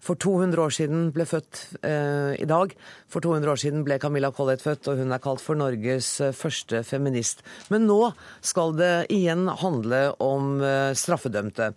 for 0.00 0.16
200 0.16 0.64
år 0.64 0.72
siden 0.72 1.04
ble 1.12 1.26
født 1.28 1.60
eh, 1.84 2.32
i 2.40 2.48
dag. 2.48 2.72
For 3.10 3.20
200 3.20 3.52
år 3.52 3.60
siden 3.60 3.84
ble 3.84 4.00
Camilla 4.00 4.30
Collett 4.32 4.64
født, 4.64 4.88
og 4.88 5.02
hun 5.02 5.12
er 5.12 5.20
kalt 5.20 5.42
for 5.42 5.58
Norges 5.58 6.14
første 6.38 6.84
feminist. 6.86 7.42
Men 7.74 7.88
nå 7.90 8.12
skal 8.38 8.76
det 8.78 8.94
igjen 9.12 9.48
handle 9.64 10.04
om 10.22 10.60
straffedømte. 10.94 11.72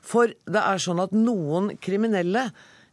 For 0.00 0.32
det 0.32 0.62
er 0.62 0.80
sånn 0.80 1.02
at 1.04 1.12
noen 1.12 1.74
kriminelle 1.76 2.48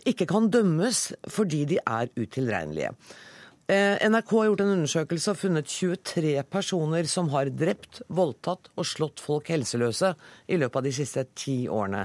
ikke 0.07 0.27
kan 0.29 0.49
dømmes 0.51 1.09
fordi 1.29 1.65
de 1.69 1.79
er 1.81 2.11
utilregnelige. 2.17 2.93
Eh, 3.71 4.01
NRK 4.09 4.31
har 4.35 4.47
gjort 4.49 4.61
en 4.65 4.73
undersøkelse 4.73 5.31
og 5.31 5.39
funnet 5.39 5.69
23 5.69 6.33
personer 6.51 7.07
som 7.07 7.29
har 7.31 7.51
drept, 7.55 8.01
voldtatt 8.09 8.71
og 8.75 8.87
slått 8.87 9.21
folk 9.23 9.51
helseløse 9.53 10.13
i 10.51 10.57
løpet 10.59 10.81
av 10.81 10.87
de 10.87 10.93
siste 10.95 11.23
ti 11.37 11.55
årene. 11.71 12.03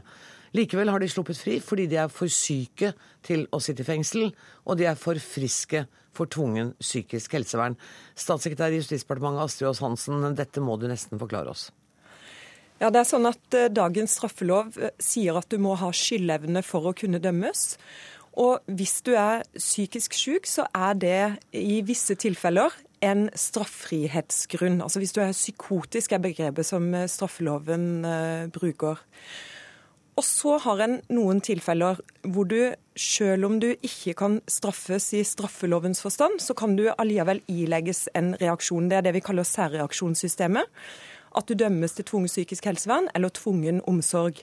Likevel 0.55 0.93
har 0.93 1.03
de 1.03 1.09
sluppet 1.11 1.41
fri 1.41 1.57
fordi 1.65 1.89
de 1.91 1.99
er 2.01 2.13
for 2.13 2.31
syke 2.33 2.93
til 3.27 3.49
å 3.51 3.61
sitte 3.61 3.83
i 3.83 3.89
fengsel, 3.89 4.29
og 4.65 4.79
de 4.79 4.87
er 4.87 5.01
for 5.01 5.19
friske 5.21 5.87
for 6.17 6.31
tvungen 6.33 6.73
psykisk 6.81 7.35
helsevern. 7.37 7.77
Statssekretær 8.17 8.73
i 8.73 8.79
Justisdepartementet 8.81 9.49
Astrid 9.49 9.73
Aas 9.73 9.83
Hansen, 9.85 10.23
dette 10.39 10.63
må 10.65 10.79
du 10.81 10.87
nesten 10.89 11.21
forklare 11.21 11.53
oss. 11.53 11.69
Ja, 12.77 12.91
det 12.93 13.01
er 13.01 13.09
sånn 13.09 13.29
at 13.29 13.57
uh, 13.57 13.71
Dagens 13.73 14.19
straffelov 14.19 14.75
uh, 14.77 14.91
sier 15.01 15.39
at 15.41 15.49
du 15.53 15.57
må 15.63 15.77
ha 15.81 15.89
skyldevne 15.97 16.61
for 16.67 16.91
å 16.91 16.97
kunne 16.97 17.23
dømmes. 17.23 17.71
Og 18.37 18.61
hvis 18.69 18.99
du 19.07 19.15
er 19.17 19.47
psykisk 19.57 20.17
syk, 20.17 20.49
så 20.51 20.67
er 20.77 20.99
det 21.01 21.21
i 21.57 21.81
visse 21.87 22.19
tilfeller 22.21 22.75
en 23.05 23.31
straffrihetsgrunn. 23.33 24.83
Altså 24.85 25.01
hvis 25.01 25.17
du 25.17 25.23
er 25.25 25.33
psykotisk, 25.33 26.13
er 26.13 26.25
begrepet 26.29 26.69
som 26.69 26.91
uh, 26.93 27.07
straffeloven 27.09 27.89
bruker. 28.53 29.01
Og 30.17 30.25
så 30.25 30.55
har 30.65 30.81
en 30.81 31.01
noen 31.13 31.43
tilfeller 31.45 31.99
hvor 32.29 32.47
du, 32.49 32.61
selv 32.97 33.49
om 33.49 33.59
du 33.61 33.71
ikke 33.75 34.15
kan 34.17 34.39
straffes 34.49 35.11
i 35.17 35.21
straffelovens 35.29 36.01
forstand, 36.05 36.41
så 36.45 36.57
kan 36.57 36.77
du 36.77 36.87
allikevel 36.93 37.43
ilegges 37.53 38.07
en 38.17 38.33
reaksjon. 38.41 38.89
Det 38.89 39.01
er 39.01 39.05
det 39.09 39.17
vi 39.17 39.25
kaller 39.25 39.49
særreaksjonssystemet 39.49 40.73
at 41.37 41.49
du 41.49 41.55
dømmes 41.59 41.93
til 41.97 42.07
tvungent 42.09 42.33
psykisk 42.33 42.67
helsevern 42.69 43.11
eller 43.15 43.33
tvungen 43.37 43.83
omsorg. 43.89 44.41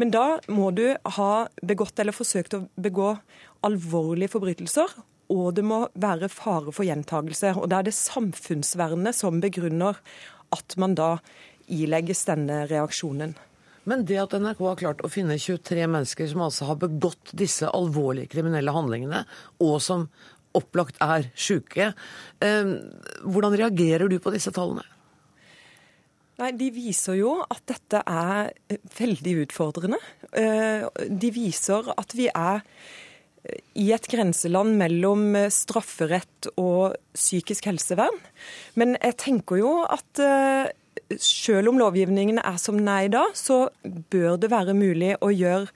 Men 0.00 0.12
da 0.14 0.40
må 0.48 0.70
du 0.76 0.86
ha 1.16 1.32
begått 1.62 2.00
eller 2.00 2.16
forsøkt 2.16 2.56
å 2.56 2.64
begå 2.80 3.12
alvorlige 3.66 4.32
forbrytelser, 4.32 4.94
og 5.30 5.52
det 5.54 5.64
må 5.66 5.84
være 6.00 6.30
fare 6.32 6.72
for 6.74 6.86
gjentagelse. 6.88 7.54
Og 7.60 7.68
da 7.70 7.80
er 7.80 7.86
det 7.86 7.96
samfunnsvernet 7.96 9.16
som 9.16 9.38
begrunner 9.42 10.00
at 10.54 10.74
man 10.80 10.96
da 10.98 11.18
ilegges 11.70 12.24
denne 12.26 12.64
reaksjonen. 12.70 13.36
Men 13.88 14.04
det 14.06 14.18
at 14.20 14.34
NRK 14.36 14.60
har 14.66 14.80
klart 14.80 15.04
å 15.06 15.10
finne 15.10 15.38
23 15.40 15.86
mennesker 15.88 16.28
som 16.30 16.42
altså 16.44 16.68
har 16.68 16.80
begått 16.82 17.32
disse 17.36 17.68
alvorlige 17.68 18.32
kriminelle 18.34 18.74
handlingene, 18.74 19.22
og 19.62 19.78
som 19.84 20.08
opplagt 20.56 20.98
er 21.04 21.30
syke, 21.38 21.92
eh, 22.42 22.72
hvordan 23.22 23.56
reagerer 23.56 24.10
du 24.10 24.18
på 24.18 24.32
disse 24.34 24.52
tallene? 24.54 24.84
Nei, 26.40 26.54
De 26.56 26.70
viser 26.72 27.18
jo 27.20 27.34
at 27.44 27.62
dette 27.68 28.00
er 28.00 28.50
eh, 28.72 28.80
veldig 28.96 29.36
utfordrende. 29.44 30.00
Eh, 30.32 30.86
de 31.08 31.30
viser 31.34 31.92
at 32.00 32.14
vi 32.16 32.30
er 32.32 32.62
eh, 33.44 33.60
i 33.82 33.90
et 33.92 34.08
grenseland 34.08 34.78
mellom 34.80 35.36
strafferett 35.52 36.48
og 36.56 36.96
psykisk 37.16 37.68
helsevern. 37.68 38.16
Men 38.80 38.96
jeg 39.02 39.18
tenker 39.20 39.60
jo 39.60 39.74
at 39.84 40.24
selv 41.20 41.72
om 41.72 41.78
lovgivningen 41.80 42.38
er 42.38 42.58
som 42.62 42.78
nei 42.78 43.08
da, 43.12 43.24
så 43.34 43.66
bør 43.82 44.38
det 44.40 44.52
være 44.52 44.76
mulig 44.78 45.16
å 45.20 45.32
gjøre 45.34 45.68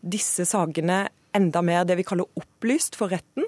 disse 0.00 0.46
sakene 0.48 1.04
enda 1.36 1.62
mer 1.62 1.84
det 1.86 1.98
vi 1.98 2.06
kaller 2.06 2.30
opplyst 2.40 2.96
for 2.98 3.12
retten. 3.12 3.46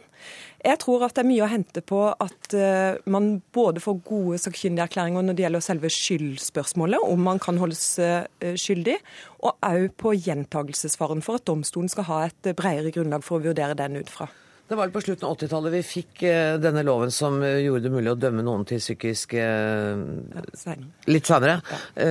Jeg 0.62 0.78
tror 0.78 1.02
at 1.02 1.16
det 1.16 1.24
er 1.24 1.26
mye 1.26 1.42
å 1.42 1.50
hente 1.50 1.82
på 1.82 2.00
at 2.22 2.54
uh, 2.54 2.98
man 3.10 3.40
både 3.54 3.82
får 3.82 3.96
gode 4.06 4.38
sakkyndigerklæringer 4.44 5.24
når 5.26 5.34
det 5.38 5.44
gjelder 5.46 5.64
selve 5.64 5.90
skyldspørsmålet, 5.90 7.02
om 7.02 7.24
man 7.26 7.42
kan 7.42 7.58
holdes 7.58 7.82
uh, 7.98 8.22
skyldig, 8.58 8.94
og 9.42 9.56
òg 9.66 9.88
på 9.98 10.14
gjentagelsesfaren 10.14 11.24
for 11.26 11.40
at 11.40 11.48
domstolen 11.50 11.90
skal 11.90 12.06
ha 12.06 12.20
et 12.28 12.52
bredere 12.54 12.94
grunnlag 12.94 13.26
for 13.26 13.40
å 13.40 13.46
vurdere 13.48 13.74
den 13.78 13.98
ut 13.98 14.12
fra. 14.12 14.28
Det 14.70 14.78
var 14.78 14.92
på 14.94 15.02
slutten 15.02 15.26
av 15.26 15.34
80-tallet 15.34 15.74
vi 15.74 15.80
fikk 15.84 16.22
denne 16.62 16.84
loven 16.86 17.10
som 17.12 17.42
gjorde 17.42 17.82
det 17.84 17.90
mulig 17.92 18.12
å 18.14 18.16
dømme 18.16 18.44
noen 18.46 18.62
til 18.64 18.78
psykisk 18.80 19.34
Litt 19.36 21.28
senere. 21.28 21.58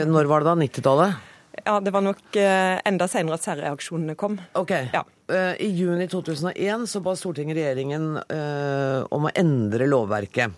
Når 0.06 0.30
var 0.30 0.44
det 0.44 0.52
da? 0.52 0.54
90-tallet? 0.60 1.32
Ja, 1.64 1.80
det 1.82 1.96
var 1.96 2.06
nok 2.06 2.38
enda 2.38 3.08
senere 3.10 3.40
at 3.40 3.48
særreaksjonene 3.48 4.14
kom. 4.20 4.38
Ok. 4.60 4.76
Ja. 4.94 5.02
Eh, 5.32 5.56
I 5.66 5.70
juni 5.76 6.08
2001 6.08 6.88
så 6.88 7.00
ba 7.04 7.16
Stortinget 7.16 7.58
regjeringen 7.58 8.16
eh, 8.20 9.00
om 9.16 9.28
å 9.28 9.34
endre 9.38 9.88
lovverket 9.88 10.52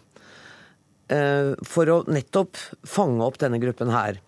eh, 1.13 1.53
for 1.67 1.91
å 1.93 1.97
nettopp 2.09 2.57
fange 2.88 3.25
opp 3.25 3.38
denne 3.41 3.62
gruppen 3.62 3.93
her. 3.93 4.21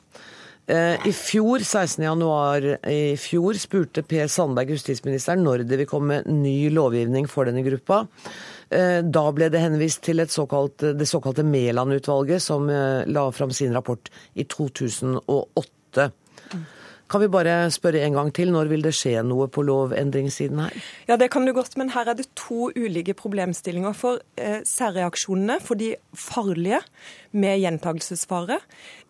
I 0.66 1.12
fjor, 1.14 1.62
16.1 1.62 2.88
i 2.90 3.02
fjor, 3.22 3.54
spurte 3.62 4.02
Per 4.02 4.26
Sandberg, 4.34 4.72
justisministeren, 4.74 5.44
når 5.46 5.62
det 5.70 5.78
vil 5.78 5.90
komme 5.92 6.24
ny 6.26 6.72
lovgivning 6.74 7.28
for 7.30 7.46
denne 7.46 7.62
gruppa. 7.62 8.00
Da 8.66 9.24
ble 9.38 9.52
det 9.54 9.62
henvist 9.62 10.02
til 10.08 10.24
såkalt, 10.26 10.82
det 10.98 11.06
såkalte 11.06 11.46
Mæland-utvalget, 11.46 12.42
som 12.42 12.66
la 12.66 13.28
fram 13.30 13.54
sin 13.54 13.78
rapport 13.78 14.10
i 14.34 14.48
2008. 14.50 16.10
Kan 17.06 17.22
vi 17.22 17.28
bare 17.30 17.70
spørre 17.70 18.02
en 18.02 18.16
gang 18.18 18.32
til, 18.34 18.50
når 18.50 18.70
vil 18.72 18.82
det 18.82 18.92
skje 18.98 19.20
noe 19.22 19.46
på 19.54 19.62
lovendringssiden 19.62 20.58
her? 20.64 20.78
Ja, 21.06 21.18
det 21.22 21.28
kan 21.34 21.46
du 21.46 21.52
godt, 21.54 21.76
men 21.78 21.92
her 21.94 22.10
er 22.10 22.18
det 22.18 22.26
to 22.34 22.72
ulike 22.74 23.14
problemstillinger. 23.14 23.94
For 23.94 24.24
eh, 24.42 24.64
særreaksjonene 24.66 25.60
for 25.62 25.78
de 25.78 25.92
farlige 26.18 26.80
med 27.38 27.62
gjentagelsesfare, 27.62 28.58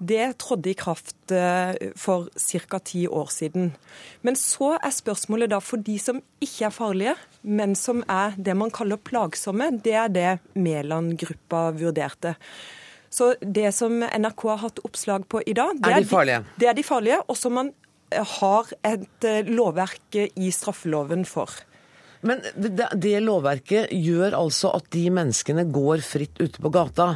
det 0.03 0.25
trådte 0.43 0.73
i 0.73 0.75
kraft 0.75 1.31
eh, 1.31 1.93
for 1.95 2.27
ca. 2.35 2.79
ti 2.83 3.05
år 3.07 3.31
siden. 3.31 3.71
Men 4.27 4.35
så 4.35 4.73
er 4.75 4.91
spørsmålet 4.91 5.53
da 5.55 5.61
for 5.63 5.79
de 5.79 5.95
som 6.01 6.19
ikke 6.43 6.67
er 6.67 6.75
farlige, 6.75 7.15
men 7.43 7.77
som 7.79 8.03
er 8.11 8.35
det 8.35 8.57
man 8.59 8.75
kaller 8.75 8.99
plagsomme, 8.99 9.71
det 9.85 9.95
er 9.95 10.11
det 10.11 10.31
Mæland-gruppa 10.59 11.69
vurderte. 11.79 12.35
Så 13.15 13.31
det 13.39 13.71
som 13.71 14.01
NRK 14.03 14.41
har 14.49 14.61
hatt 14.65 14.83
oppslag 14.83 15.23
på 15.31 15.39
i 15.47 15.53
dag, 15.55 15.77
det 15.79 15.91
Er 15.93 16.03
de 16.03 16.11
farlige? 16.11 16.43
det 16.59 16.67
er 16.67 16.73
de 16.75 16.83
farlige, 16.83 17.21
og 17.31 17.37
som 17.39 17.53
man 17.55 17.71
har 18.13 18.73
et 18.85 19.27
eh, 19.27 19.47
lovverk 19.47 20.19
i 20.35 20.51
straffeloven 20.53 21.25
for. 21.29 21.51
Men 22.25 22.41
det, 22.57 22.89
det 23.01 23.19
lovverket 23.21 23.93
gjør 23.93 24.37
altså 24.37 24.73
at 24.77 24.89
de 24.95 25.07
menneskene 25.13 25.67
går 25.73 26.03
fritt 26.05 26.39
ute 26.41 26.61
på 26.61 26.71
gata. 26.73 27.15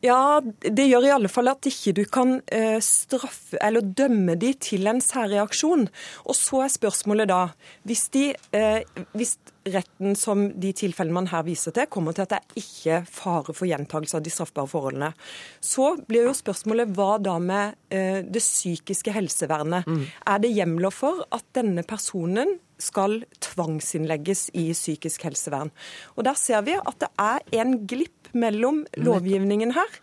Ja, 0.00 0.40
det 0.40 0.86
gjør 0.88 1.04
i 1.04 1.12
alle 1.12 1.28
fall 1.28 1.50
at 1.50 1.66
ikke 1.68 1.92
du 1.98 2.02
kan 2.08 2.38
eh, 2.48 2.78
straffe 2.84 3.58
eller 3.60 3.84
dømme 3.84 4.36
de 4.40 4.54
til 4.56 4.88
en 4.88 5.02
særreaksjon. 5.04 5.88
Og 6.24 6.38
så 6.38 6.62
er 6.64 6.72
spørsmålet 6.72 7.28
da, 7.28 7.42
hvis, 7.84 8.06
de, 8.14 8.30
eh, 8.56 8.80
hvis 9.12 9.36
retten 9.68 10.16
som 10.16 10.46
de 10.60 10.72
tilfellene 10.76 11.18
man 11.18 11.28
her 11.32 11.44
viser 11.44 11.74
til, 11.76 11.88
kommer 11.92 12.16
til 12.16 12.24
at 12.24 12.32
det 12.32 12.38
er 12.40 12.62
ikke 12.62 13.00
fare 13.10 13.52
for 13.52 13.68
gjentagelse 13.68 14.16
av 14.16 14.24
de 14.24 14.32
straffbare 14.32 14.70
forholdene, 14.70 15.12
så 15.60 15.92
blir 16.08 16.28
jo 16.28 16.34
spørsmålet 16.36 16.94
hva 16.96 17.12
da 17.22 17.36
med 17.42 17.76
eh, 17.92 18.22
det 18.24 18.42
psykiske 18.42 19.12
helsevernet? 19.14 19.88
Er 20.26 20.42
det 20.42 20.54
hjemler 20.54 20.94
for 20.94 21.24
at 21.34 21.46
denne 21.56 21.84
personen 21.86 22.58
skal 22.80 23.20
tvangsinnlegges 23.44 24.48
i 24.56 24.70
psykisk 24.72 25.26
helsevern. 25.28 25.70
Og 26.16 26.24
Der 26.24 26.34
ser 26.34 26.62
vi 26.64 26.76
at 26.80 26.98
det 27.02 27.10
er 27.18 27.60
en 27.60 27.86
glipp 27.86 28.32
mellom 28.32 28.86
lovgivningen 28.96 29.74
her, 29.76 30.00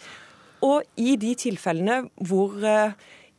og 0.62 0.84
i 0.98 1.16
de 1.16 1.34
tilfellene 1.38 2.10
hvor 2.28 2.54
eh, 2.66 2.94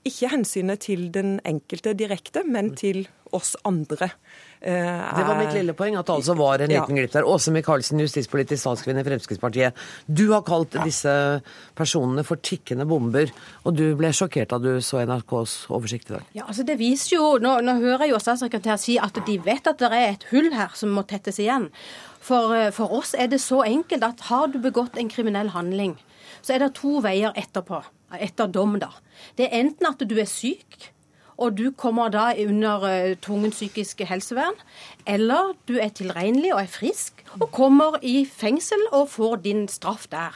ikke 0.06 0.30
hensynet 0.32 0.80
til 0.86 1.08
den 1.12 1.40
enkelte 1.46 1.94
direkte, 1.94 2.44
men 2.46 2.74
til 2.76 3.08
oss 3.34 3.56
andre. 3.68 4.10
Eh, 4.60 5.16
Det 5.16 5.26
var 5.26 5.36
mitt 5.38 5.48
er- 5.48 5.58
lille 5.62 5.72
poeng, 5.74 5.98
at 5.98 6.06
det 6.06 6.14
altså 6.14 6.36
var 6.36 6.58
en 6.60 6.70
Ja. 6.70 6.80
liten 6.84 6.96
glipp 6.96 7.12
der. 7.12 7.22
Åse 7.24 7.50
Michaelsen, 7.52 7.98
justispolitisk 8.00 8.60
statskvinne 8.62 9.00
i 9.00 9.04
Fremskrittspartiet. 9.04 9.72
Du 10.12 10.32
har 10.32 10.42
kalt 10.42 10.70
disse 10.84 11.42
personene 11.76 12.24
for 12.24 12.36
tikkende 12.36 12.86
bomber, 12.86 13.30
og 13.64 13.76
du 13.76 13.94
ble 13.96 14.08
sjokkert 14.08 14.48
da 14.48 14.58
du 14.58 14.80
så 14.80 15.00
NRKs 15.06 15.66
oversikt 15.70 16.10
i 16.10 16.14
dag. 16.14 16.22
Ja, 16.34 16.44
altså 16.44 16.64
det 16.66 16.78
viser 16.78 17.16
jo, 17.16 17.38
Nå, 17.38 17.60
nå 17.62 17.78
hører 17.80 18.00
jeg 18.06 18.10
jo 18.10 18.18
statssekretær 18.18 18.78
si 18.78 18.98
at 18.98 19.14
de 19.24 19.38
vet 19.38 19.66
at 19.66 19.78
det 19.78 19.92
er 19.92 20.10
et 20.12 20.24
hull 20.30 20.50
her 20.52 20.70
som 20.74 20.90
må 20.90 21.06
tettes 21.06 21.38
igjen. 21.38 21.70
For, 22.20 22.52
eh, 22.54 22.70
for 22.70 22.90
oss 22.92 23.14
er 23.14 23.28
det 23.28 23.40
så 23.40 23.62
enkelt 23.64 24.02
at 24.02 24.20
har 24.28 24.48
du 24.48 24.58
begått 24.58 24.96
en 24.98 25.08
kriminell 25.08 25.48
handling, 25.50 25.96
så 26.42 26.54
er 26.54 26.58
det 26.58 26.74
to 26.74 27.00
veier 27.00 27.32
etterpå. 27.34 27.82
Etter 28.18 28.50
dom, 28.50 28.78
da. 28.78 28.88
Det 29.36 29.52
er 29.52 29.58
enten 29.60 29.86
at 29.86 29.98
du 30.08 30.16
er 30.18 30.24
syk, 30.24 30.90
og 31.38 31.58
du 31.58 31.70
kommer 31.70 32.10
da 32.10 32.32
under 32.42 32.82
uh, 32.82 33.16
tvungent 33.22 33.54
psykisk 33.54 34.02
helsevern, 34.08 34.58
eller 35.06 35.54
du 35.68 35.76
er 35.78 35.88
tilregnelig 35.94 36.54
og 36.54 36.62
er 36.62 36.72
frisk 36.72 37.24
og 37.38 37.52
kommer 37.54 37.98
i 38.02 38.24
fengsel 38.26 38.82
og 38.92 39.08
får 39.14 39.36
din 39.46 39.68
straff 39.68 40.08
der. 40.10 40.34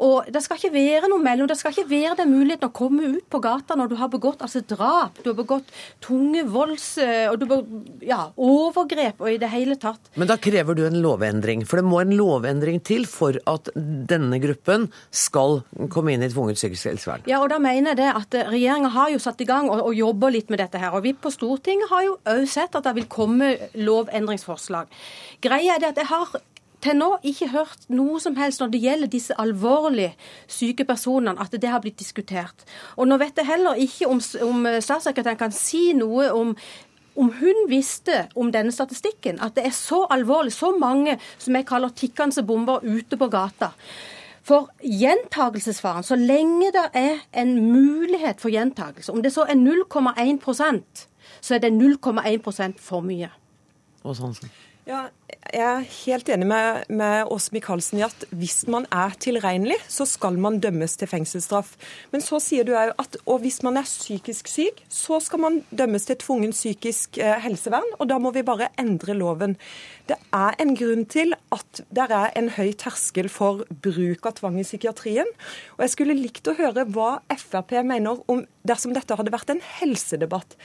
Og 0.00 0.28
Det 0.32 0.40
skal 0.44 0.56
ikke 0.56 0.72
være 0.72 1.10
noe 1.12 1.22
mellom. 1.22 1.48
Det 1.50 1.58
skal 1.60 1.74
ikke 1.74 1.90
være 1.90 2.16
den 2.22 2.32
muligheten 2.32 2.70
å 2.70 2.74
komme 2.74 3.10
ut 3.16 3.26
på 3.30 3.40
gata 3.44 3.76
når 3.76 3.92
du 3.92 3.96
har 4.00 4.10
begått 4.12 4.42
altså 4.44 4.62
drap, 4.64 5.18
du 5.22 5.30
har 5.32 5.38
begått 5.38 5.68
tunge 6.04 6.44
volds... 6.48 6.86
eh, 7.02 7.26
og 7.30 7.40
du 7.40 7.46
har, 7.50 7.64
ja, 8.04 8.20
overgrep 8.40 9.20
og 9.20 9.32
i 9.32 9.38
det 9.40 9.50
hele 9.52 9.76
tatt. 9.80 10.10
Men 10.20 10.30
da 10.30 10.38
krever 10.40 10.78
du 10.78 10.84
en 10.86 11.00
lovendring, 11.04 11.66
for 11.68 11.80
det 11.80 11.86
må 11.88 12.00
en 12.02 12.14
lovendring 12.16 12.80
til 12.86 13.06
for 13.10 13.36
at 13.50 13.70
denne 13.76 14.40
gruppen 14.42 14.88
skal 15.12 15.60
komme 15.92 16.14
inn 16.14 16.24
i 16.24 16.30
tvungent 16.32 16.60
psykisk 16.60 16.90
helsevern. 16.90 17.26
Ja, 17.30 17.42
og 17.44 17.50
da 17.52 17.60
mener 17.62 17.92
jeg 17.92 18.00
det 18.00 18.10
at 18.16 18.38
Regjeringa 18.50 18.92
har 18.94 19.12
jo 19.12 19.20
satt 19.22 19.42
i 19.44 19.48
gang 19.48 19.68
og, 19.70 19.82
og 19.90 19.96
jobber 19.96 20.32
litt 20.32 20.50
med 20.52 20.62
dette. 20.62 20.80
her, 20.80 20.94
og 20.96 21.04
Vi 21.04 21.12
på 21.12 21.32
Stortinget 21.32 21.90
har 21.92 22.06
jo 22.06 22.16
òg 22.30 22.46
sett 22.48 22.76
at 22.76 22.86
det 22.86 22.96
vil 22.96 23.10
komme 23.10 23.52
lovendringsforslag. 23.76 24.88
Greia 25.44 25.76
er 25.76 25.82
det 25.82 25.92
at 25.92 26.00
jeg 26.02 26.10
har 26.10 26.40
til 26.82 26.98
nå 26.98 27.08
ikke 27.26 27.50
hørt 27.52 27.88
noe 27.92 28.20
som 28.22 28.36
helst 28.40 28.62
når 28.62 28.72
det 28.72 28.82
gjelder 28.84 29.10
disse 29.12 29.36
alvorlig 29.40 30.10
syke 30.50 30.86
personene, 30.88 31.36
at 31.40 31.52
det 31.52 31.70
har 31.70 31.82
blitt 31.84 31.98
diskutert. 32.00 32.64
Og 32.96 33.08
nå 33.08 33.18
vet 33.20 33.36
jeg 33.36 33.48
heller 33.48 33.80
ikke 33.80 34.08
om, 34.08 34.22
om 34.46 34.70
statssekretæren 34.80 35.40
kan 35.40 35.54
si 35.54 35.90
noe 35.96 36.30
om 36.36 36.54
om 37.18 37.26
hun 37.36 37.64
visste 37.68 38.28
om 38.38 38.52
denne 38.54 38.70
statistikken, 38.72 39.40
at 39.42 39.56
det 39.56 39.64
er 39.66 39.74
så 39.74 40.04
alvorlig, 40.14 40.52
så 40.54 40.70
mange 40.78 41.16
som 41.42 41.56
jeg 41.58 41.66
kaller 41.68 41.90
tikkende 41.92 42.44
bomber 42.46 42.86
ute 42.86 43.18
på 43.18 43.26
gata. 43.28 43.72
For 44.46 44.70
gjentagelsesfaren, 44.80 46.06
så 46.06 46.16
lenge 46.16 46.70
det 46.72 46.86
er 46.96 47.18
en 47.42 47.50
mulighet 47.74 48.40
for 48.40 48.48
gjentagelse, 48.54 49.12
om 49.12 49.20
det 49.26 49.34
så 49.34 49.42
er 49.42 49.58
0,1% 49.58 51.04
så 51.40 51.54
er 51.56 51.58
det 51.64 51.72
0,1% 51.72 52.80
for 52.80 53.04
mye. 53.04 53.30
Åse 54.04 54.22
Hansen. 54.22 54.50
Ja, 54.88 55.02
jeg 55.52 55.60
er 55.60 55.82
helt 56.06 56.28
enig 56.32 56.46
med, 56.48 56.86
med 56.88 57.28
Åse 57.30 57.52
Michaelsen 57.52 57.98
i 57.98 58.04
at 58.06 58.24
hvis 58.32 58.62
man 58.70 58.86
er 58.88 59.12
tilregnelig, 59.20 59.76
så 59.92 60.06
skal 60.08 60.38
man 60.40 60.56
dømmes 60.62 60.96
til 60.96 61.10
fengselsstraff. 61.10 61.74
Men 62.14 62.24
så 62.24 62.40
sier 62.40 62.64
du 62.64 62.72
òg 62.72 62.94
at 63.02 63.18
og 63.26 63.42
hvis 63.44 63.60
man 63.66 63.76
er 63.76 63.88
psykisk 63.88 64.48
syk, 64.48 64.80
så 64.88 65.20
skal 65.20 65.42
man 65.44 65.60
dømmes 65.68 66.08
til 66.08 66.16
tvungen 66.22 66.54
psykisk 66.56 67.20
eh, 67.20 67.36
helsevern, 67.44 67.86
og 67.98 68.08
da 68.08 68.16
må 68.22 68.32
vi 68.32 68.46
bare 68.46 68.70
endre 68.80 69.18
loven. 69.18 69.58
Det 70.08 70.16
er 70.34 70.56
en 70.62 70.72
grunn 70.78 71.04
til 71.12 71.36
at 71.52 71.82
det 71.92 72.08
er 72.08 72.32
en 72.40 72.48
høy 72.56 72.72
terskel 72.80 73.28
for 73.30 73.66
bruk 73.84 74.26
av 74.26 74.38
tvang 74.40 74.58
i 74.62 74.66
psykiatrien. 74.66 75.28
Og 75.76 75.84
jeg 75.84 75.94
skulle 75.94 76.16
likt 76.18 76.48
å 76.48 76.56
høre 76.56 76.88
hva 76.88 77.18
Frp 77.36 77.76
mener 77.84 78.24
om 78.32 78.46
dersom 78.66 78.96
dette 78.96 79.16
hadde 79.16 79.32
vært 79.32 79.52
en 79.52 79.62
helsedebatt. 79.80 80.56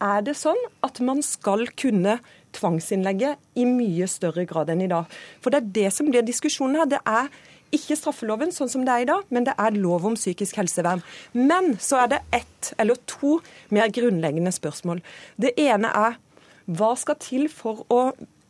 Er 0.00 0.22
det 0.26 0.36
sånn 0.38 0.58
at 0.86 1.00
man 1.04 1.22
skal 1.26 1.66
kunne 1.78 2.18
tvangsinnlegge 2.56 3.36
i 3.58 3.64
mye 3.68 4.08
større 4.10 4.44
grad 4.48 4.72
enn 4.72 4.84
i 4.84 4.90
dag? 4.90 5.10
For 5.42 5.52
det 5.52 5.62
er 5.62 5.72
det 5.80 5.92
som 5.96 6.10
blir 6.10 6.24
diskusjonen 6.26 6.80
her. 6.80 6.90
Det 6.90 7.02
er 7.04 7.30
ikke 7.72 7.96
straffeloven 7.96 8.52
sånn 8.52 8.70
som 8.72 8.84
det 8.84 8.92
er 8.92 9.04
i 9.04 9.08
dag, 9.08 9.24
men 9.32 9.46
det 9.48 9.54
er 9.56 9.78
lov 9.78 10.04
om 10.08 10.18
psykisk 10.18 10.58
helsevern. 10.60 11.00
Men 11.32 11.74
så 11.80 12.02
er 12.02 12.12
det 12.12 12.20
ett 12.42 12.72
eller 12.82 13.00
to 13.08 13.38
mer 13.72 13.92
grunnleggende 13.94 14.52
spørsmål. 14.52 15.00
Det 15.40 15.54
ene 15.60 15.88
er 15.88 16.20
hva 16.68 16.92
skal 16.98 17.18
til 17.22 17.48
for 17.50 17.82
å 17.90 18.02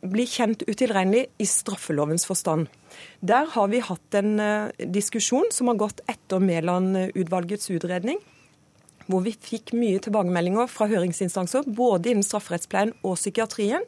bli 0.03 0.24
kjent 0.26 0.64
utilregnelig 0.66 1.28
i 1.38 1.47
straffelovens 1.47 2.26
forstand? 2.26 2.66
Der 3.22 3.47
har 3.55 3.70
vi 3.70 3.80
hatt 3.84 4.18
en 4.18 4.34
eh, 4.43 4.72
diskusjon 4.82 5.49
som 5.55 5.70
har 5.70 5.78
gått 5.80 6.03
etter 6.11 6.43
Mæland-utvalgets 6.43 7.70
utredning 7.72 8.18
hvor 9.09 9.24
vi 9.24 9.34
fikk 9.34 9.74
mye 9.76 10.00
tilbakemeldinger 10.03 10.68
fra 10.70 10.88
høringsinstanser, 10.90 11.66
både 11.66 12.12
innen 12.12 12.26
strafferettspleien 12.26 12.94
og 13.03 13.18
psykiatrien, 13.18 13.86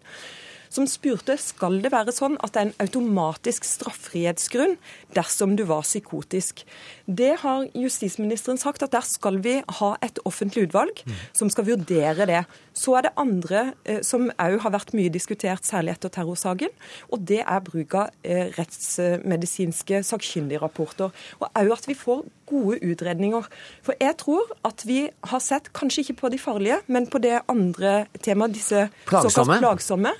som 0.74 0.88
spurte 0.90 1.36
skal 1.40 1.78
det 1.84 1.92
være 1.94 2.14
sånn 2.14 2.36
at 2.42 2.54
det 2.54 2.60
er 2.60 2.68
en 2.68 2.82
automatisk 2.82 3.66
straffrihetsgrunn 3.68 4.76
dersom 5.14 5.54
du 5.58 5.64
var 5.68 5.84
psykotisk. 5.86 6.64
Det 7.06 7.34
har 7.44 7.66
justisministeren 7.78 8.58
sagt, 8.60 8.82
at 8.82 8.94
der 8.94 9.04
skal 9.06 9.38
vi 9.44 9.60
ha 9.80 9.90
et 10.04 10.18
offentlig 10.26 10.68
utvalg 10.68 11.04
som 11.36 11.50
skal 11.52 11.68
vurdere 11.68 12.26
det. 12.30 12.42
Så 12.74 12.96
er 12.98 13.06
det 13.06 13.14
andre 13.20 13.64
eh, 13.84 14.00
som 14.02 14.30
òg 14.40 14.58
har 14.64 14.74
vært 14.74 14.94
mye 14.98 15.12
diskutert, 15.14 15.66
særlig 15.66 15.94
etter 15.94 16.10
terrorsaken, 16.16 16.72
og 17.12 17.26
det 17.28 17.42
er 17.44 17.62
bruk 17.62 17.94
av 18.00 18.10
eh, 18.26 18.50
rettsmedisinske 18.56 20.02
sakkyndigrapporter. 20.10 21.14
Og 21.38 21.46
òg 21.50 21.76
at 21.76 21.86
vi 21.90 21.98
får 21.98 22.24
gode 22.50 22.80
utredninger. 22.84 23.46
For 23.84 23.96
jeg 24.00 24.16
tror 24.20 24.50
at 24.66 24.84
vi 24.88 25.04
har 25.30 25.42
sett, 25.42 25.70
kanskje 25.76 26.04
ikke 26.04 26.18
på 26.22 26.32
de 26.34 26.40
farlige, 26.40 26.80
men 26.86 27.06
på 27.10 27.20
det 27.22 27.38
andre 27.50 28.06
temaet, 28.24 28.56
disse 28.56 28.88
Plagsomme. 29.08 29.32
såkalt 29.32 29.62
plagsomme, 29.62 30.12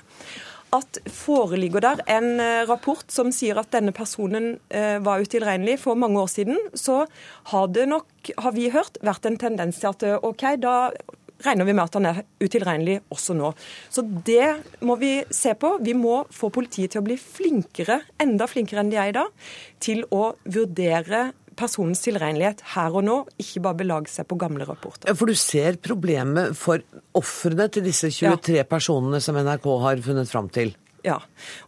at 0.75 0.99
foreligger 1.11 1.83
der 1.83 2.01
en 2.11 2.39
eh, 2.41 2.63
rapport 2.67 3.11
som 3.13 3.31
sier 3.35 3.59
at 3.61 3.71
denne 3.75 3.93
personen 3.95 4.55
eh, 4.69 4.97
var 5.03 5.23
utilregnelig 5.23 5.77
for 5.83 5.99
mange 5.99 6.19
år 6.19 6.31
siden, 6.31 6.57
så 6.73 7.05
har 7.51 7.69
det 7.71 7.87
nok, 7.91 8.33
har 8.41 8.55
vi 8.55 8.71
hørt, 8.73 8.99
vært 9.05 9.27
en 9.29 9.39
tendens 9.39 9.79
til 9.81 9.91
at 9.91 10.03
eh, 10.07 10.17
OK, 10.19 10.47
da 10.61 10.91
regner 11.45 11.67
vi 11.67 11.75
med 11.75 11.83
at 11.83 11.97
han 11.97 12.09
er 12.09 12.21
utilregnelig 12.41 12.99
også 13.13 13.35
nå. 13.37 13.51
Så 13.91 14.05
det 14.27 14.81
må 14.87 14.95
vi 14.99 15.17
se 15.35 15.53
på. 15.59 15.75
Vi 15.83 15.93
må 15.97 16.21
få 16.33 16.49
politiet 16.53 16.93
til 16.93 17.03
å 17.03 17.07
bli 17.07 17.17
flinkere, 17.19 17.99
enda 18.23 18.47
flinkere 18.49 18.83
enn 18.83 18.93
de 18.93 19.01
er 19.01 19.11
i 19.11 19.17
dag, 19.17 19.49
til 19.83 20.05
å 20.15 20.31
vurdere 20.43 21.27
personens 21.57 22.03
tilregnelighet 22.05 22.63
her 22.75 22.95
og 22.95 23.05
nå, 23.07 23.17
ikke 23.41 23.63
bare 23.65 23.79
belage 23.81 24.11
seg 24.13 24.27
på 24.29 24.37
gamle 24.39 24.67
rapporter. 24.67 25.11
For 25.15 25.29
du 25.29 25.37
ser 25.39 25.79
problemet 25.83 26.55
for 26.59 26.83
ofrene 27.15 27.69
til 27.71 27.85
disse 27.87 28.11
23 28.13 28.63
personene 28.69 29.21
som 29.23 29.37
NRK 29.39 29.69
har 29.85 30.03
funnet 30.05 30.31
fram 30.31 30.51
til? 30.53 30.75
Ja, 31.05 31.19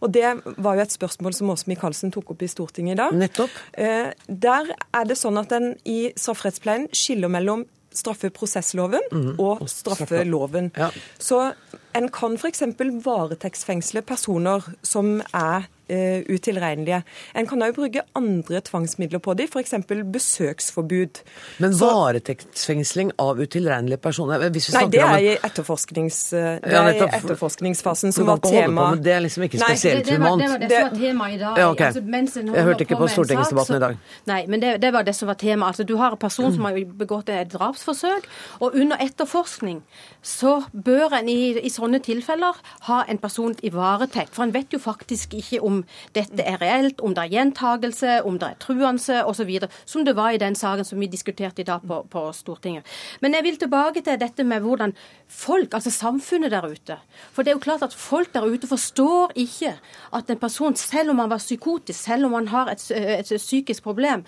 og 0.02 0.10
Det 0.10 0.26
var 0.58 0.74
jo 0.74 0.82
et 0.82 0.94
spørsmål 0.94 1.34
som 1.36 1.50
Åse 1.54 1.68
Michaelsen 1.70 2.10
tok 2.10 2.32
opp 2.34 2.42
i 2.42 2.50
Stortinget 2.50 2.96
i 2.96 2.98
dag. 2.98 3.14
Nettopp. 3.14 3.50
Eh, 3.72 4.10
der 4.26 4.72
er 4.74 5.04
det 5.06 5.18
sånn 5.18 5.38
at 5.38 5.52
en 5.54 5.76
i 5.86 6.10
strafferettspleien 6.18 6.88
skiller 6.90 7.30
mellom 7.30 7.62
straffeprosessloven 7.94 9.38
og 9.40 9.64
straffeloven. 9.70 10.72
Ja. 10.76 10.90
Så 11.18 11.52
en 11.96 12.08
kan 12.14 12.36
f.eks. 12.38 12.66
varetektsfengsle 13.04 14.02
personer 14.06 14.66
som 14.82 15.18
er 15.32 15.68
eh, 15.88 16.22
utilregnelige. 16.28 17.02
En 17.34 17.46
kan 17.46 17.62
òg 17.62 17.74
bruke 17.76 18.04
andre 18.18 18.60
tvangsmidler 18.60 19.22
på 19.24 19.34
dem, 19.38 19.48
f.eks. 19.48 19.74
besøksforbud. 20.14 21.22
Men 21.58 21.76
varetektsfengsling 21.78 23.12
av 23.18 23.40
utilregnelige 23.40 24.00
personer 24.02 24.48
Hvis 24.50 24.68
vi 24.70 24.76
Nei, 24.78 24.86
det 24.92 25.02
er 25.02 25.18
i 25.18 25.34
etterforsknings, 25.36 26.32
eh, 26.32 26.60
det 26.62 26.72
Ja, 26.72 26.84
er 26.86 26.94
i 26.94 27.08
etterforskningsfasen 27.20 28.12
som 28.12 28.26
var 28.26 28.38
tema. 28.38 28.90
på. 28.94 29.02
Det 29.02 29.12
er 29.12 29.20
liksom 29.20 29.42
ikke 29.48 29.58
spesielt 29.58 29.78
spesielt 29.78 30.06
det, 30.06 30.12
det, 30.12 30.20
var, 30.20 30.36
det 30.38 30.48
var 30.48 30.58
det 30.58 30.70
som 30.70 30.90
var 30.90 30.98
tema 30.98 31.30
i 31.30 31.38
dag. 31.38 31.58
Ja, 31.58 31.70
okay. 31.70 31.86
altså, 31.86 32.00
mens 32.04 32.36
Jeg 32.36 32.64
hørte 32.64 32.84
ikke 32.84 32.96
på 32.96 33.02
på 33.02 33.08
sak, 33.08 33.14
stortingsdebatten 33.14 33.72
så- 33.72 33.76
i 33.76 33.80
dag. 33.80 33.96
Nei, 34.26 34.46
men 34.46 34.60
det, 34.60 34.80
det 34.82 34.92
var 34.92 35.02
det 35.02 35.14
som 35.14 35.28
var 35.28 35.34
tema. 35.34 35.66
Altså, 35.66 35.84
du 35.84 35.96
har 35.96 36.10
en 36.10 36.16
person 36.16 36.52
som 36.52 36.64
har 36.64 36.72
begått 36.98 37.28
et 37.28 37.52
drapsforsøk, 37.52 38.28
og 38.60 38.74
under 38.74 38.96
etterforskning 38.96 39.82
så 40.22 40.64
bør 40.72 41.12
en 41.18 41.28
i, 41.28 41.58
i 41.58 41.68
sånne 41.70 42.00
tilfeller 42.02 42.54
ha 42.88 43.04
en 43.08 43.18
person 43.18 43.54
i 43.62 43.70
varetekt. 43.70 44.34
For 44.34 44.42
en 44.42 44.52
vet 44.54 44.72
jo 44.72 44.78
faktisk 44.78 45.34
ikke 45.34 45.62
om 45.62 45.77
dette 46.16 46.44
er 46.44 46.60
reelt, 46.62 47.00
om 47.04 47.14
det 47.14 47.24
er 47.24 47.34
gjentagelse, 47.36 48.18
om 48.28 48.38
det 48.40 48.50
er 48.52 48.58
truende 48.62 49.20
osv., 49.24 49.52
som 49.84 50.04
det 50.04 50.16
var 50.16 50.34
i 50.34 50.40
den 50.40 50.56
saken 50.58 50.86
som 50.86 51.00
vi 51.00 51.10
diskuterte 51.10 51.62
i 51.62 51.68
dag 51.68 51.84
på, 51.86 52.02
på 52.10 52.24
Stortinget. 52.36 52.86
Men 53.20 53.34
jeg 53.36 53.46
vil 53.46 53.60
tilbake 53.60 54.02
til 54.04 54.20
dette 54.20 54.44
med 54.44 54.64
hvordan 54.64 54.94
folk, 55.28 55.74
altså 55.74 55.92
samfunnet 55.92 56.52
der 56.52 56.64
ute 56.64 56.96
For 57.32 57.42
det 57.42 57.52
er 57.52 57.58
jo 57.58 57.64
klart 57.64 57.84
at 57.84 57.94
folk 57.94 58.32
der 58.34 58.46
ute 58.46 58.66
forstår 58.66 59.32
ikke 59.36 59.74
at 60.14 60.30
en 60.30 60.40
person, 60.40 60.76
selv 60.76 61.10
om 61.10 61.18
han 61.18 61.30
var 61.30 61.42
psykotisk, 61.42 62.00
selv 62.00 62.26
om 62.26 62.36
han 62.38 62.48
har 62.48 62.72
et, 62.72 62.84
et 62.90 63.32
psykisk 63.36 63.82
problem, 63.82 64.24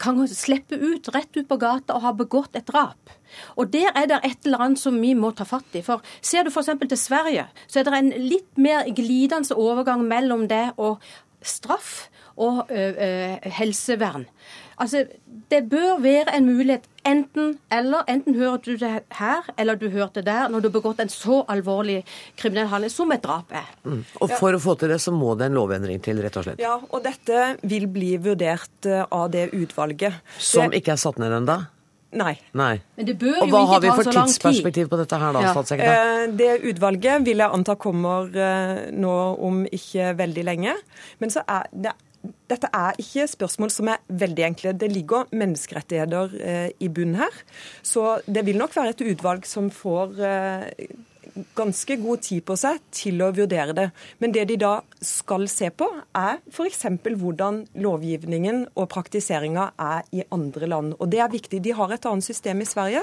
kan 0.00 0.20
slippe 0.28 0.76
ut, 0.76 1.08
rett 1.14 1.36
ut 1.36 1.48
på 1.48 1.60
gata 1.60 1.96
og 1.96 2.04
ha 2.04 2.12
begått 2.16 2.56
et 2.56 2.68
drap. 2.68 3.14
Og 3.56 3.72
der 3.72 3.90
er 3.94 4.08
det 4.10 4.20
et 4.24 4.48
eller 4.48 4.66
annet 4.66 4.82
som 4.82 4.96
vi 5.00 5.14
må 5.18 5.32
ta 5.36 5.46
fatt 5.48 5.76
i. 5.76 5.82
For 5.84 6.02
ser 6.22 6.44
du 6.46 6.52
f.eks. 6.52 6.72
til 6.88 7.00
Sverige, 7.00 7.46
så 7.66 7.80
er 7.80 7.88
det 7.88 8.00
en 8.00 8.12
litt 8.24 8.58
mer 8.60 8.88
glidende 8.94 9.56
overgang 9.58 10.04
mellom 10.08 10.48
det 10.50 10.66
og 10.76 11.00
straff 11.44 12.08
og 12.40 12.70
ø, 12.70 12.74
ø, 12.74 13.08
helsevern. 13.60 14.24
Altså, 14.80 15.04
Det 15.50 15.68
bør 15.70 16.00
være 16.02 16.36
en 16.36 16.46
mulighet 16.46 16.86
enten 17.06 17.58
eller. 17.72 18.02
Enten 18.08 18.34
hører 18.34 18.56
du 18.64 18.72
det 18.76 19.02
her, 19.18 19.42
eller 19.58 19.74
du 19.74 19.88
hørte 19.90 20.22
det 20.22 20.26
der, 20.26 20.48
når 20.48 20.60
du 20.60 20.68
har 20.68 20.72
begått 20.80 21.00
en 21.00 21.08
så 21.12 21.44
alvorlig 21.48 22.00
kriminell 22.36 22.66
handling 22.66 22.90
som 22.90 23.12
et 23.12 23.22
drap 23.22 23.52
er. 23.52 23.68
Mm. 23.84 24.04
Og 24.20 24.30
for 24.38 24.56
å 24.56 24.58
få 24.62 24.74
til 24.80 24.90
det, 24.94 24.98
så 25.04 25.12
må 25.14 25.34
det 25.38 25.50
en 25.50 25.58
lovendring 25.58 26.00
til, 26.02 26.22
rett 26.24 26.36
og 26.40 26.46
slett. 26.48 26.62
Ja, 26.64 26.78
og 26.80 27.04
dette 27.04 27.56
vil 27.62 27.86
bli 27.92 28.16
vurdert 28.24 28.88
av 28.88 29.28
det 29.30 29.50
utvalget. 29.52 30.18
Som 30.38 30.70
det, 30.72 30.80
ikke 30.82 30.96
er 30.96 31.02
satt 31.04 31.20
ned 31.22 31.36
ennå? 31.42 31.60
Nei. 32.14 32.36
Nei. 32.54 32.76
Men 32.96 33.06
det 33.08 33.16
bør 33.18 33.40
Og 33.42 33.48
jo 33.48 33.52
hva 33.54 33.60
ikke 33.64 33.72
har 33.72 33.80
vi 33.82 33.88
ta 33.90 33.94
for 33.98 34.04
så 34.06 34.12
lang 34.14 34.26
tid. 34.28 34.34
tidsperspektiv 34.38 34.88
på 34.92 34.98
dette 35.00 35.18
her 35.18 35.32
da, 35.34 35.40
Ja. 35.42 35.52
statssekretær? 35.54 36.24
Eh, 36.24 36.26
Det 36.38 36.50
utvalget 36.70 37.24
vil 37.26 37.36
jeg 37.42 37.50
anta 37.50 37.74
kommer 37.76 38.28
eh, 38.36 38.90
nå 38.92 39.14
om 39.42 39.64
ikke 39.66 40.14
veldig 40.16 40.44
lenge. 40.44 40.74
Men 41.20 41.30
så 41.30 41.42
er 41.48 41.66
det 41.74 41.92
dette 42.48 42.70
er 42.72 42.94
ikke 42.96 43.26
spørsmål 43.28 43.70
som 43.70 43.88
er 43.92 43.98
veldig 44.08 44.44
enkle. 44.46 44.72
Det 44.78 44.88
ligger 44.90 45.26
menneskerettigheter 45.36 46.30
eh, 46.40 46.70
i 46.80 46.88
bunnen 46.88 47.16
her. 47.16 47.34
Så 47.82 48.20
det 48.24 48.46
vil 48.46 48.56
nok 48.56 48.72
være 48.74 48.94
et 48.94 49.02
utvalg 49.12 49.44
som 49.44 49.68
får 49.70 50.14
ganske 51.56 51.96
god 52.02 52.22
tid 52.22 52.44
på 52.46 52.56
seg 52.58 52.80
til 52.94 53.22
å 53.24 53.30
vurdere 53.34 53.74
det. 53.76 53.86
Men 54.22 54.34
det 54.34 54.46
de 54.50 54.58
da 54.60 54.74
skal 55.04 55.46
se 55.50 55.70
på, 55.74 55.88
er 56.14 56.40
f.eks. 56.52 56.84
hvordan 57.20 57.64
lovgivningen 57.84 58.66
og 58.74 58.88
praktiseringa 58.92 59.70
er 59.80 60.04
i 60.14 60.26
andre 60.34 60.70
land. 60.70 60.94
Og 61.00 61.10
det 61.10 61.22
er 61.24 61.32
viktig. 61.32 61.62
De 61.64 61.74
har 61.74 61.94
et 61.94 62.06
annet 62.10 62.26
system 62.26 62.62
i 62.62 62.68
Sverige 62.68 63.02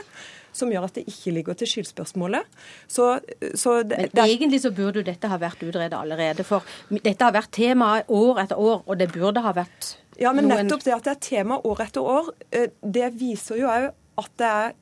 som 0.55 0.71
gjør 0.71 0.89
at 0.89 0.97
det 0.99 1.05
ikke 1.07 1.31
ligger 1.37 1.57
til 1.59 1.69
skyldspørsmålet. 1.71 2.47
Så, 2.91 3.07
så 3.55 3.77
det, 3.87 4.09
Men 4.11 4.25
egentlig 4.25 4.61
så 4.65 4.73
burde 4.75 4.99
jo 4.99 5.07
dette 5.07 5.29
ha 5.31 5.39
vært 5.39 5.63
utredet 5.63 5.95
allerede. 5.95 6.43
For 6.47 6.65
dette 6.91 7.23
har 7.23 7.35
vært 7.35 7.53
tema 7.55 7.93
år 8.07 8.43
etter 8.45 8.59
år, 8.59 8.83
og 8.85 8.99
det 8.99 9.11
burde 9.15 9.43
ha 9.43 9.55
vært 9.55 9.95
Ja, 10.19 10.33
men 10.35 10.45
noen- 10.45 10.67
nettopp 10.67 10.83
det 10.83 10.93
at 10.93 11.07
det 11.07 11.11
er 11.15 11.21
tema 11.23 11.57
år 11.65 11.79
etter 11.87 12.01
år, 12.03 12.33
eh, 12.51 12.67
det 12.83 13.13
viser 13.17 13.57
jo 13.57 13.67
òg 13.71 13.91
at 14.21 14.31
det 14.37 14.47
er 14.47 14.73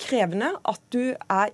krevende 0.00 0.52
at 0.68 0.80
du 0.92 1.14
er 1.14 1.52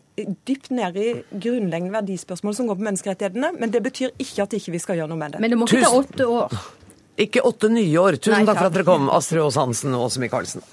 dypt 0.48 0.72
nede 0.74 1.04
i 1.04 1.12
grunnleggende 1.30 1.94
verdispørsmål 1.94 2.56
som 2.56 2.68
går 2.70 2.80
på 2.80 2.86
menneskerettighetene. 2.88 3.52
Men 3.60 3.72
det 3.74 3.82
betyr 3.84 4.14
ikke 4.18 4.46
at 4.46 4.58
ikke 4.58 4.74
vi 4.74 4.82
skal 4.82 5.00
gjøre 5.00 5.12
noe 5.12 5.20
med 5.20 5.36
det. 5.36 5.42
Men 5.44 5.54
det 5.54 5.60
må 5.60 5.68
ikke 5.70 5.84
ta 5.86 5.94
åtte 6.02 6.28
år. 6.38 6.58
Ikke 7.18 7.42
åtte 7.46 7.70
nye 7.72 7.98
år. 7.98 8.18
Tusen 8.22 8.42
Nei, 8.42 8.46
takk 8.46 8.60
for 8.60 8.70
at 8.70 8.78
dere 8.78 8.86
kom, 8.86 9.10
Astrid 9.10 9.42
Aas 9.42 9.58
Hansen 9.58 9.96
og 9.98 10.06
Åse 10.06 10.22
Michaelsen. 10.22 10.66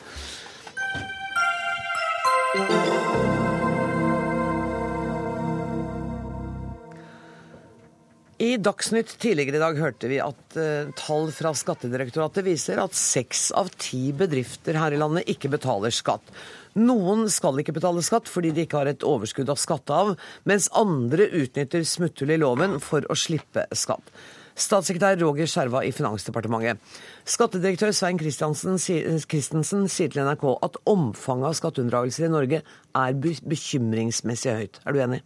I 8.45 8.57
Dagsnytt 8.59 9.13
tidligere 9.21 9.57
i 9.57 9.63
dag 9.63 9.77
hørte 9.79 10.09
vi 10.11 10.17
at 10.19 10.57
eh, 10.59 10.91
tall 10.99 11.29
fra 11.33 11.53
Skattedirektoratet 11.55 12.43
viser 12.43 12.81
at 12.83 12.97
seks 12.97 13.47
av 13.55 13.71
ti 13.79 14.09
bedrifter 14.17 14.75
her 14.75 14.91
i 14.91 14.99
landet 14.99 15.29
ikke 15.31 15.53
betaler 15.53 15.93
skatt. 15.95 16.33
Noen 16.75 17.29
skal 17.31 17.61
ikke 17.61 17.75
betale 17.77 18.03
skatt 18.03 18.27
fordi 18.27 18.51
de 18.55 18.65
ikke 18.65 18.81
har 18.81 18.89
et 18.91 19.03
overskudd 19.07 19.51
å 19.51 19.55
skatte 19.59 19.95
av, 19.95 20.15
mens 20.43 20.67
andre 20.75 21.29
utnytter 21.31 21.85
smutthull 21.87 22.33
i 22.35 22.39
loven 22.41 22.81
for 22.83 23.07
å 23.07 23.15
slippe 23.15 23.63
skatt. 23.71 24.11
Statssekretær 24.55 25.17
Roger 25.19 25.49
Skjerva 25.51 25.81
i 25.83 25.91
Finansdepartementet. 25.91 26.79
Skattedirektør 27.27 27.91
Svein 27.95 28.19
Christensen 28.19 28.77
sier 28.79 30.11
til 30.11 30.23
NRK 30.23 30.45
at 30.63 30.77
omfanget 30.87 31.49
av 31.49 31.57
skatteunndragelser 31.59 32.27
i 32.27 32.31
Norge 32.31 32.61
er 32.63 33.17
bekymringsmessig 33.19 34.55
høyt. 34.55 34.79
Er 34.87 34.95
du 34.95 35.01
enig? 35.03 35.21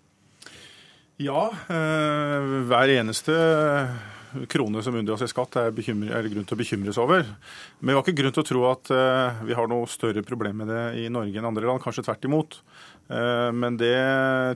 Ja, 1.22 1.50
eh, 1.70 2.50
hver 2.70 2.94
eneste 2.96 3.36
krone 4.50 4.84
som 4.84 4.96
unndras 4.96 5.24
i 5.26 5.30
skatt 5.30 5.58
er, 5.60 5.72
bekymre, 5.76 6.12
er 6.16 6.30
grunn 6.32 6.48
til 6.48 6.58
å 6.58 6.60
bekymres 6.60 7.00
over. 7.02 7.26
Men 7.80 7.94
vi 7.94 7.98
har 7.98 8.06
ikke 8.06 8.20
grunn 8.22 8.36
til 8.36 8.44
å 8.44 8.50
tro 8.50 8.66
at 8.70 8.92
eh, 8.94 9.42
vi 9.50 9.58
har 9.58 9.70
noe 9.72 9.90
større 9.90 10.24
problem 10.26 10.64
med 10.64 10.72
det 10.74 10.84
i 11.02 11.08
Norge 11.14 11.40
enn 11.40 11.50
andre 11.50 11.70
land, 11.70 11.84
kanskje 11.84 12.06
tvert 12.08 12.28
imot. 12.30 12.60
Eh, 13.10 13.50
men 13.56 13.80
det 13.80 13.96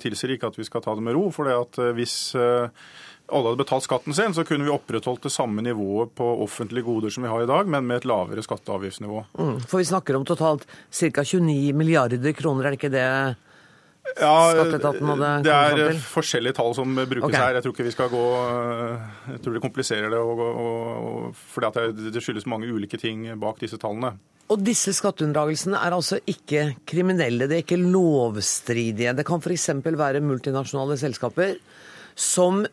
tilsier 0.04 0.36
ikke 0.36 0.52
at 0.52 0.60
vi 0.60 0.68
skal 0.68 0.84
ta 0.86 0.96
det 0.98 1.06
med 1.06 1.18
ro. 1.18 1.30
for 1.34 1.50
eh, 1.50 1.92
hvis 1.98 2.18
alle 2.34 3.50
hadde 3.50 3.62
betalt 3.64 3.86
skatten 3.86 4.14
sin, 4.14 4.36
så 4.36 4.44
kunne 4.46 4.68
vi 4.68 4.74
opprettholdt 4.74 5.24
det 5.26 5.32
samme 5.34 5.64
nivået 5.64 6.12
på 6.18 6.28
offentlige 6.44 6.86
goder 6.86 7.14
som 7.14 7.24
vi 7.24 7.32
har 7.32 7.46
i 7.46 7.50
dag, 7.50 7.70
men 7.72 7.88
med 7.88 8.02
et 8.02 8.10
lavere 8.10 8.44
skatte- 8.44 8.70
og 8.70 8.82
avgiftsnivå. 8.82 9.24
Mm, 9.40 9.58
for 9.64 9.80
vi 9.80 9.88
snakker 9.90 10.20
om 10.20 10.28
totalt 10.28 10.68
ca. 10.92 11.24
29 11.24 11.74
milliarder 11.74 12.36
kroner, 12.38 12.68
er 12.68 12.76
det 12.76 12.82
ikke 12.82 12.94
det? 12.94 13.10
Ja, 14.20 14.52
det 15.42 15.48
er 15.48 15.96
forskjellige 16.06 16.58
tall 16.58 16.74
som 16.76 16.92
brukes 16.94 17.24
okay. 17.24 17.40
her. 17.40 17.58
Jeg 17.58 17.66
tror 17.66 17.74
ikke 17.74 17.86
vi 17.88 17.94
skal 17.96 18.12
gå 18.12 18.24
Jeg 19.32 19.40
tror 19.46 19.56
det 19.56 19.64
kompliserer 19.64 20.12
det, 20.12 20.20
og, 20.20 20.42
og, 20.44 20.68
og, 21.08 21.40
fordi 21.56 21.88
det, 22.12 22.22
skyldes 22.22 22.48
mange 22.52 22.68
ulike 22.68 23.00
ting 23.00 23.26
bak 23.40 23.64
disse 23.64 23.80
tallene. 23.82 24.14
Og 24.52 24.60
disse 24.60 24.92
skatteunndragelsene 24.94 25.80
er 25.80 25.96
altså 25.96 26.20
ikke 26.30 26.74
kriminelle, 26.86 27.48
det 27.48 27.58
er 27.58 27.64
ikke 27.64 27.80
lovstridige. 27.80 29.16
Det 29.16 29.26
kan 29.26 29.42
f.eks. 29.42 29.70
være 29.88 30.22
multinasjonale 30.22 31.00
selskaper 31.00 31.56
som 32.14 32.66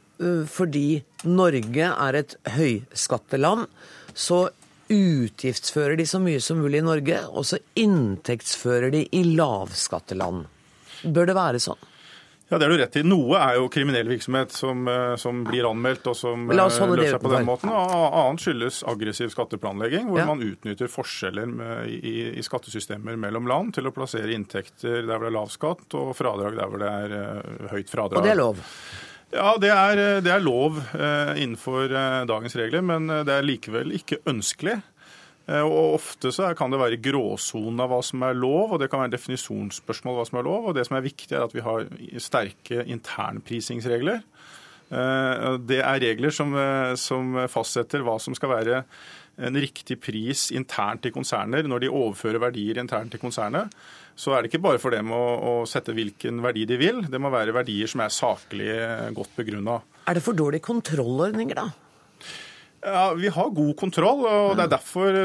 fordi 0.52 1.00
Norge 1.24 1.86
er 1.88 2.18
et 2.18 2.34
høyskatteland, 2.52 3.70
så 4.12 4.50
utgiftsfører 4.90 5.96
de 5.96 6.06
så 6.08 6.20
mye 6.20 6.40
som 6.42 6.58
mulig 6.60 6.82
i 6.82 6.84
Norge, 6.84 7.20
og 7.30 7.46
så 7.46 7.60
inntektsfører 7.78 8.90
de 8.92 9.04
i 9.16 9.22
lavskatteland. 9.38 10.44
Bør 11.05 11.26
det 11.30 11.34
være 11.38 11.61
sånn? 11.62 11.88
Ja, 12.51 12.59
Det 12.59 12.66
er 12.66 12.72
du 12.72 12.78
rett 12.80 12.96
i. 12.98 13.03
Noe 13.07 13.38
er 13.38 13.59
jo 13.61 13.68
kriminell 13.70 14.09
virksomhet 14.11 14.51
som, 14.51 14.80
eh, 14.90 15.12
som 15.22 15.44
blir 15.46 15.68
anmeldt 15.68 16.09
og 16.11 16.16
som 16.18 16.48
eh, 16.51 16.57
løser 16.59 16.88
seg 17.12 17.20
på 17.22 17.30
den 17.30 17.46
måten. 17.46 17.70
Annet 17.70 18.42
skyldes 18.42 18.80
aggressiv 18.90 19.30
skatteplanlegging, 19.30 20.09
hvor 20.11 20.18
Ja. 20.18 20.26
man 20.26 20.42
utnytter 20.42 20.90
forskjeller 20.90 21.46
med, 21.46 21.86
i, 21.94 22.32
i 22.34 22.42
skattesystemer 22.42 23.14
mellom 23.16 23.46
land 23.46 23.74
til 23.74 23.86
å 23.86 23.92
plassere 23.94 24.34
inntekter 24.34 25.07
der 25.07 25.14
hvor 25.14 25.28
det 25.28 25.30
er 25.30 25.38
lav 25.38 25.48
skatt, 25.55 25.86
og 25.94 26.11
fradrag 26.18 26.59
der 26.59 26.66
hvor 26.66 26.82
det 26.82 26.90
er 26.90 27.14
eh, 27.20 27.68
høyt 27.70 27.88
fradrag. 27.94 28.18
Og 28.18 28.26
det 28.26 28.32
er 28.34 28.42
lov. 28.42 28.59
Ja, 29.30 29.55
det 29.62 29.70
er, 29.70 30.20
det 30.26 30.32
er 30.34 30.42
lov 30.42 30.80
eh, 30.98 31.36
innenfor 31.38 31.86
eh, 31.86 32.24
dagens 32.26 32.57
regler, 32.59 32.82
men 32.82 33.07
det 33.07 33.30
er 33.30 33.46
likevel 33.46 33.94
ikke 33.94 34.18
ønskelig. 34.26 34.80
Eh, 35.51 35.64
Og 35.66 35.96
Ofte 35.98 36.30
så 36.34 36.53
kan 36.57 36.70
det 36.70 36.78
være 36.80 37.01
gråsonen 37.03 37.82
av 37.82 37.90
hva 37.90 38.01
som 38.07 38.22
er 38.26 38.38
lov, 38.38 38.74
og 38.76 38.80
det 38.82 38.90
kan 38.92 39.03
være 39.03 39.16
definisjonsspørsmål 39.16 40.18
hva 40.20 40.26
som 40.28 40.38
er 40.40 40.46
lov. 40.46 40.68
og 40.70 40.74
Det 40.78 40.86
som 40.86 40.96
er 40.96 41.07
viktig, 41.07 41.32
er 41.34 41.46
at 41.46 41.57
vi 41.57 41.64
har 41.66 41.88
sterke 42.22 42.84
internprisingsregler. 42.86 44.22
Eh, 44.90 45.57
Det 45.59 45.80
er 45.80 46.01
regler 46.03 46.30
som, 46.30 46.55
eh, 46.55 46.94
som 46.94 47.34
fastsetter 47.48 48.03
hva 48.03 48.20
som 48.20 48.34
skal 48.34 48.48
være 48.51 48.84
en 49.38 49.55
riktig 49.55 49.98
pris 50.01 50.51
internt 50.51 51.07
i 51.07 51.11
konserner 51.11 51.62
når 51.62 51.80
de 51.80 51.88
overfører 51.88 52.38
verdier 52.38 52.76
internt 52.76 53.11
til 53.11 53.20
konsernet. 53.20 53.70
Så 54.14 54.34
er 54.36 54.42
det 54.42 54.53
ikke 54.53 54.62
bare 54.62 54.78
for 54.78 54.90
dem 54.90 55.09
å, 55.11 55.62
å 55.62 55.66
sette 55.66 55.94
hvilken 55.94 56.42
verdi 56.42 56.66
de 56.66 56.76
vil. 56.76 57.03
Det 57.09 57.18
må 57.18 57.30
være 57.30 57.55
verdier 57.55 57.88
som 57.88 58.03
er 58.03 58.11
saklig 58.12 59.14
godt 59.14 59.34
begrunna. 59.38 59.80
Er 60.07 60.14
det 60.14 60.22
for 60.22 60.34
dårlige 60.34 60.61
kontrollordninger, 60.66 61.55
da? 61.55 61.70
Ja, 62.82 63.12
Vi 63.12 63.28
har 63.28 63.50
god 63.52 63.74
kontroll, 63.76 64.24
og 64.24 64.56
det 64.56 64.64
er 64.64 64.72
derfor 64.72 65.18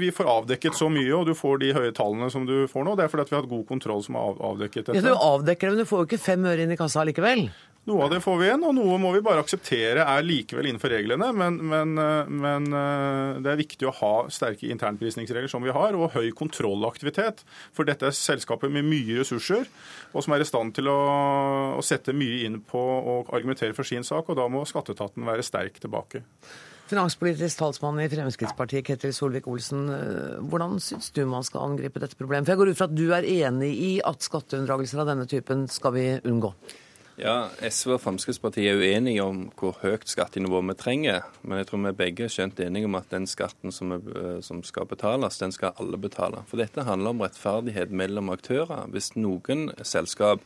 vi 0.00 0.10
får 0.14 0.30
avdekket 0.32 0.74
så 0.74 0.88
mye. 0.90 1.12
Og 1.14 1.28
du 1.28 1.34
får 1.38 1.60
de 1.62 1.72
høye 1.76 1.94
tallene 1.94 2.30
som 2.34 2.46
du 2.48 2.66
får 2.70 2.86
nå. 2.88 2.96
Det 2.98 3.06
er 3.06 3.12
fordi 3.12 3.26
at 3.26 3.32
vi 3.32 3.36
har 3.38 3.44
hatt 3.44 3.52
god 3.54 3.66
kontroll 3.70 4.02
som 4.06 4.18
har 4.18 4.42
avdekket 4.50 4.90
dette. 4.90 4.98
Ja, 4.98 5.14
Du 5.14 5.26
avdekker 5.30 5.68
det, 5.68 5.76
men 5.76 5.84
du 5.86 5.88
får 5.88 6.02
jo 6.04 6.10
ikke 6.10 6.22
fem 6.26 6.46
øre 6.50 6.66
inn 6.66 6.74
i 6.74 6.78
kassa 6.80 7.06
likevel. 7.06 7.48
Noe 7.88 8.04
av 8.04 8.10
det 8.12 8.18
får 8.20 8.34
vi 8.36 8.44
igjen, 8.44 8.64
og 8.68 8.74
noe 8.76 8.96
må 9.00 9.14
vi 9.14 9.22
bare 9.24 9.40
akseptere 9.40 10.02
er 10.04 10.26
likevel 10.26 10.66
innenfor 10.68 10.92
reglene. 10.92 11.30
Men, 11.32 11.54
men, 11.70 11.94
men 12.42 12.66
eh, 12.76 13.38
det 13.40 13.52
er 13.54 13.60
viktig 13.62 13.88
å 13.88 13.94
ha 14.02 14.10
sterke 14.34 14.68
internprisningsregler 14.74 15.48
som 15.48 15.64
vi 15.64 15.72
har, 15.72 15.96
og 15.96 16.12
høy 16.18 16.28
kontrollaktivitet. 16.36 17.40
For 17.72 17.88
dette 17.88 18.10
er 18.10 18.18
selskaper 18.18 18.68
med 18.74 18.84
mye 18.90 19.22
ressurser, 19.22 19.70
og 20.12 20.26
som 20.26 20.34
er 20.36 20.44
i 20.44 20.48
stand 20.50 20.74
til 20.76 20.90
å, 20.92 20.98
å 21.78 21.86
sette 21.86 22.12
mye 22.12 22.42
inn 22.50 22.58
på 22.60 22.82
å 22.82 23.20
argumentere 23.30 23.72
for 23.78 23.88
sin 23.88 24.04
sak. 24.04 24.28
Og 24.28 24.36
da 24.36 24.50
må 24.52 24.66
skatteetaten 24.68 25.24
være 25.24 25.46
sterk 25.46 25.80
tilbake. 25.80 26.26
Finanspolitisk 26.88 27.58
talsmann 27.60 28.00
i 28.00 28.08
Fremskrittspartiet, 28.08 28.86
Ketil 28.86 29.12
Solvik-Olsen. 29.12 29.88
eh, 29.92 30.40
Hvordan 30.40 30.78
syns 30.80 31.10
du 31.12 31.26
man 31.26 31.44
skal 31.44 31.66
angripe 31.68 32.00
dette 32.00 32.16
problemet? 32.16 32.46
For 32.46 32.54
jeg 32.54 32.58
går 32.58 32.70
ut 32.72 32.78
fra 32.78 32.88
at 32.88 32.96
du 32.96 33.12
er 33.12 33.28
enig 33.28 33.72
i 33.76 34.00
at 34.00 34.24
skatteunndragelser 34.24 35.02
av 35.02 35.10
denne 35.10 35.26
typen 35.28 35.66
skal 35.68 35.92
vi 35.92 36.06
unngå? 36.24 36.54
Ja, 37.18 37.50
SV 37.60 37.96
og 37.96 38.00
Fremskrittspartiet 38.00 38.70
er 38.70 38.78
uenige 38.78 39.24
om 39.26 39.50
hvor 39.58 39.74
høyt 39.82 40.06
skattenivå 40.06 40.62
vi 40.68 40.76
trenger. 40.78 41.26
Men 41.42 41.58
jeg 41.58 41.66
tror 41.66 41.82
vi 41.82 41.92
begge 41.98 42.24
er 42.24 42.32
skjønt 42.32 42.60
enige 42.62 42.86
om 42.86 42.94
at 42.94 43.10
den 43.10 43.26
skatten 43.26 43.74
som, 43.74 43.92
er, 43.92 44.00
eh, 44.14 44.40
som 44.40 44.62
skal 44.62 44.86
betales, 44.86 45.38
den 45.38 45.52
skal 45.52 45.74
alle 45.76 45.98
betale. 45.98 46.44
For 46.46 46.56
dette 46.56 46.86
handler 46.86 47.10
om 47.10 47.20
rettferdighet 47.20 47.90
mellom 47.90 48.30
aktører. 48.30 48.86
Hvis 48.88 49.16
noen 49.16 49.72
selskap 49.82 50.40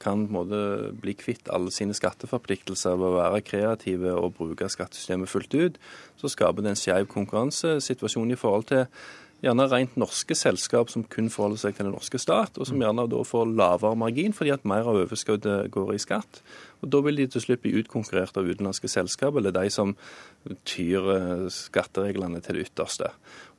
kan 0.00 0.26
på 0.26 0.30
en 0.30 0.36
måte 0.38 0.60
bli 1.00 1.14
kvitt 1.18 1.50
alle 1.52 1.72
sine 1.74 1.94
skatteforpliktelser 1.96 2.96
ved 2.96 3.08
å 3.10 3.18
være 3.18 3.42
kreative 3.44 4.14
og 4.16 4.34
bruke 4.38 4.70
skattesystemet 4.72 5.30
fullt 5.30 5.56
ut, 5.56 5.80
så 6.20 6.30
skaper 6.32 6.64
det 6.64 6.74
en 6.74 6.80
skeiv 6.80 7.08
konkurransesituasjon 7.12 8.32
i 8.32 8.40
forhold 8.40 8.70
til 8.72 8.86
gjerne 9.40 9.66
rent 9.70 9.96
norske 10.00 10.36
selskap 10.36 10.90
som 10.92 11.04
kun 11.08 11.30
forholder 11.32 11.62
seg 11.62 11.76
til 11.76 11.88
den 11.88 11.94
norske 11.96 12.20
stat, 12.20 12.58
og 12.60 12.68
som 12.68 12.80
gjerne 12.80 13.06
da 13.10 13.22
får 13.24 13.52
lavere 13.56 13.98
margin 13.98 14.34
fordi 14.36 14.52
at 14.54 14.66
mer 14.68 14.88
av 14.88 14.98
overskuddet 15.00 15.70
går 15.72 15.94
i 15.94 16.02
skatt. 16.02 16.42
Og 16.80 16.88
Da 16.92 17.00
vil 17.04 17.16
de 17.16 17.26
til 17.28 17.42
slutt 17.44 17.62
bli 17.62 17.74
utkonkurrert 17.76 18.36
av 18.40 18.48
utenlandske 18.48 18.88
selskap, 18.88 19.36
eller 19.36 19.52
de 19.52 19.68
som 19.72 19.94
tyr 20.64 21.08
eh, 21.12 21.46
skattereglene 21.52 22.40
til 22.40 22.56
det 22.56 22.70
ytterste. 22.70 23.10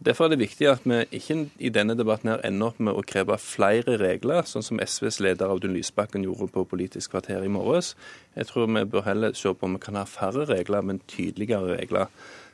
Derfor 0.02 0.26
er 0.26 0.34
det 0.34 0.42
viktig 0.42 0.70
at 0.70 0.86
vi 0.90 1.04
ikke 1.20 1.38
i 1.62 1.70
denne 1.70 1.94
debatten 1.98 2.32
her 2.32 2.42
ender 2.46 2.72
opp 2.72 2.80
med 2.82 2.98
å 2.98 3.06
kreve 3.06 3.38
flere 3.38 4.00
regler, 4.02 4.42
sånn 4.50 4.66
som 4.66 4.82
SVs 4.82 5.20
leder 5.22 5.54
Audun 5.54 5.76
Lysbakken 5.78 6.26
gjorde 6.26 6.50
på 6.56 6.66
Politisk 6.66 7.14
kvarter 7.14 7.46
i 7.46 7.52
morges. 7.54 7.94
Jeg 8.34 8.50
tror 8.50 8.70
vi 8.70 8.86
bør 8.90 9.06
heller 9.06 9.38
se 9.38 9.54
på 9.54 9.70
om 9.70 9.78
vi 9.78 9.86
kan 9.86 10.00
ha 10.00 10.08
færre 10.10 10.48
regler, 10.50 10.82
men 10.82 11.04
tydeligere 11.06 11.78
regler. 11.78 12.10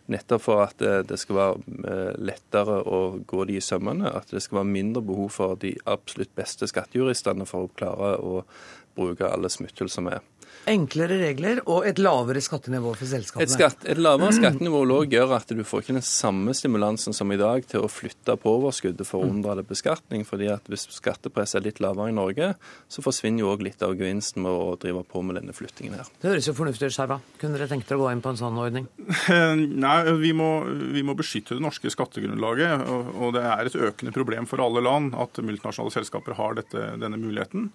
Nettopp 0.07 0.43
for 0.45 0.63
at 0.63 0.81
eh, 0.81 1.01
det 1.07 1.17
skal 1.19 1.35
være 1.35 1.77
eh, 1.91 2.13
lettere 2.29 2.79
å 2.87 2.99
gå 3.27 3.43
de 3.49 3.57
i 3.59 3.63
sømmene. 3.63 4.11
At 4.15 4.31
det 4.31 4.43
skal 4.45 4.61
være 4.61 4.71
mindre 4.71 5.03
behov 5.03 5.33
for 5.35 5.59
de 5.59 5.73
absolutt 5.85 6.31
beste 6.37 6.69
skattejuristene 6.69 7.47
for 7.49 7.67
å 7.67 7.73
klare 7.75 8.15
å 8.23 8.41
bruke 8.97 9.27
alle 9.27 9.51
smutthull 9.51 9.91
som 9.91 10.07
er. 10.11 10.23
Enklere 10.67 11.15
regler 11.21 11.61
og 11.63 11.85
et 11.87 11.99
lavere 12.01 12.41
skattenivå 12.43 12.91
for 12.97 13.07
selskapene. 13.07 13.45
Et, 13.45 13.53
skatt, 13.53 13.85
et 13.87 13.99
lavere 14.01 14.33
skattenivå 14.35 14.81
vil 14.83 15.13
gjør 15.13 15.33
at 15.37 15.51
du 15.55 15.61
får 15.63 15.83
ikke 15.83 15.95
den 15.95 16.05
samme 16.05 16.51
stimulansen 16.57 17.15
som 17.15 17.31
i 17.31 17.37
dag 17.39 17.63
til 17.69 17.85
å 17.85 17.91
flytte 17.91 18.35
på 18.41 18.55
overskuddet 18.57 19.07
for 19.07 19.23
å 19.23 19.29
unndra 19.31 19.55
det 19.55 19.63
beskatning. 19.69 20.25
fordi 20.27 20.49
at 20.51 20.67
hvis 20.67 20.87
skattepresset 20.97 21.61
er 21.61 21.65
litt 21.69 21.79
lavere 21.83 22.11
i 22.11 22.15
Norge, 22.15 22.49
så 22.91 23.03
forsvinner 23.05 23.45
jo 23.45 23.53
òg 23.53 23.63
litt 23.63 23.85
av 23.85 23.95
gevinsten 23.95 24.43
med 24.43 24.51
å 24.51 24.75
drive 24.81 25.05
på 25.07 25.21
med 25.23 25.39
denne 25.39 25.55
flyttingen 25.55 25.95
her. 25.99 26.09
Det 26.21 26.33
høres 26.33 26.49
jo 26.49 26.55
fornuftig 26.57 26.89
ut, 26.89 26.97
Skjerva. 26.97 27.19
Kunne 27.39 27.59
dere 27.59 27.69
tenkt 27.71 27.87
dere 27.87 28.01
å 28.01 28.05
gå 28.05 28.11
inn 28.11 28.23
på 28.25 28.33
en 28.33 28.41
sånn 28.41 28.59
ordning? 28.59 28.89
Nei, 29.85 29.97
vi 30.19 30.33
må, 30.35 30.49
vi 30.95 31.05
må 31.05 31.15
beskytte 31.17 31.55
det 31.55 31.63
norske 31.63 31.91
skattegrunnlaget. 31.93 32.83
Og, 32.91 33.13
og 33.15 33.37
det 33.37 33.45
er 33.47 33.69
et 33.71 33.79
økende 33.87 34.15
problem 34.15 34.49
for 34.49 34.63
alle 34.63 34.83
land 34.83 35.15
at 35.15 35.39
multinasjonale 35.39 35.95
selskaper 35.95 36.35
har 36.39 36.59
dette, 36.59 36.91
denne 36.99 37.21
muligheten. 37.21 37.71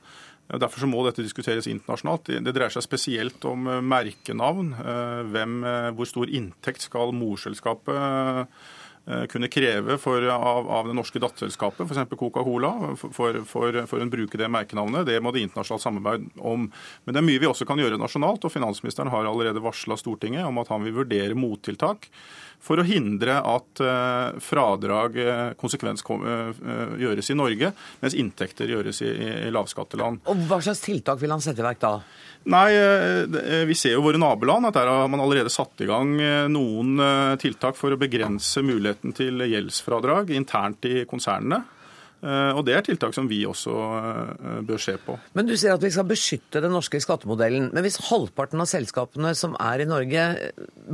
Derfor 0.61 0.84
så 0.84 0.90
må 0.90 1.00
dette 1.07 1.24
diskuteres 1.24 1.68
internasjonalt. 1.70 2.28
Det, 2.44 2.53
dreier 2.53 2.72
seg 2.74 2.84
spesielt 2.84 3.44
om 3.48 3.70
eh, 3.70 3.80
merkenavn. 3.80 4.74
eh, 4.76 5.18
Hvem, 5.32 5.59
eh, 5.64 5.90
hvor 5.96 6.09
stor 6.09 6.28
inntekt 6.28 6.84
skal 6.84 7.14
morselskapet 7.16 7.96
eh, 7.96 9.24
kunne 9.32 9.48
kreve 9.50 9.96
for, 9.98 10.22
av, 10.30 10.68
av 10.70 10.90
det 10.90 10.94
norske 10.94 11.18
datterselskapet, 11.22 11.88
f.eks. 11.88 12.12
Coca-Cola, 12.20 12.70
for, 13.00 13.11
for, 13.16 13.40
for, 13.48 13.80
for 13.90 14.05
å 14.05 14.11
bruke 14.12 14.38
det 14.38 14.50
merkenavnet. 14.53 15.09
Det 15.09 15.18
må 15.24 15.32
det 15.34 15.42
internasjonalt 15.46 15.82
samarbeid 15.82 16.28
om. 16.38 16.68
Men 17.03 17.16
det 17.16 17.22
er 17.22 17.26
mye 17.26 17.42
vi 17.42 17.50
også 17.50 17.66
kan 17.66 17.82
gjøre 17.82 17.98
nasjonalt, 17.98 18.44
og 18.46 18.55
finansministeren 18.55 19.11
har 19.11 19.26
allerede 19.26 19.64
varsla 19.64 19.98
Stortinget 19.98 20.46
om 20.46 20.61
at 20.62 20.70
han 20.70 20.86
vil 20.86 21.00
vurdere 21.00 21.38
mottiltak 21.38 22.11
for 22.62 22.78
å 22.78 22.86
hindre 22.86 23.40
at 23.42 23.82
eh, 23.82 24.38
fradrag 24.42 25.18
eh, 25.18 25.40
konsekvens 25.58 26.04
eh, 26.06 26.60
gjøres 27.02 27.32
i 27.32 27.36
Norge, 27.38 27.72
mens 28.02 28.16
inntekter 28.18 28.70
gjøres 28.70 29.02
i, 29.02 29.10
i 29.48 29.50
lavskatteland. 29.54 30.22
Og 30.30 30.44
Hva 30.48 30.60
slags 30.62 30.84
tiltak 30.84 31.20
vil 31.22 31.34
han 31.34 31.42
sette 31.42 31.62
i 31.62 31.66
verk 31.66 31.82
da? 31.82 31.96
Nei, 32.52 32.70
Vi 33.68 33.74
ser 33.78 33.92
jo 33.94 34.02
våre 34.02 34.18
naboland 34.18 34.66
at 34.66 34.74
der 34.74 34.88
har 34.90 35.10
man 35.10 35.20
allerede 35.22 35.50
satt 35.52 35.78
i 35.84 35.86
gang 35.86 36.16
noen 36.50 36.98
tiltak 37.38 37.78
for 37.78 37.94
å 37.94 37.98
begrense 38.00 38.64
muligheten 38.66 39.14
til 39.14 39.44
gjeldsfradrag 39.46 40.32
internt 40.34 40.88
i 40.90 41.04
konsernene. 41.06 41.60
Eh, 42.23 42.53
Og 42.57 42.64
det 42.64 42.75
er 42.77 42.83
tiltak 42.87 43.14
som 43.14 43.27
vi 43.29 43.41
også 43.45 43.73
eh, 43.75 44.61
bør 44.62 44.79
se 44.79 44.97
på. 45.07 45.18
Men 45.35 45.47
Du 45.47 45.57
sier 45.57 45.75
at 45.75 45.83
vi 45.83 45.91
skal 45.91 46.05
beskytte 46.07 46.61
den 46.62 46.70
norske 46.73 47.01
skattemodellen. 47.03 47.70
Men 47.75 47.83
hvis 47.83 47.99
halvparten 48.11 48.61
av 48.62 48.66
selskapene 48.70 49.35
som 49.35 49.57
er 49.59 49.83
i 49.83 49.89
Norge 49.91 50.53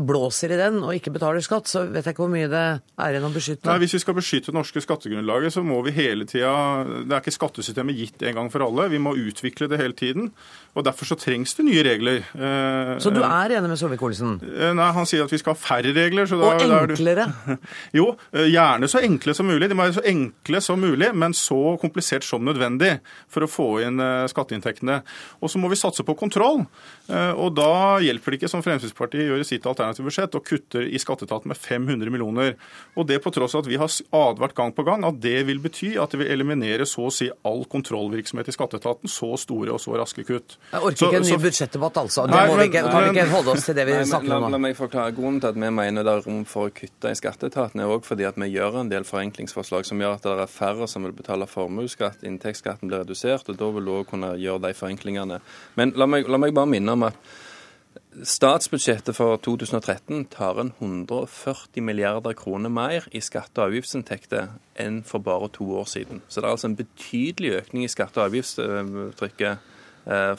blåser 0.09 0.53
i 0.55 0.59
den 0.61 0.81
og 0.85 0.95
ikke 0.97 1.12
betaler 1.14 1.45
skatt, 1.45 1.68
så 1.70 1.85
vet 1.89 2.05
jeg 2.07 2.14
ikke 2.14 2.24
hvor 2.24 2.33
mye 2.33 2.49
det 2.51 2.62
er 2.99 3.12
igjen 3.14 3.26
å 3.29 3.33
beskytte. 3.35 3.68
Nei, 3.68 3.79
Hvis 3.83 3.95
vi 3.97 4.01
skal 4.03 4.16
beskytte 4.18 4.51
det 4.53 4.57
norske 4.59 4.83
skattegrunnlaget, 4.85 5.53
så 5.55 5.62
må 5.66 5.81
vi 5.87 5.93
hele 5.97 6.24
tida 6.29 6.53
Det 6.87 7.12
er 7.12 7.20
ikke 7.22 7.37
skattesystemet 7.37 7.97
gitt 7.99 8.24
en 8.29 8.35
gang 8.41 8.51
for 8.53 8.64
alle. 8.66 8.89
Vi 8.93 8.99
må 9.03 9.14
utvikle 9.18 9.68
det 9.70 9.79
hele 9.81 9.93
tiden. 9.99 10.33
Og 10.79 10.85
Derfor 10.87 11.09
så 11.09 11.16
trengs 11.18 11.55
det 11.59 11.64
nye 11.66 11.83
regler. 11.83 12.20
Eh, 12.39 12.99
Så 13.03 13.11
du 13.12 13.20
er 13.20 13.51
enig 13.59 13.68
med 13.68 13.79
Solvik-Olsen? 13.81 14.39
eh, 14.47 14.72
Nei, 14.79 14.93
Han 14.93 15.07
sier 15.07 15.24
at 15.24 15.33
vi 15.33 15.39
skal 15.39 15.55
ha 15.55 15.59
færre 15.59 15.93
regler. 15.95 16.24
Så 16.26 16.39
da, 16.41 16.53
Og 16.55 16.61
da 16.61 16.87
du- 16.87 16.95
enklere? 16.95 17.26
Jo, 17.99 18.16
eh, 18.33 18.47
gjerne 18.53 18.89
så 18.89 19.03
enkle 19.03 19.35
som 19.35 19.47
mulig. 19.47 19.68
De 19.68 19.74
må 19.74 19.85
være 19.89 19.99
så 20.01 20.07
enkle 20.07 20.61
som 20.62 20.81
mulig, 20.81 21.12
men 21.18 21.34
så 21.36 21.76
komplisert 21.82 22.24
som 22.24 22.44
nødvendig 22.46 23.00
for 23.28 23.44
å 23.44 23.50
få 23.50 23.66
inn 23.86 23.98
eh, 24.00 24.26
skatteinntektene. 24.30 25.00
Og 25.42 25.50
så 25.52 25.58
må 25.60 25.68
vi 25.72 25.76
satse 25.80 26.04
på 26.06 26.16
kontroll. 26.18 26.64
Eh, 27.08 27.32
Og 27.38 27.54
da 27.56 27.98
hjelper 28.04 28.30
det 28.32 28.40
ikke, 28.40 28.50
som 28.52 28.62
Fremskrittspartiet 28.62 29.26
gjør 29.28 29.40
i 29.42 29.48
sitt 29.48 29.66
alternative 29.66 30.06
budsjett, 30.08 30.34
og 30.38 30.44
kutter 30.46 30.86
i 30.88 30.98
skatteetaten 31.00 31.48
med 31.50 31.56
500 31.58 32.10
millioner. 32.10 32.54
Og 32.96 33.06
det 33.08 33.20
på 33.24 33.32
tross 33.34 33.54
av 33.54 33.64
at 33.64 33.70
vi 33.70 33.76
har 33.80 33.88
advart 34.12 34.54
gang 34.54 34.72
på 34.72 34.84
gang 34.86 35.04
at 35.04 35.20
det 35.20 35.44
vil 35.48 35.58
bety 35.64 35.96
at 36.00 36.10
det 36.14 36.20
vil 36.22 36.32
eliminere 36.32 36.86
så 36.86 37.06
å 37.08 37.12
si 37.12 37.28
all 37.44 37.64
kontrollvirksomhet 37.66 38.48
i 38.48 38.54
skatteetaten. 38.56 39.08
Så 39.10 39.32
store 39.40 39.72
og 39.74 39.80
så 39.82 39.96
raske 39.98 40.24
kutt. 40.28 40.56
Jeg 40.72 40.80
orker 40.82 40.96
Så- 40.96 41.08
ikke 41.10 41.16
en 41.16 41.22
ny 41.22 41.28
så- 41.36 41.42
budsjettdebatt, 41.42 41.96
altså. 41.96 42.26
Nei, 42.28 42.46
må 42.48 42.56
vi 42.58 42.68
ikke, 42.68 42.82
kan 42.90 43.02
vi 43.04 43.18
ikke 43.20 43.28
holde 43.30 43.48
oss 43.50 43.64
til 43.66 43.74
det 43.74 43.86
vi 43.86 43.92
Nei, 43.92 44.04
snakker 44.04 44.36
om 44.36 44.42
om 44.44 44.52
la 44.52 44.58
nå? 44.58 44.60
meg 44.60 44.76
forklare 44.76 45.14
Grunnen 45.16 45.40
til 45.40 45.48
at 45.48 45.54
vi 45.54 45.70
mener 45.70 46.04
det 46.04 46.12
er 46.12 46.20
rom 46.30 46.44
for 46.44 46.68
å 46.68 46.72
kutte 46.72 47.10
i 47.10 47.14
skatteetaten, 47.14 47.80
er 47.80 47.88
òg 47.88 48.04
fordi 48.04 48.26
at 48.28 48.36
vi 48.36 48.52
gjør 48.52 48.80
en 48.80 48.88
del 48.88 49.02
forenklingsforslag 49.04 49.84
som 49.86 49.98
gjør 49.98 50.14
at 50.14 50.22
det 50.22 50.38
er 50.38 50.46
færre 50.46 50.86
som 50.88 51.04
vil 51.09 51.18
betale 51.18 51.48
formuesskatt, 51.50 52.24
inntektsskatten 52.26 52.88
blir 52.88 53.02
redusert, 53.02 53.48
og 53.48 53.59
da 53.59 53.68
vil 53.74 53.88
du 53.88 53.92
òg 53.96 54.09
kunne 54.12 54.34
gjøre 54.38 54.68
de 54.68 54.72
forenklingene. 54.78 55.42
Men 55.80 55.94
la 55.96 56.09
meg, 56.11 56.28
la 56.28 56.40
meg 56.40 56.56
bare 56.56 56.70
minne 56.70 56.96
om 56.96 57.06
at 57.11 57.20
Statsbudsjettet 58.18 59.14
for 59.14 59.38
2013 59.42 60.24
tar 60.32 60.59
en 60.61 60.72
140 60.78 61.82
milliarder 61.82 62.34
kroner 62.34 62.70
mer 62.70 63.06
i 63.14 63.20
skatte- 63.22 63.61
og 63.61 63.70
avgiftsinntekter 63.70 64.48
enn 64.80 65.02
for 65.06 65.22
bare 65.22 65.48
to 65.54 65.66
år 65.78 65.86
siden. 65.86 66.22
Så 66.28 66.40
det 66.40 66.48
er 66.48 66.50
altså 66.50 66.70
en 66.70 66.78
betydelig 66.78 67.52
økning 67.61 67.84
i 67.84 67.92
skatte- 67.92 68.18
og 68.18 68.30
avgiftstrykket 68.30 69.59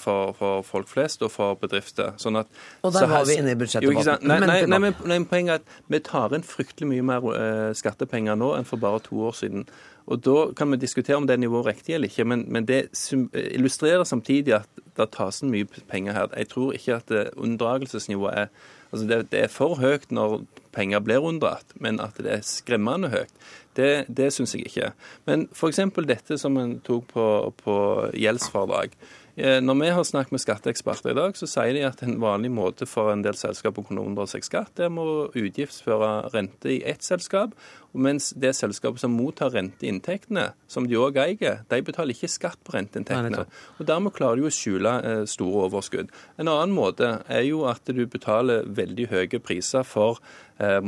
for, 0.01 0.33
for 0.37 0.63
folk 0.65 0.89
flest 0.89 1.21
og 1.25 1.31
for 1.33 1.59
bedrifter. 1.61 2.15
Sånn 2.21 2.39
at, 2.41 2.49
Og 2.81 2.93
der 2.93 3.05
så 3.05 3.11
var 3.11 3.27
vi 3.29 3.37
inne 3.41 3.53
i 3.53 3.59
budsjettdebatten. 3.59 4.27
Nei, 4.29 4.39
men, 4.79 4.97
nei, 5.05 5.19
poenget 5.29 5.59
er 5.59 5.61
at 5.61 5.85
vi 5.91 6.01
tar 6.05 6.35
inn 6.35 6.45
fryktelig 6.45 6.89
mye 6.89 7.05
mer 7.11 7.29
eh, 7.35 7.69
skattepenger 7.77 8.39
nå 8.39 8.53
enn 8.57 8.67
for 8.69 8.81
bare 8.81 9.03
to 9.05 9.21
år 9.29 9.37
siden. 9.41 9.67
Og 10.09 10.23
Da 10.25 10.37
kan 10.57 10.71
vi 10.71 10.81
diskutere 10.81 11.19
om 11.19 11.27
det 11.29 11.35
er 11.35 11.43
nivået 11.43 11.67
riktig 11.67 11.93
eller 11.93 12.09
ikke, 12.09 12.25
men, 12.25 12.47
men 12.49 12.65
det 12.65 12.87
illustrerer 13.33 14.03
samtidig 14.03 14.55
at 14.57 14.83
det 14.97 15.11
tas 15.13 15.43
inn 15.43 15.53
mye 15.53 15.69
penger 15.87 16.17
her. 16.17 16.33
Jeg 16.35 16.49
tror 16.49 16.73
ikke 16.73 16.97
at 16.97 17.11
eh, 17.13 17.31
unndragelsesnivået 17.37 18.45
er 18.45 18.51
Altså 18.89 19.05
det, 19.05 19.17
det 19.31 19.43
er 19.43 19.51
for 19.53 19.77
høyt 19.77 20.09
når 20.09 20.39
penger 20.73 21.01
blir 21.05 21.21
unndratt, 21.21 21.75
men 21.77 21.99
at 22.01 22.17
det 22.17 22.31
er 22.33 22.45
skremmende 22.45 23.11
høyt, 23.13 23.33
det, 23.77 24.07
det 24.09 24.31
syns 24.33 24.55
jeg 24.55 24.65
ikke. 24.65 24.91
Men 25.29 25.45
f.eks. 25.53 25.81
dette 26.09 26.37
som 26.41 26.57
en 26.57 26.79
tok 26.85 27.05
på, 27.13 27.25
på 27.61 27.75
gjeldsfradrag. 28.17 28.95
Eh, 29.39 29.61
Når 29.61 29.75
vi 29.79 29.89
har 29.95 30.03
snakket 30.03 30.33
med 30.35 30.41
skatteeksperter 30.43 31.13
i 31.13 31.15
dag, 31.15 31.35
så 31.39 31.47
sier 31.47 31.71
de 31.77 31.85
at 31.87 32.01
en 32.03 32.17
vanlig 32.19 32.49
måte 32.51 32.83
for 32.89 33.13
en 33.13 33.21
del 33.23 33.37
selskap 33.39 33.77
å 33.79 33.85
kunne 33.87 34.03
unndra 34.03 34.25
seg 34.27 34.43
skatt, 34.43 34.73
det 34.75 34.89
er 34.89 34.91
med 34.91 35.07
å 35.07 35.29
utgiftsføre 35.31 36.09
rente 36.33 36.73
i 36.73 36.81
ett 36.83 37.05
selskap, 37.07 37.53
mens 37.93 38.31
det 38.37 38.53
selskapet 38.57 39.01
som 39.01 39.15
mottar 39.17 39.53
renteinntektene, 39.55 40.49
som 40.69 40.87
de 40.87 40.97
òg 40.99 41.17
eier, 41.21 41.63
de 41.69 41.79
betaler 41.85 42.13
ikke 42.15 42.29
skatt 42.31 42.59
på 42.65 42.75
renteinntektene. 42.75 43.31
nettopp. 43.33 43.63
Og 43.79 43.89
Dermed 43.89 44.15
klarer 44.17 44.41
de 44.41 44.49
å 44.49 44.53
skjule 44.53 44.93
eh, 44.99 45.23
store 45.29 45.65
overskudd. 45.69 46.13
En 46.37 46.51
annen 46.51 46.75
måte 46.75 47.19
er 47.27 47.47
jo 47.47 47.65
at 47.69 47.89
du 47.89 48.05
betaler 48.05 48.67
veldig 48.67 49.09
høye 49.09 49.41
priser 49.41 49.87
for 49.87 50.19
eh, 50.59 50.79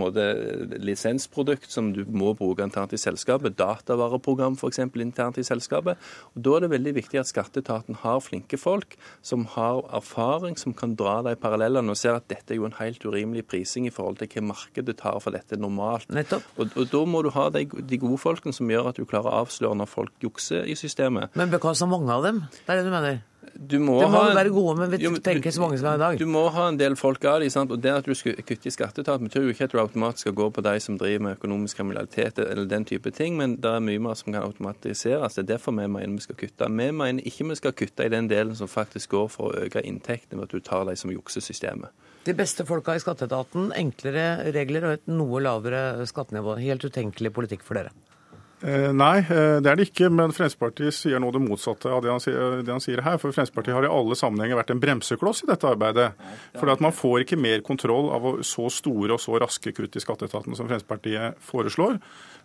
lisensprodukt 0.82 1.72
som 1.72 1.92
du 1.96 2.04
må 2.06 2.36
bruke 2.38 2.64
internt 2.66 2.94
i 2.94 3.02
selskapet. 3.02 3.58
Datavareprogram 3.60 4.58
f.eks. 4.60 4.84
internt 4.86 5.40
i 5.42 5.48
selskapet. 5.48 5.98
Og 6.36 6.46
Da 6.46 6.56
er 6.58 6.66
det 6.66 6.74
veldig 6.76 6.96
viktig 7.00 7.22
at 7.22 7.32
skatteetaten 7.32 8.02
har 8.04 8.22
flinke 8.22 8.60
folk 8.62 8.98
som 9.26 9.48
har 9.56 9.82
erfaring, 9.96 10.58
som 10.60 10.76
kan 10.78 10.96
dra 11.00 11.22
de 11.26 11.36
parallellene 11.40 11.92
og 11.92 11.98
ser 11.98 12.20
at 12.20 12.30
dette 12.30 12.54
er 12.54 12.62
jo 12.62 12.70
en 12.70 12.78
helt 12.80 13.04
urimelig 13.06 13.48
prising 13.50 13.88
i 13.88 13.94
forhold 13.94 14.22
til 14.22 14.30
hva 14.36 14.48
markedet 14.52 15.00
tar 15.02 15.20
for 15.24 15.34
dette 15.34 15.58
normalt. 15.60 16.10
Og, 16.58 16.70
og 16.76 16.91
Da 16.92 17.02
må 17.08 17.24
du 17.24 17.32
ha 17.34 17.48
de, 17.54 17.66
de, 17.66 18.00
gode 18.02 18.20
folkene 18.22 18.56
som 18.56 18.70
gjør 18.70 18.92
at 18.92 19.00
du 19.00 19.08
klarer 19.08 19.32
å 19.32 19.44
avsløre 19.46 19.78
når 19.80 19.90
folk 19.92 20.24
jukser 20.24 20.68
i 20.68 20.76
systemet. 20.80 21.32
Men 21.40 21.52
bør 21.54 21.72
mange 21.88 22.12
av 22.12 22.26
dem? 22.28 22.44
Det 22.66 22.74
er 22.74 22.82
det 22.82 22.90
du 22.90 22.94
mener? 22.94 23.22
Du 23.56 23.78
må, 23.80 23.96
det 24.02 24.08
må 24.10 24.20
ha, 24.20 24.34
være 24.38 24.52
gode, 24.54 24.74
men 24.78 24.90
vi 24.92 24.98
jo, 25.02 25.12
tenker 25.22 25.54
så 25.54 25.62
mange 25.64 25.78
som 25.78 25.88
er 25.92 25.98
i 25.98 26.02
dag. 26.02 26.18
Du 26.20 26.28
må 26.30 26.44
ha 26.54 26.68
en 26.70 26.78
del 26.78 26.96
folk 26.98 27.24
av 27.30 27.42
dem. 27.42 27.70
Og 27.74 27.80
det 27.82 27.94
at 27.94 28.08
du 28.10 28.14
skal 28.18 28.38
kutte 28.46 28.70
i 28.70 28.74
skatteetaten, 28.74 29.30
betyr 29.30 29.48
jo 29.48 29.54
ikke 29.54 29.68
at 29.70 29.74
du 29.74 29.80
automatisk 29.82 30.26
skal 30.26 30.36
gå 30.38 30.48
på 30.54 30.64
de 30.66 30.74
som 30.84 30.98
driver 31.02 31.26
med 31.26 31.38
økonomisk 31.40 31.82
kriminalitet 31.82 32.42
eller 32.42 32.70
den 32.70 32.86
type 32.90 33.14
ting, 33.18 33.38
men 33.40 33.58
det 33.62 33.72
er 33.72 33.84
mye 33.86 34.02
mer 34.02 34.18
som 34.20 34.34
kan 34.34 34.46
automatiseres. 34.46 35.38
Det 35.38 35.46
er 35.46 35.50
derfor 35.56 35.78
vi 35.78 35.88
mener 35.90 36.18
vi 36.18 36.26
skal 36.28 36.38
kutte. 36.44 36.70
Vi 36.70 36.90
mener 37.02 37.32
ikke 37.32 37.50
vi 37.50 37.60
skal 37.62 37.76
kutte 37.78 38.06
i 38.06 38.14
den 38.14 38.30
delen 38.32 38.58
som 38.58 38.70
faktisk 38.72 39.16
går 39.18 39.34
for 39.34 39.50
å 39.50 39.66
øke 39.66 39.86
inntektene 39.86 40.42
ved 40.42 40.50
at 40.50 40.56
du 40.58 40.66
tar 40.66 40.86
de 40.90 40.98
som 41.00 41.14
jukser 41.14 41.46
systemet. 41.46 41.94
De 42.28 42.38
beste 42.38 42.66
folka 42.70 42.94
i 42.94 43.02
skatteetaten, 43.02 43.72
enklere 43.74 44.54
regler 44.54 44.86
og 44.86 44.98
et 45.00 45.08
noe 45.10 45.42
lavere 45.42 46.06
skattenivå. 46.10 46.60
Helt 46.62 46.86
utenkelig 46.86 47.34
politikk 47.34 47.66
for 47.66 47.82
dere. 47.82 47.94
Eh, 48.62 48.92
nei, 48.94 49.18
eh, 49.26 49.58
det 49.64 49.72
er 49.72 49.80
det 49.80 49.88
ikke. 49.90 50.10
Men 50.14 50.34
Fremskrittspartiet 50.36 50.94
sier 50.94 51.22
nå 51.22 51.32
det 51.34 51.42
motsatte 51.42 51.90
av 51.90 52.04
det 52.06 52.12
han, 52.14 52.22
sier, 52.22 52.60
det 52.62 52.74
han, 52.74 52.84
sier, 52.84 53.02
her. 53.06 53.18
For 53.22 53.34
Fremskrittspartiet 53.34 53.78
har 53.78 53.88
i 53.88 53.92
alle 53.92 54.18
sammenhenger 54.18 54.60
vært 54.60 54.74
en 54.76 54.84
bremsekloss 54.84 55.44
i 55.46 55.50
dette 55.50 55.70
arbeidet. 55.70 56.12
For 56.60 56.74
man 56.84 56.96
får 56.96 57.26
ikke 57.26 57.40
mer 57.42 57.66
kontroll 57.66 58.12
av 58.14 58.30
så 58.48 58.70
store 58.74 59.18
og 59.18 59.24
så 59.24 59.40
raske 59.42 59.74
kutt 59.76 59.98
i 59.98 60.04
skatteetaten 60.04 60.58
som 60.58 60.70
Fremskrittspartiet 60.70 61.42
foreslår. 61.48 61.98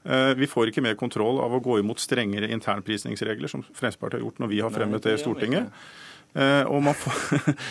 Eh, 0.07 0.33
vi 0.41 0.49
får 0.49 0.73
ikke 0.73 0.85
mer 0.87 0.97
kontroll 0.99 1.43
av 1.43 1.53
å 1.53 1.63
gå 1.63 1.81
imot 1.83 2.01
strengere 2.01 2.51
internprisningsregler, 2.55 3.53
som 3.53 3.65
Fremskrittspartiet 3.67 4.21
har 4.21 4.27
gjort 4.27 4.45
når 4.45 4.53
vi 4.55 4.65
har 4.65 4.75
fremmet 4.75 5.05
det 5.05 5.19
i 5.19 5.23
Stortinget. 5.23 5.87
Uh, 6.37 6.69
og 6.69 6.85
man 6.85 6.93
får, 6.93 7.17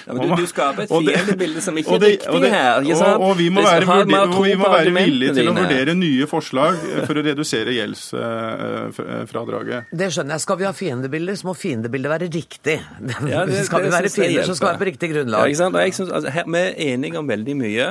ja, 0.07 0.09
men 0.09 0.25
du, 0.25 0.41
du, 0.41 0.49
skaper 0.49 0.81
et 0.87 0.89
fiendebilde 0.89 1.61
som 1.61 1.77
ikke 1.77 1.93
er 1.99 2.01
riktig 2.01 2.49
her. 2.49 2.81
Og, 2.81 3.21
og, 3.27 3.37
vi 3.37 3.53
må 3.53 3.61
være, 3.61 3.85
og 4.25 4.41
vi 4.41 4.57
må 4.57 4.65
være 4.73 4.89
villige 4.95 5.35
til 5.37 5.45
å 5.51 5.53
vurdere 5.53 5.93
nye 5.99 6.25
forslag 6.29 6.79
for 7.05 7.13
å 7.13 7.21
redusere 7.27 7.71
gjeldsfradraget. 7.75 9.85
Det 9.93 10.09
skjønner 10.09 10.33
jeg. 10.33 10.41
Skal 10.47 10.57
vi 10.63 10.65
ha 10.65 10.73
fiendebilder, 10.73 11.37
så 11.37 11.45
må 11.51 11.55
fiendebildet 11.59 12.09
være 12.15 12.25
riktig. 12.33 12.79
Ja, 13.35 13.41
det, 13.45 13.65
skal 13.67 13.83
vi 13.85 13.89
være 13.93 14.09
fiender, 14.09 14.43
så 14.45 14.55
skal 14.57 14.67
vi 14.67 14.71
være 14.71 14.81
på 14.81 14.89
riktig 14.89 15.09
grunnlag. 15.11 15.49
Ja, 15.49 15.55
synes, 15.93 16.11
altså, 16.13 16.29
her, 16.33 16.43
vi 16.49 16.57
er 16.61 16.73
enige 16.93 17.19
om 17.19 17.29
veldig 17.29 17.55
mye, 17.57 17.87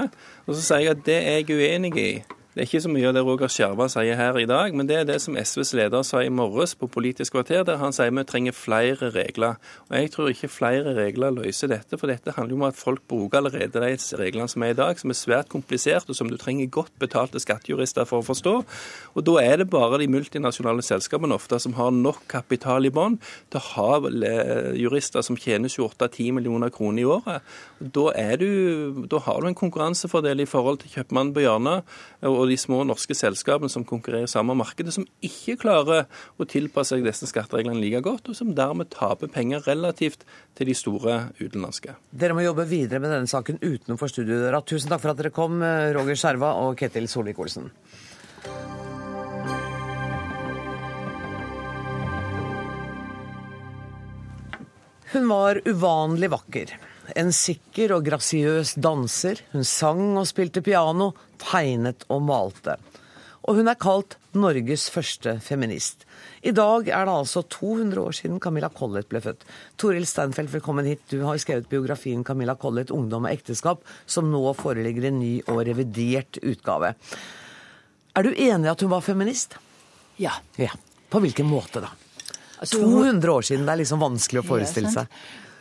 og 0.46 0.56
så 0.56 0.62
sier 0.62 0.78
jeg 0.84 0.90
at 0.94 1.02
det 1.06 1.18
er 1.20 1.36
jeg 1.42 1.50
uenig 1.54 1.92
i. 2.00 2.10
Det 2.54 2.62
er 2.62 2.68
ikke 2.68 2.84
så 2.84 2.90
mye 2.92 3.08
av 3.08 3.16
det 3.16 3.22
Roger 3.26 3.50
Skjerva 3.50 3.88
sier 3.90 4.14
her 4.14 4.36
i 4.38 4.46
dag, 4.46 4.74
men 4.78 4.86
det 4.86 4.94
er 4.94 5.06
det 5.08 5.16
som 5.24 5.34
SVs 5.34 5.72
leder 5.74 6.04
sa 6.06 6.20
i 6.22 6.30
morges 6.30 6.76
på 6.78 6.86
Politisk 6.86 7.34
kvarter, 7.34 7.64
der 7.66 7.80
han 7.80 7.90
sier 7.90 8.12
vi 8.14 8.22
trenger 8.30 8.54
flere 8.54 9.08
regler. 9.10 9.56
Og 9.88 9.96
Jeg 9.98 10.12
tror 10.14 10.28
ikke 10.30 10.50
flere 10.54 10.92
regler 10.94 11.34
løser 11.34 11.72
dette, 11.72 11.98
for 11.98 12.06
dette 12.06 12.30
handler 12.36 12.54
jo 12.54 12.60
om 12.60 12.66
at 12.68 12.78
folk 12.78 13.02
bruker 13.10 13.40
allerede 13.40 13.82
de 13.82 14.20
reglene 14.20 14.46
som 14.46 14.62
er 14.62 14.70
i 14.70 14.76
dag, 14.78 15.00
som 15.00 15.10
er 15.10 15.18
svært 15.18 15.50
kompliserte, 15.50 16.14
og 16.14 16.18
som 16.20 16.30
du 16.30 16.36
trenger 16.38 16.70
godt 16.70 16.94
betalte 17.02 17.42
skattejurister 17.42 18.06
for 18.06 18.22
å 18.22 18.28
forstå. 18.28 18.54
Og 19.18 19.26
Da 19.26 19.34
er 19.42 19.56
det 19.56 19.70
bare 19.74 19.98
de 19.98 20.06
multinasjonale 20.14 20.86
selskapene 20.86 21.34
ofte 21.34 21.58
som 21.58 21.74
har 21.74 21.90
nok 21.90 22.22
kapital 22.30 22.86
i 22.86 22.94
bånn 22.94 23.18
til 23.50 23.58
å 23.58 23.66
ha 23.74 23.98
jurister 24.78 25.26
som 25.26 25.34
tjener 25.34 25.66
28-10 25.66 26.30
millioner 26.38 26.70
kroner 26.70 27.02
i 27.02 27.10
året. 27.18 27.42
Da, 27.80 28.36
du, 28.38 29.06
da 29.10 29.18
har 29.26 29.42
du 29.42 29.50
en 29.50 29.58
konkurransefordel 29.58 30.46
i 30.46 30.46
forhold 30.46 30.84
til 30.84 30.94
kjøpmannen 30.94 31.34
på 31.34 31.42
hjørnet. 31.48 31.82
og 32.22 32.43
og 32.44 32.52
de 32.52 32.58
små 32.60 32.82
norske 32.86 33.16
selskapene 33.16 33.72
som 33.72 33.86
konkurrerer 33.88 34.28
i 34.28 34.30
samme 34.30 34.56
markedet, 34.58 34.94
som 34.94 35.06
ikke 35.24 35.56
klarer 35.64 36.06
å 36.38 36.46
tilpasse 36.48 36.94
seg 36.94 37.04
disse 37.06 37.28
skattereglene 37.30 37.80
like 37.80 38.02
godt, 38.04 38.28
og 38.30 38.38
som 38.38 38.52
dermed 38.56 38.92
taper 38.92 39.32
penger 39.32 39.64
relativt 39.66 40.26
til 40.58 40.70
de 40.70 40.76
store 40.78 41.18
utenlandske. 41.40 41.96
Dere 42.12 42.36
må 42.36 42.44
jobbe 42.44 42.68
videre 42.70 43.00
med 43.02 43.14
denne 43.14 43.30
saken 43.30 43.62
utenfor 43.64 44.12
studiodøra. 44.12 44.62
Tusen 44.68 44.92
takk 44.92 45.02
for 45.02 45.14
at 45.14 45.22
dere 45.22 45.34
kom, 45.34 45.62
Roger 45.96 46.20
Skjerva 46.20 46.54
og 46.62 46.76
Ketil 46.78 47.08
Solvik-Olsen. 47.10 47.72
Hun 55.14 55.28
var 55.30 55.60
uvanlig 55.62 56.26
vakker. 56.32 56.72
En 57.12 57.32
sikker 57.36 57.92
og 57.98 58.06
grasiøs 58.06 58.74
danser. 58.80 59.42
Hun 59.52 59.66
sang 59.68 60.16
og 60.16 60.26
spilte 60.30 60.62
piano, 60.64 61.12
tegnet 61.42 62.06
og 62.08 62.22
malte. 62.24 62.78
Og 63.44 63.58
hun 63.58 63.68
er 63.68 63.76
kalt 63.76 64.16
Norges 64.34 64.86
første 64.90 65.36
feminist. 65.44 66.06
I 66.44 66.52
dag 66.56 66.88
er 66.88 67.04
det 67.04 67.12
altså 67.12 67.42
200 67.44 68.00
år 68.00 68.16
siden 68.16 68.40
Camilla 68.40 68.70
Collett 68.72 69.08
ble 69.10 69.20
født. 69.20 69.44
Toril 69.80 70.06
Steinfeld, 70.08 70.48
velkommen 70.54 70.88
hit. 70.88 71.04
Du 71.12 71.20
har 71.26 71.36
skrevet 71.38 71.68
biografien 71.68 72.24
'Camilla 72.24 72.56
Collett 72.56 72.90
ungdom 72.90 73.28
og 73.28 73.32
ekteskap', 73.32 73.84
som 74.06 74.32
nå 74.32 74.42
foreligger 74.56 75.04
i 75.04 75.12
en 75.12 75.20
ny 75.20 75.34
og 75.46 75.60
revidert 75.68 76.40
utgave. 76.42 76.94
Er 78.16 78.22
du 78.22 78.32
enig 78.32 78.64
i 78.64 78.72
at 78.72 78.80
hun 78.80 78.90
var 78.90 79.04
feminist? 79.04 79.58
Ja. 80.16 80.32
ja. 80.56 80.72
På 81.10 81.20
hvilken 81.20 81.46
måte, 81.46 81.84
da? 81.84 81.92
Altså, 82.60 82.80
200 82.80 83.32
år 83.32 83.42
siden, 83.42 83.66
det 83.66 83.72
er 83.72 83.82
liksom 83.82 84.00
vanskelig 84.00 84.40
å 84.40 84.46
forestille 84.46 84.90
seg. 84.90 85.10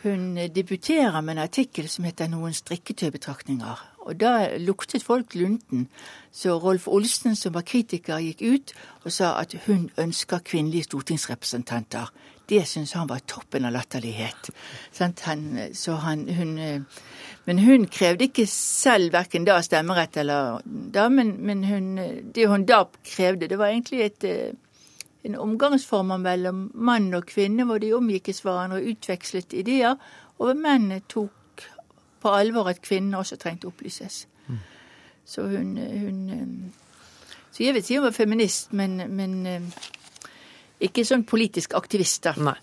Hun 0.04 0.36
debuterer 0.36 1.20
med 1.20 1.38
en 1.38 1.42
artikkel 1.42 1.88
som 1.88 2.04
heter 2.04 2.28
'Noen 2.28 2.52
strikketøybetraktninger'. 2.52 3.84
Og 4.04 4.20
da 4.20 4.56
luktet 4.58 5.02
folk 5.02 5.34
lunten. 5.34 5.88
Så 6.32 6.58
Rolf 6.58 6.88
Olsen, 6.88 7.36
som 7.36 7.54
var 7.54 7.62
kritiker, 7.62 8.18
gikk 8.18 8.42
ut 8.42 8.72
og 9.04 9.12
sa 9.12 9.40
at 9.40 9.54
hun 9.66 9.90
ønsker 9.98 10.38
kvinnelige 10.44 10.84
stortingsrepresentanter. 10.84 12.12
Det 12.48 12.66
syntes 12.68 12.92
han 12.92 13.08
var 13.08 13.18
toppen 13.26 13.64
av 13.64 13.72
latterlighet. 13.72 14.50
Han, 14.98 15.14
han, 15.22 16.28
hun, 16.28 16.84
men 17.44 17.58
hun 17.58 17.86
krevde 17.86 18.24
ikke 18.24 18.46
selv 18.46 19.12
verken 19.12 19.44
da 19.44 19.62
stemmerett 19.62 20.16
eller 20.16 20.60
da, 20.66 21.08
men, 21.08 21.36
men 21.46 21.64
hun, 21.64 21.96
det 22.34 22.48
hun 22.48 22.66
da 22.68 22.84
krevde, 23.04 23.48
det 23.48 23.58
var 23.58 23.72
egentlig 23.72 24.02
et 24.02 24.24
en 25.24 25.38
omgangsform 25.40 26.12
mellom 26.20 26.66
mann 26.74 27.14
og 27.16 27.26
kvinne, 27.30 27.64
hvor 27.64 27.80
de 27.80 27.94
omgikkes 27.96 28.42
hverandre 28.44 28.82
og 28.82 28.92
utvekslet 28.92 29.56
ideer, 29.56 29.96
og 30.36 30.50
hvor 30.50 30.58
mennene 30.58 31.00
tok 31.08 31.64
på 32.24 32.32
alvor 32.32 32.68
at 32.72 32.82
kvinnene 32.84 33.20
også 33.20 33.38
trengte 33.40 33.68
å 33.68 33.72
opplyses. 33.72 34.24
Mm. 34.48 34.60
Så 35.24 35.46
hun, 35.48 35.76
hun, 35.76 36.22
eh, 36.32 36.80
Så 37.54 37.62
jeg 37.62 37.74
vil 37.74 37.84
si 37.86 37.96
hun 37.96 38.08
var 38.08 38.16
feminist, 38.16 38.72
men, 38.72 38.96
men 39.14 39.34
eh, 39.46 39.62
ikke 40.80 41.04
sånn 41.06 41.24
politisk 41.24 41.76
aktivist, 41.78 42.24
da. 42.26 42.34
Nei. 42.36 42.58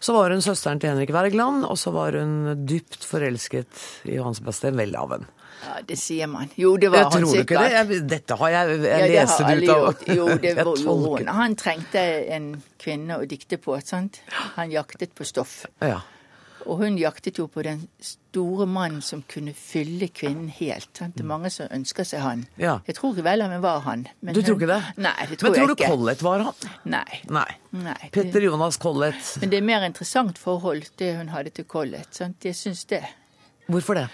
Så 0.00 0.14
var 0.16 0.32
hun 0.32 0.42
søsteren 0.42 0.80
til 0.80 0.90
Henrik 0.90 1.12
Wergeland, 1.14 1.66
og 1.68 1.76
så 1.78 1.92
var 1.94 2.16
hun 2.16 2.64
dypt 2.66 3.04
forelsket 3.06 3.84
i 4.08 4.16
Johan 4.16 4.34
Sebastian 4.34 4.78
Welhaven. 4.80 5.28
Ja, 5.60 5.80
det 5.86 5.96
sier 6.00 6.30
man. 6.30 6.50
Jo, 6.56 6.74
det 6.80 6.90
var 6.92 7.04
jeg 7.04 7.10
han 7.12 7.26
sikkert. 7.26 7.26
Tror 7.26 7.34
du 7.34 7.40
ikke 7.40 7.64
det? 7.64 7.96
Jeg, 7.96 8.06
dette 8.10 8.38
har 8.40 8.54
jeg, 8.54 8.78
jeg 8.84 9.10
ja, 9.12 9.24
lest 9.24 9.42
det 9.42 9.56
ut 9.56 9.74
av 9.74 10.14
Jo, 10.16 10.28
det 10.44 10.54
var, 10.60 10.70
jo, 10.84 11.10
han 11.40 11.58
trengte 11.60 12.06
en 12.36 12.54
kvinne 12.80 13.20
å 13.20 13.28
dikte 13.28 13.60
på. 13.60 13.76
sant? 13.84 14.22
Han 14.56 14.72
jaktet 14.72 15.14
på 15.16 15.26
stoff. 15.28 15.62
Ja. 15.84 16.00
Og 16.68 16.82
hun 16.82 16.98
jaktet 17.00 17.38
jo 17.40 17.46
på 17.48 17.62
den 17.64 17.86
store 18.04 18.66
mannen 18.68 19.00
som 19.04 19.22
kunne 19.28 19.54
fylle 19.56 20.10
kvinnen 20.12 20.50
helt. 20.58 20.90
Sant? 20.96 21.16
Det 21.16 21.24
er 21.24 21.28
mange 21.30 21.50
som 21.52 21.70
ønsker 21.72 22.06
seg 22.06 22.24
han. 22.24 22.44
Ja. 22.60 22.78
Jeg 22.86 22.98
tror 22.98 23.14
ikke 23.14 23.24
vel 23.26 23.44
han 23.44 23.54
var 23.64 23.84
han. 23.86 24.06
du 24.20 24.40
tror 24.42 24.58
ikke 24.58 24.70
det? 24.70 24.80
Nei, 25.00 25.14
det 25.30 25.38
tror 25.40 25.50
men 25.50 25.56
tror 25.56 25.64
jeg 25.64 25.76
ikke. 25.76 25.88
du 25.88 25.94
Collett 25.94 26.24
var 26.26 26.44
han? 26.48 26.74
Nei. 26.96 27.20
Nei. 27.32 27.46
Nei. 27.86 28.00
Petter 28.12 28.44
Jonas 28.44 28.80
Collett. 28.80 29.32
Men 29.40 29.54
det 29.54 29.60
er 29.60 29.66
mer 29.70 29.86
interessant 29.88 30.40
forhold, 30.40 30.90
det 31.00 31.14
hun 31.16 31.32
hadde 31.32 31.54
til 31.56 31.68
Collett. 31.70 32.12
Sant? 32.16 32.44
Jeg 32.44 32.58
syns 32.58 32.84
det. 32.92 33.04
Hvorfor 33.70 33.96
det? 34.02 34.08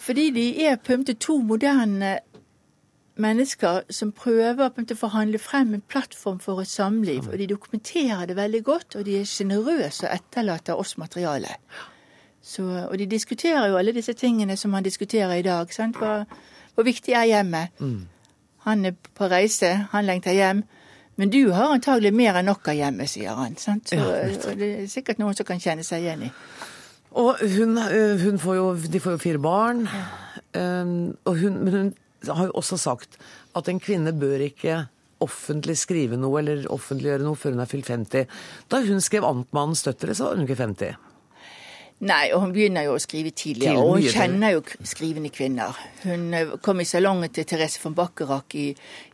Fordi 0.00 0.30
de 0.34 0.44
er 0.66 0.76
på 0.82 0.92
en 0.92 1.04
måte 1.04 1.14
to 1.20 1.38
moderne 1.38 2.18
mennesker 3.16 3.80
som 3.94 4.12
prøver 4.12 4.70
på 4.74 4.82
å 4.82 4.96
forhandle 4.98 5.38
frem 5.38 5.74
en 5.76 5.82
plattform 5.88 6.40
for 6.42 6.62
et 6.62 6.70
samliv. 6.70 7.28
Og 7.30 7.38
de 7.38 7.46
dokumenterer 7.46 8.26
det 8.26 8.36
veldig 8.36 8.62
godt, 8.64 8.96
og 8.98 9.04
de 9.06 9.20
er 9.20 9.28
sjenerøse 9.28 10.08
og 10.08 10.14
etterlater 10.14 10.80
oss 10.80 10.96
materiale. 10.98 11.54
Så, 12.44 12.64
og 12.90 12.98
de 12.98 13.06
diskuterer 13.06 13.70
jo 13.70 13.78
alle 13.80 13.94
disse 13.96 14.12
tingene 14.12 14.56
som 14.56 14.74
man 14.74 14.84
diskuterer 14.84 15.38
i 15.38 15.46
dag. 15.46 15.70
Sant? 15.72 15.96
Hvor, 15.96 16.26
hvor 16.74 16.84
viktig 16.84 17.14
er 17.14 17.24
hjemmet? 17.30 17.68
Mm. 17.78 18.08
Han 18.66 18.84
er 18.84 18.98
på 19.14 19.28
reise, 19.30 19.86
han 19.92 20.04
lengter 20.04 20.32
hjem. 20.32 20.64
Men 21.16 21.30
du 21.30 21.52
har 21.54 21.70
antagelig 21.72 22.10
mer 22.14 22.40
enn 22.40 22.48
nok 22.50 22.68
av 22.68 22.74
hjemmet, 22.74 23.08
sier 23.08 23.38
han. 23.38 23.54
Sant? 23.56 23.88
Så, 23.88 23.96
ja, 23.96 24.54
det 24.58 24.70
er 24.82 24.86
sikkert 24.90 25.22
noen 25.22 25.36
som 25.38 25.46
kan 25.46 25.62
kjenne 25.62 25.86
seg 25.86 26.02
igjen 26.02 26.26
i. 26.26 26.30
Og 27.14 27.38
hun, 27.38 27.78
eh, 27.78 28.18
hun 28.24 28.40
får 28.42 28.56
jo, 28.58 28.66
de 28.74 29.00
får 29.00 29.16
jo 29.16 29.22
fire 29.22 29.42
barn. 29.42 29.86
Um, 30.54 31.14
hun, 31.26 31.60
men 31.62 31.74
hun 31.74 31.94
har 32.26 32.48
jo 32.48 32.58
også 32.58 32.78
sagt 32.78 33.18
at 33.54 33.68
en 33.70 33.80
kvinne 33.82 34.14
bør 34.18 34.42
ikke 34.48 34.84
offentlig 35.24 35.76
skrive 35.78 36.18
noe 36.20 36.40
eller 36.40 36.66
offentliggjøre 36.72 37.24
noe 37.24 37.38
før 37.38 37.54
hun 37.54 37.64
er 37.64 37.70
fylt 37.70 37.90
50. 37.90 38.26
Da 38.70 38.82
hun 38.84 39.02
skrev 39.02 39.24
'Amtmannen 39.24 39.78
støttere, 39.78 40.14
så 40.14 40.28
var 40.28 40.36
hun 40.36 40.46
ikke 40.46 40.62
50. 40.62 40.96
Nei, 42.04 42.28
og 42.34 42.42
hun 42.42 42.52
begynner 42.52 42.84
jo 42.84 42.98
å 42.98 43.00
skrive 43.00 43.32
tidligere. 43.32 43.80
Og 43.80 43.96
hun 43.96 44.06
kjenner 44.12 44.52
jo 44.56 44.62
skrivende 44.84 45.30
kvinner. 45.32 45.78
Hun 46.02 46.26
eh, 46.36 46.54
kom 46.64 46.82
i 46.82 46.86
salongen 46.88 47.32
til 47.32 47.46
Therese 47.48 47.80
von 47.80 47.96
Bacharach 47.96 48.56
i, 48.60 48.66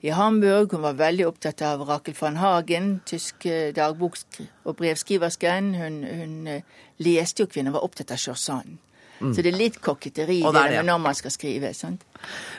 i 0.02 0.10
Hamburg. 0.16 0.74
Hun 0.74 0.82
var 0.88 0.98
veldig 0.98 1.28
opptatt 1.28 1.62
av 1.66 1.84
Rakel 1.86 2.16
van 2.18 2.40
Hagen, 2.42 2.92
tysk 3.06 3.46
eh, 3.46 3.70
dagbok- 3.76 4.40
og 4.64 4.76
brevskriversken. 4.80 5.74
Hun, 5.78 6.02
hun 6.04 6.36
eh, 6.50 6.78
leste 7.04 7.44
jo 7.44 7.50
kvinner, 7.52 7.76
var 7.76 7.86
opptatt 7.86 8.10
av 8.16 8.22
Chausan. 8.22 8.80
Mm. 9.20 9.34
Så 9.36 9.42
det 9.44 9.50
er 9.52 9.58
litt 9.60 9.76
koketteri 9.84 10.38
Og 10.48 10.54
det 10.56 10.60
er 10.64 10.74
det. 10.78 10.84
når 10.88 11.00
man 11.04 11.14
skal 11.14 11.32
skrive. 11.34 11.74
sant? 11.76 12.04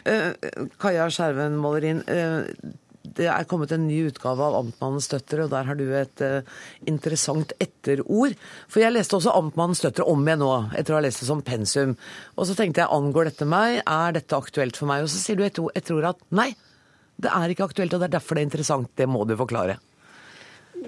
Uh, 0.05 0.37
Kaja 0.79 1.07
Skjerven 1.09 1.57
Målerin, 1.57 2.03
eh, 2.07 2.45
det 3.01 3.27
er 3.31 3.47
kommet 3.49 3.71
en 3.73 3.87
ny 3.87 3.97
utgave 4.11 4.45
av 4.45 4.55
Amtmannens 4.59 5.09
døtre, 5.09 5.45
og 5.45 5.53
der 5.53 5.65
har 5.67 5.77
du 5.77 5.85
et 5.97 6.21
uh, 6.21 6.47
interessant 6.89 7.53
etterord. 7.61 8.35
For 8.69 8.83
jeg 8.83 8.93
leste 8.93 9.17
også 9.17 9.33
Amtmannens 9.33 9.81
døtre 9.81 10.05
om 10.09 10.21
igjen 10.25 10.43
nå, 10.43 10.51
etter 10.77 10.93
å 10.93 10.99
ha 10.99 11.05
lest 11.05 11.23
det 11.23 11.29
som 11.29 11.41
pensum. 11.45 11.95
Og 12.37 12.49
så 12.49 12.55
tenkte 12.57 12.83
jeg, 12.83 12.93
angår 12.93 13.31
dette 13.31 13.47
meg? 13.49 13.79
Er 13.89 14.17
dette 14.17 14.37
aktuelt 14.37 14.77
for 14.77 14.91
meg? 14.91 15.05
Og 15.05 15.09
så 15.11 15.21
sier 15.21 15.39
du 15.39 15.45
et 15.47 15.61
ord- 15.61 15.73
etterord 15.77 16.11
at 16.13 16.21
nei, 16.37 16.51
det 17.21 17.31
er 17.33 17.53
ikke 17.53 17.67
aktuelt, 17.71 17.95
og 17.95 18.03
det 18.03 18.11
er 18.11 18.19
derfor 18.19 18.37
det 18.37 18.45
er 18.45 18.49
interessant. 18.51 18.91
Det 18.97 19.09
må 19.09 19.25
du 19.25 19.33
forklare. 19.39 19.79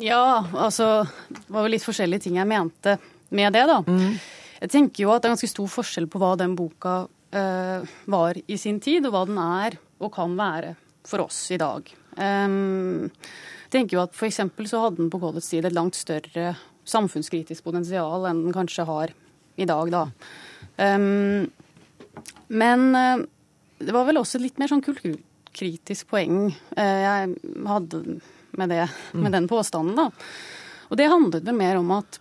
Ja, 0.02 0.46
altså 0.58 1.06
Det 1.30 1.44
var 1.54 1.66
jo 1.66 1.74
litt 1.74 1.86
forskjellige 1.86 2.26
ting 2.26 2.40
jeg 2.40 2.50
mente 2.50 2.96
med 3.34 3.54
det, 3.54 3.66
da. 3.70 3.82
Jeg 4.64 4.72
tenker 4.72 5.04
jo 5.04 5.12
at 5.14 5.22
det 5.22 5.30
er 5.30 5.36
ganske 5.36 5.52
stor 5.52 5.70
forskjell 5.70 6.08
på 6.10 6.22
hva 6.22 6.32
den 6.40 6.56
boka 6.58 7.04
uh, 7.10 7.94
var 8.06 8.40
i 8.48 8.58
sin 8.58 8.80
tid, 8.82 9.06
og 9.06 9.14
hva 9.14 9.26
den 9.30 9.42
er 9.42 9.78
og 10.00 10.14
kan 10.14 10.34
være 10.38 10.76
for 11.08 11.26
oss 11.26 11.46
i 11.54 11.60
dag. 11.62 11.90
Jeg 12.18 13.10
tenker 13.74 13.98
jo 13.98 14.04
at 14.04 14.24
eksempel 14.28 14.68
så 14.70 14.84
hadde 14.86 15.02
den 15.02 15.12
på 15.14 15.20
Collets 15.22 15.50
tid 15.50 15.66
et 15.66 15.76
langt 15.76 15.98
større 15.98 16.54
samfunnskritisk 16.86 17.64
potensial 17.66 18.28
enn 18.30 18.46
den 18.48 18.56
kanskje 18.56 18.86
har 18.88 19.14
i 19.56 19.68
dag, 19.70 19.92
da. 19.94 20.04
Em, 20.82 21.46
men 22.54 22.96
eh, 22.98 23.24
det 23.84 23.96
var 23.96 24.08
vel 24.08 24.20
også 24.22 24.42
litt 24.42 24.60
mer 24.62 24.72
sånn 24.72 24.84
kulturkritisk 24.84 26.10
poeng 26.12 26.48
eh, 26.50 27.00
jeg 27.06 27.34
hadde 27.70 28.04
med, 28.58 28.70
det, 28.70 28.88
med 29.18 29.34
den 29.34 29.50
påstanden, 29.50 29.98
da. 29.98 30.10
Og 30.92 31.00
det 31.00 31.10
handlet 31.10 31.46
vel 31.48 31.58
mer 31.58 31.80
om 31.80 31.90
at, 31.96 32.20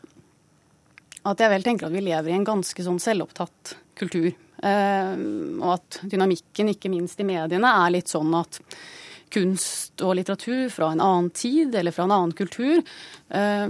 at 1.28 1.42
jeg 1.42 1.52
vel 1.52 1.66
tenker 1.66 1.88
at 1.88 1.96
vi 1.96 2.04
lever 2.04 2.32
i 2.32 2.38
en 2.38 2.48
ganske 2.48 2.86
sånn 2.86 3.00
selvopptatt 3.02 3.76
kultur. 3.98 4.30
Eh, 4.62 5.12
og 5.58 5.68
at 5.74 6.00
dynamikken, 6.08 6.72
ikke 6.72 6.92
minst 6.92 7.20
i 7.20 7.28
mediene, 7.28 7.76
er 7.84 7.96
litt 7.98 8.12
sånn 8.12 8.32
at 8.38 8.60
kunst 9.32 10.02
og 10.04 10.16
litteratur 10.18 10.68
fra 10.72 10.92
en 10.92 11.02
annen 11.02 11.30
tid 11.34 11.74
eller 11.78 11.94
fra 11.94 12.06
en 12.06 12.14
annen 12.14 12.34
kultur 12.36 12.80
eh, 12.80 13.66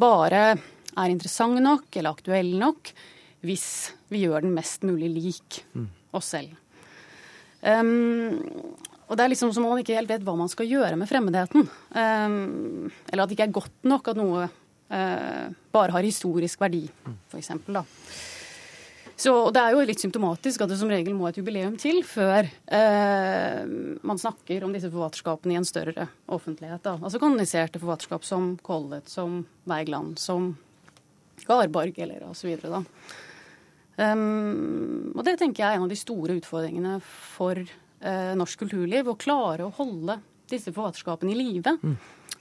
bare 0.00 0.44
er 0.52 1.12
interessant 1.12 1.60
nok 1.62 1.88
eller 1.96 2.16
aktuell 2.16 2.54
nok 2.60 2.92
hvis 3.42 3.66
vi 4.12 4.24
gjør 4.24 4.44
den 4.44 4.54
mest 4.54 4.84
mulig 4.86 5.10
lik 5.10 5.62
oss 6.14 6.32
selv. 6.34 6.54
Um, 7.62 8.38
og 9.08 9.18
det 9.18 9.24
er 9.24 9.32
liksom 9.32 9.52
som 9.54 9.66
om 9.66 9.74
man 9.74 9.82
ikke 9.82 9.96
helt 9.96 10.10
vet 10.10 10.22
hva 10.26 10.34
man 10.38 10.50
skal 10.50 10.68
gjøre 10.70 10.96
med 10.98 11.10
fremmedheten. 11.10 11.66
Um, 11.94 12.90
eller 13.10 13.24
at 13.24 13.30
det 13.30 13.36
ikke 13.36 13.48
er 13.50 13.56
godt 13.58 13.88
nok 13.88 14.12
at 14.12 14.20
noe 14.20 14.46
eh, 14.46 15.48
bare 15.74 15.94
har 15.96 16.06
historisk 16.06 16.62
verdi, 16.62 16.84
f.eks. 17.32 17.50
Så 19.22 19.32
Det 19.54 19.60
er 19.60 19.74
jo 19.74 19.84
litt 19.86 20.02
symptomatisk 20.02 20.64
at 20.64 20.72
det 20.72 20.78
som 20.80 20.90
regel 20.90 21.14
må 21.14 21.28
et 21.28 21.36
jubileum 21.38 21.76
til 21.78 22.00
før 22.06 22.48
eh, 22.74 23.60
man 24.02 24.18
snakker 24.18 24.64
om 24.66 24.72
disse 24.74 24.90
forfatterskapene 24.90 25.54
i 25.54 25.58
en 25.60 25.68
større 25.68 26.08
offentlighet. 26.26 26.82
da. 26.82 26.96
Altså 26.98 27.20
kanoniserte 27.22 27.78
forfatterskap 27.82 28.26
som 28.26 28.56
Collett, 28.66 29.12
som 29.12 29.44
Wergeland, 29.70 30.18
som 30.18 30.56
Garborg 31.46 32.00
eller 32.02 32.24
osv. 32.26 32.56
Um, 33.96 35.12
og 35.14 35.22
det 35.26 35.36
tenker 35.38 35.62
jeg 35.62 35.70
er 35.70 35.78
en 35.78 35.86
av 35.86 35.92
de 35.92 36.00
store 36.00 36.40
utfordringene 36.40 36.98
for 37.04 37.62
eh, 37.62 38.32
norsk 38.38 38.64
kulturliv. 38.64 39.06
Å 39.06 39.18
klare 39.20 39.68
å 39.68 39.74
holde 39.78 40.18
disse 40.50 40.74
forfatterskapene 40.74 41.30
i 41.30 41.38
live. 41.38 41.76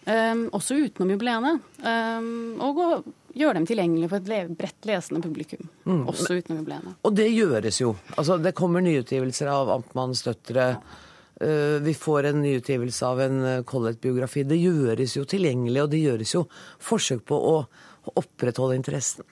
Um, 0.02 0.48
også 0.50 0.80
utenom 0.82 1.14
jubileene. 1.14 1.60
Um, 1.86 2.58
og 2.64 2.82
å 2.82 2.90
gjøre 3.36 3.60
dem 3.60 3.66
tilgjengelige 3.70 4.10
for 4.12 4.22
et 4.22 4.32
le 4.32 4.40
bredt 4.60 4.88
lesende 4.90 5.22
publikum. 5.24 5.70
Mm. 5.86 6.04
Også 6.12 6.38
uten 6.38 6.60
jubileene. 6.60 6.96
Og 7.08 7.16
det 7.16 7.30
gjøres 7.32 7.82
jo. 7.82 7.96
Altså, 8.18 8.38
det 8.42 8.56
kommer 8.58 8.84
nyutgivelser 8.86 9.52
av 9.52 9.72
Amtmannens 9.78 10.24
døtre. 10.28 10.68
Eh, 11.42 11.80
Vi 11.84 11.94
får 11.98 12.32
en 12.32 12.42
nyutgivelse 12.44 13.06
av 13.08 13.22
en 13.22 13.44
eh, 13.46 13.64
Collett-biografi. 13.64 14.44
Det 14.44 14.60
gjøres 14.62 15.18
jo 15.18 15.26
tilgjengelig, 15.26 15.84
og 15.84 15.92
det 15.94 16.02
gjøres 16.04 16.34
jo 16.36 16.48
forsøk 16.80 17.24
på 17.32 17.38
å 17.38 17.56
opprettholde 18.18 18.76
interessen. 18.80 19.26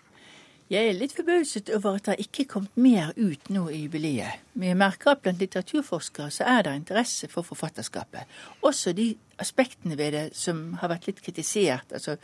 Jeg 0.69 0.85
er 0.85 0.93
litt 0.93 1.15
forbauset 1.17 1.71
over 1.73 1.95
at 1.97 2.11
det 2.11 2.19
ikke 2.21 2.43
er 2.43 2.49
kommet 2.51 2.75
mer 2.77 3.07
ut 3.17 3.47
nå 3.49 3.63
i 3.73 3.79
jubileet. 3.87 4.43
Men 4.53 4.69
jeg 4.69 4.77
merker 4.77 5.15
at 5.15 5.23
blant 5.25 5.41
litteraturforskere 5.41 6.29
så 6.29 6.45
er 6.45 6.67
det 6.67 6.75
interesse 6.77 7.25
for 7.31 7.47
forfatterskapet. 7.47 8.29
Også 8.61 8.93
de 8.93 9.07
aspektene 9.41 9.97
ved 9.97 10.13
det 10.13 10.23
som 10.37 10.75
har 10.77 10.91
vært 10.93 11.09
litt 11.09 11.23
kritisert. 11.25 11.89
altså 11.97 12.19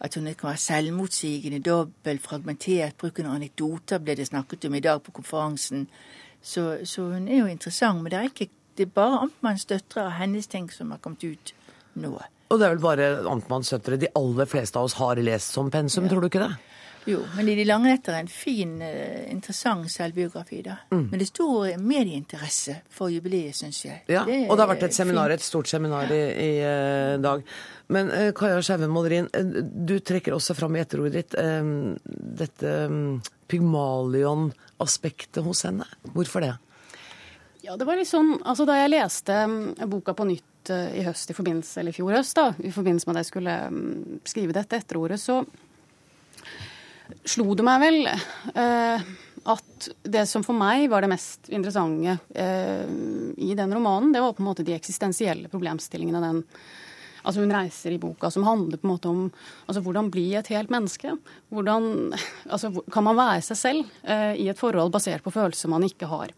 at 0.00 0.14
hun 0.14 0.26
kan 0.34 0.48
være 0.48 0.62
selvmotsigende, 0.64 1.62
dobbelt, 1.64 2.22
fragmentert, 2.22 2.96
bruken 3.00 3.28
av 3.28 3.38
anekdoter 3.38 4.02
ble 4.02 4.16
det 4.18 4.28
snakket 4.28 4.68
om 4.68 4.74
i 4.74 4.82
dag 4.84 5.02
på 5.02 5.14
konferansen. 5.16 5.86
Så, 6.42 6.82
så 6.84 7.06
hun 7.12 7.28
er 7.28 7.44
jo 7.44 7.50
interessant, 7.50 8.02
men 8.02 8.10
det 8.10 8.18
er, 8.18 8.30
ikke, 8.30 8.50
det 8.78 8.88
er 8.88 8.94
bare 8.94 9.22
Amtmanns 9.26 9.64
døtre 9.70 10.08
og 10.08 10.16
hennes 10.18 10.50
ting 10.50 10.70
som 10.72 10.90
har 10.90 11.02
kommet 11.02 11.24
ut 11.24 11.54
nå. 11.94 12.16
Og 12.52 12.58
det 12.60 12.66
er 12.66 12.74
vel 12.74 12.82
bare 12.82 13.08
Amtmanns 13.30 13.72
døtre 13.72 14.00
de 14.00 14.10
aller 14.18 14.48
fleste 14.50 14.78
av 14.78 14.90
oss 14.90 14.98
har 14.98 15.20
lest 15.22 15.54
som 15.54 15.70
pensum, 15.72 16.08
tror 16.10 16.24
du 16.24 16.28
ikke 16.28 16.42
det? 16.42 16.52
Jo, 17.08 17.18
men 17.36 17.48
i 17.50 17.56
De 17.58 17.64
lange 17.66 17.90
netter 17.90 18.14
er 18.14 18.22
en 18.22 18.30
fin, 18.30 18.76
eh, 18.82 19.30
interessant 19.32 19.90
selvbiografi, 19.90 20.60
da. 20.62 20.76
Mm. 20.92 21.08
Men 21.10 21.18
det 21.18 21.26
er 21.26 21.30
stor 21.32 21.78
medieinteresse 21.82 22.76
for 22.90 23.10
jubileet, 23.10 23.56
syns 23.58 23.84
jeg. 23.84 24.02
Ja, 24.12 24.22
og 24.22 24.54
det 24.54 24.62
har 24.62 24.70
vært 24.70 24.86
et 24.86 24.94
seminar, 24.94 25.32
fint. 25.32 25.40
et 25.40 25.46
stort 25.46 25.70
seminar 25.70 26.12
i, 26.14 26.22
i 26.46 26.50
uh, 26.62 27.18
dag. 27.22 27.42
Men 27.92 28.10
uh, 28.12 28.30
Kaja 28.38 28.62
Skjerven 28.62 28.92
Målerin, 28.94 29.26
uh, 29.34 29.62
du 29.62 29.98
trekker 29.98 30.36
også 30.36 30.54
fram 30.54 30.78
i 30.78 30.82
etterordet 30.84 31.16
ditt 31.18 31.34
eh, 31.38 31.62
dette 32.42 32.74
um, 32.86 33.20
Pygmalion-aspektet 33.50 35.42
hos 35.44 35.64
henne. 35.66 35.86
Hvorfor 36.14 36.40
det? 36.46 36.54
Ja, 37.62 37.76
det 37.78 37.86
var 37.86 37.98
litt 37.98 38.10
sånn, 38.10 38.36
altså 38.42 38.66
Da 38.66 38.78
jeg 38.80 38.90
leste 38.90 39.34
mm, 39.46 39.84
boka 39.90 40.14
på 40.18 40.26
nytt 40.26 40.72
eh, 40.72 40.98
i 40.98 41.04
høst 41.06 41.30
i 41.30 41.36
forbindelse, 41.36 41.80
eller 41.80 41.94
i 41.94 41.98
fjor 41.98 42.16
høst, 42.16 42.38
da, 42.38 42.48
i 42.58 42.72
forbindelse 42.74 43.08
med 43.08 43.18
at 43.18 43.22
jeg 43.22 43.30
skulle 43.30 43.58
mm, 43.74 43.92
skrive 44.32 44.56
dette 44.56 44.80
etterordet, 44.82 45.20
så 45.22 45.42
slo 47.24 47.54
det 47.58 47.66
meg 47.66 47.82
vel 47.82 48.06
eh, 48.08 49.10
at 49.42 49.88
det 50.02 50.22
som 50.30 50.44
for 50.46 50.56
meg 50.56 50.86
var 50.90 51.02
det 51.02 51.10
mest 51.10 51.50
interessante 51.50 52.16
eh, 52.34 52.86
i 53.36 53.56
den 53.58 53.74
romanen, 53.74 54.12
det 54.14 54.22
var 54.22 54.36
på 54.36 54.44
en 54.44 54.50
måte 54.50 54.66
de 54.66 54.76
eksistensielle 54.76 55.50
problemstillingene 55.52 56.22
den 56.22 56.46
Altså 57.22 57.38
Hun 57.38 57.52
reiser 57.54 57.94
i 57.94 58.00
boka 58.02 58.32
som 58.34 58.42
handler 58.42 58.80
på 58.82 58.86
en 58.88 58.90
måte 58.96 59.10
om 59.10 59.18
altså 59.70 59.78
hvordan 59.84 60.08
bli 60.10 60.24
et 60.34 60.48
helt 60.50 60.72
menneske. 60.74 61.12
Hvordan, 61.54 62.10
altså 62.50 62.72
Kan 62.90 63.06
man 63.06 63.14
være 63.14 63.44
seg 63.46 63.60
selv 63.60 63.92
eh, 64.02 64.32
i 64.42 64.48
et 64.50 64.58
forhold 64.58 64.90
basert 64.90 65.22
på 65.22 65.30
følelser 65.30 65.70
man 65.70 65.86
ikke 65.86 66.08
har? 66.10 66.32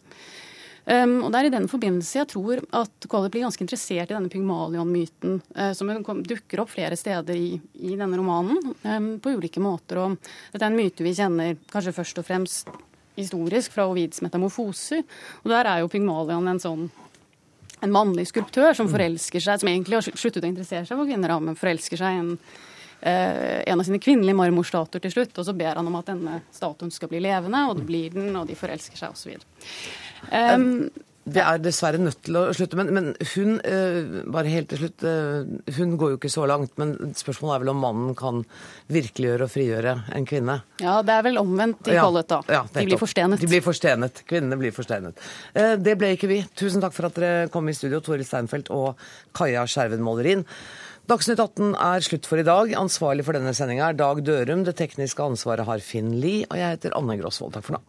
Um, 0.84 1.14
og 1.24 1.30
Det 1.32 1.38
er 1.38 1.46
i 1.48 1.52
den 1.54 1.68
forbindelse 1.70 2.18
jeg 2.18 2.28
tror 2.28 2.60
at 2.76 3.06
Collett 3.08 3.32
blir 3.32 3.46
ganske 3.46 3.64
interessert 3.64 4.10
i 4.10 4.16
denne 4.16 4.28
Pygmalion-myten, 4.32 5.38
uh, 5.56 5.70
som 5.72 5.88
dukker 5.88 6.60
opp 6.60 6.74
flere 6.74 6.98
steder 7.00 7.38
i, 7.40 7.54
i 7.80 7.94
denne 7.96 8.18
romanen, 8.20 8.74
um, 8.84 9.06
på 9.16 9.32
ulike 9.38 9.62
måter. 9.64 10.02
Og 10.02 10.18
dette 10.52 10.60
er 10.60 10.68
en 10.68 10.76
myte 10.76 11.06
vi 11.06 11.14
kjenner 11.16 11.56
kanskje 11.72 11.96
først 11.96 12.20
og 12.20 12.28
fremst 12.28 12.74
historisk 13.16 13.72
fra 13.72 13.86
Ovids 13.88 14.20
metamorfoser. 14.24 15.04
Og 15.44 15.50
der 15.54 15.70
er 15.70 15.80
jo 15.80 15.90
Pygmalion 15.92 16.52
en 16.52 16.60
sånn 16.60 16.86
en 17.84 17.92
mannlig 17.92 18.28
skulptør 18.30 18.72
som 18.76 18.88
forelsker 18.88 19.42
seg, 19.42 19.60
som 19.60 19.70
egentlig 19.70 19.98
har 19.98 20.06
sluttet 20.06 20.44
å 20.44 20.48
interessere 20.48 20.86
seg 20.88 20.96
for 20.96 21.08
kvinner, 21.08 21.34
men 21.42 21.58
forelsker 21.58 22.00
seg 22.00 22.14
i 22.14 22.20
en, 22.22 22.30
eh, 23.02 23.60
en 23.66 23.80
av 23.80 23.84
sine 23.84 24.00
kvinnelige 24.00 24.38
marmorstatuer 24.38 25.02
til 25.04 25.12
slutt. 25.12 25.38
Og 25.38 25.44
så 25.44 25.56
ber 25.56 25.76
han 25.76 25.86
om 25.86 25.96
at 25.96 26.06
denne 26.06 26.40
statuen 26.52 26.92
skal 26.92 27.08
bli 27.12 27.20
levende, 27.20 27.68
og 27.68 27.76
det 27.76 27.86
blir 27.86 28.10
den, 28.14 28.34
og 28.36 28.48
de 28.48 28.56
forelsker 28.56 28.96
seg 28.96 29.12
osv. 29.12 29.36
Um, 30.32 30.90
Det 31.24 31.40
er 31.40 31.56
dessverre 31.64 31.96
nødt 31.96 32.18
til 32.26 32.36
å 32.36 32.42
slutte, 32.52 32.76
men, 32.76 32.90
men 32.92 33.06
hun 33.32 33.54
uh, 33.64 34.18
bare 34.28 34.50
helt 34.52 34.68
til 34.68 34.82
slutt, 34.82 35.04
uh, 35.08 35.46
hun 35.78 35.94
går 35.96 36.10
jo 36.12 36.18
ikke 36.18 36.28
så 36.28 36.44
langt. 36.44 36.74
Men 36.76 37.14
spørsmålet 37.16 37.54
er 37.54 37.62
vel 37.62 37.70
om 37.72 37.80
mannen 37.80 38.10
kan 38.18 38.42
virkeliggjøre 38.92 39.46
og 39.46 39.52
frigjøre 39.54 39.94
en 40.18 40.26
kvinne. 40.28 40.58
ja, 40.84 40.98
det 41.00 41.14
er 41.16 41.24
vel 41.24 41.40
omvendt 41.40 41.88
i 41.88 41.96
Ja, 41.96 42.04
Collett, 42.04 42.28
da. 42.28 42.42
ja, 42.52 42.60
de 42.74 42.84
blir 42.90 43.00
forstenet. 43.00 43.40
De 43.40 43.48
blir 43.48 43.64
forstenet. 43.64 44.20
Kvinnene 44.28 44.60
blir 44.60 44.76
forstenet. 44.76 45.16
Uh, 45.56 45.76
Det 45.80 45.96
ble 45.96 46.12
ikke 46.18 46.28
vi. 46.28 46.42
Tusen 46.60 46.84
takk 46.84 46.92
for 46.92 47.08
at 47.08 47.16
dere 47.16 47.48
kom 47.48 47.72
i 47.72 47.76
studio, 47.80 48.02
Toril 48.04 48.28
Steinfeld 48.28 48.68
og 48.76 49.00
Kaja 49.32 49.64
Skjerven 49.64 50.04
Målerin. 50.04 50.44
Dagsnytt 51.08 51.40
18 51.40 51.72
er 51.88 52.04
slutt 52.04 52.28
for 52.28 52.36
i 52.40 52.44
dag. 52.44 52.76
Ansvarlig 52.76 53.24
for 53.24 53.32
denne 53.36 53.56
sendinga 53.56 53.88
er 53.88 53.96
Dag 53.96 54.20
Dørum. 54.24 54.68
Det 54.68 54.76
tekniske 54.76 55.24
ansvaret 55.24 55.64
har 55.64 55.80
Finn 55.84 56.12
Lie, 56.20 56.44
og 56.50 56.60
jeg 56.60 56.76
heter 56.76 57.00
Anne 57.00 57.16
Grosvold. 57.16 57.56
Takk 57.56 57.64
for 57.72 57.78
nå. 57.80 57.82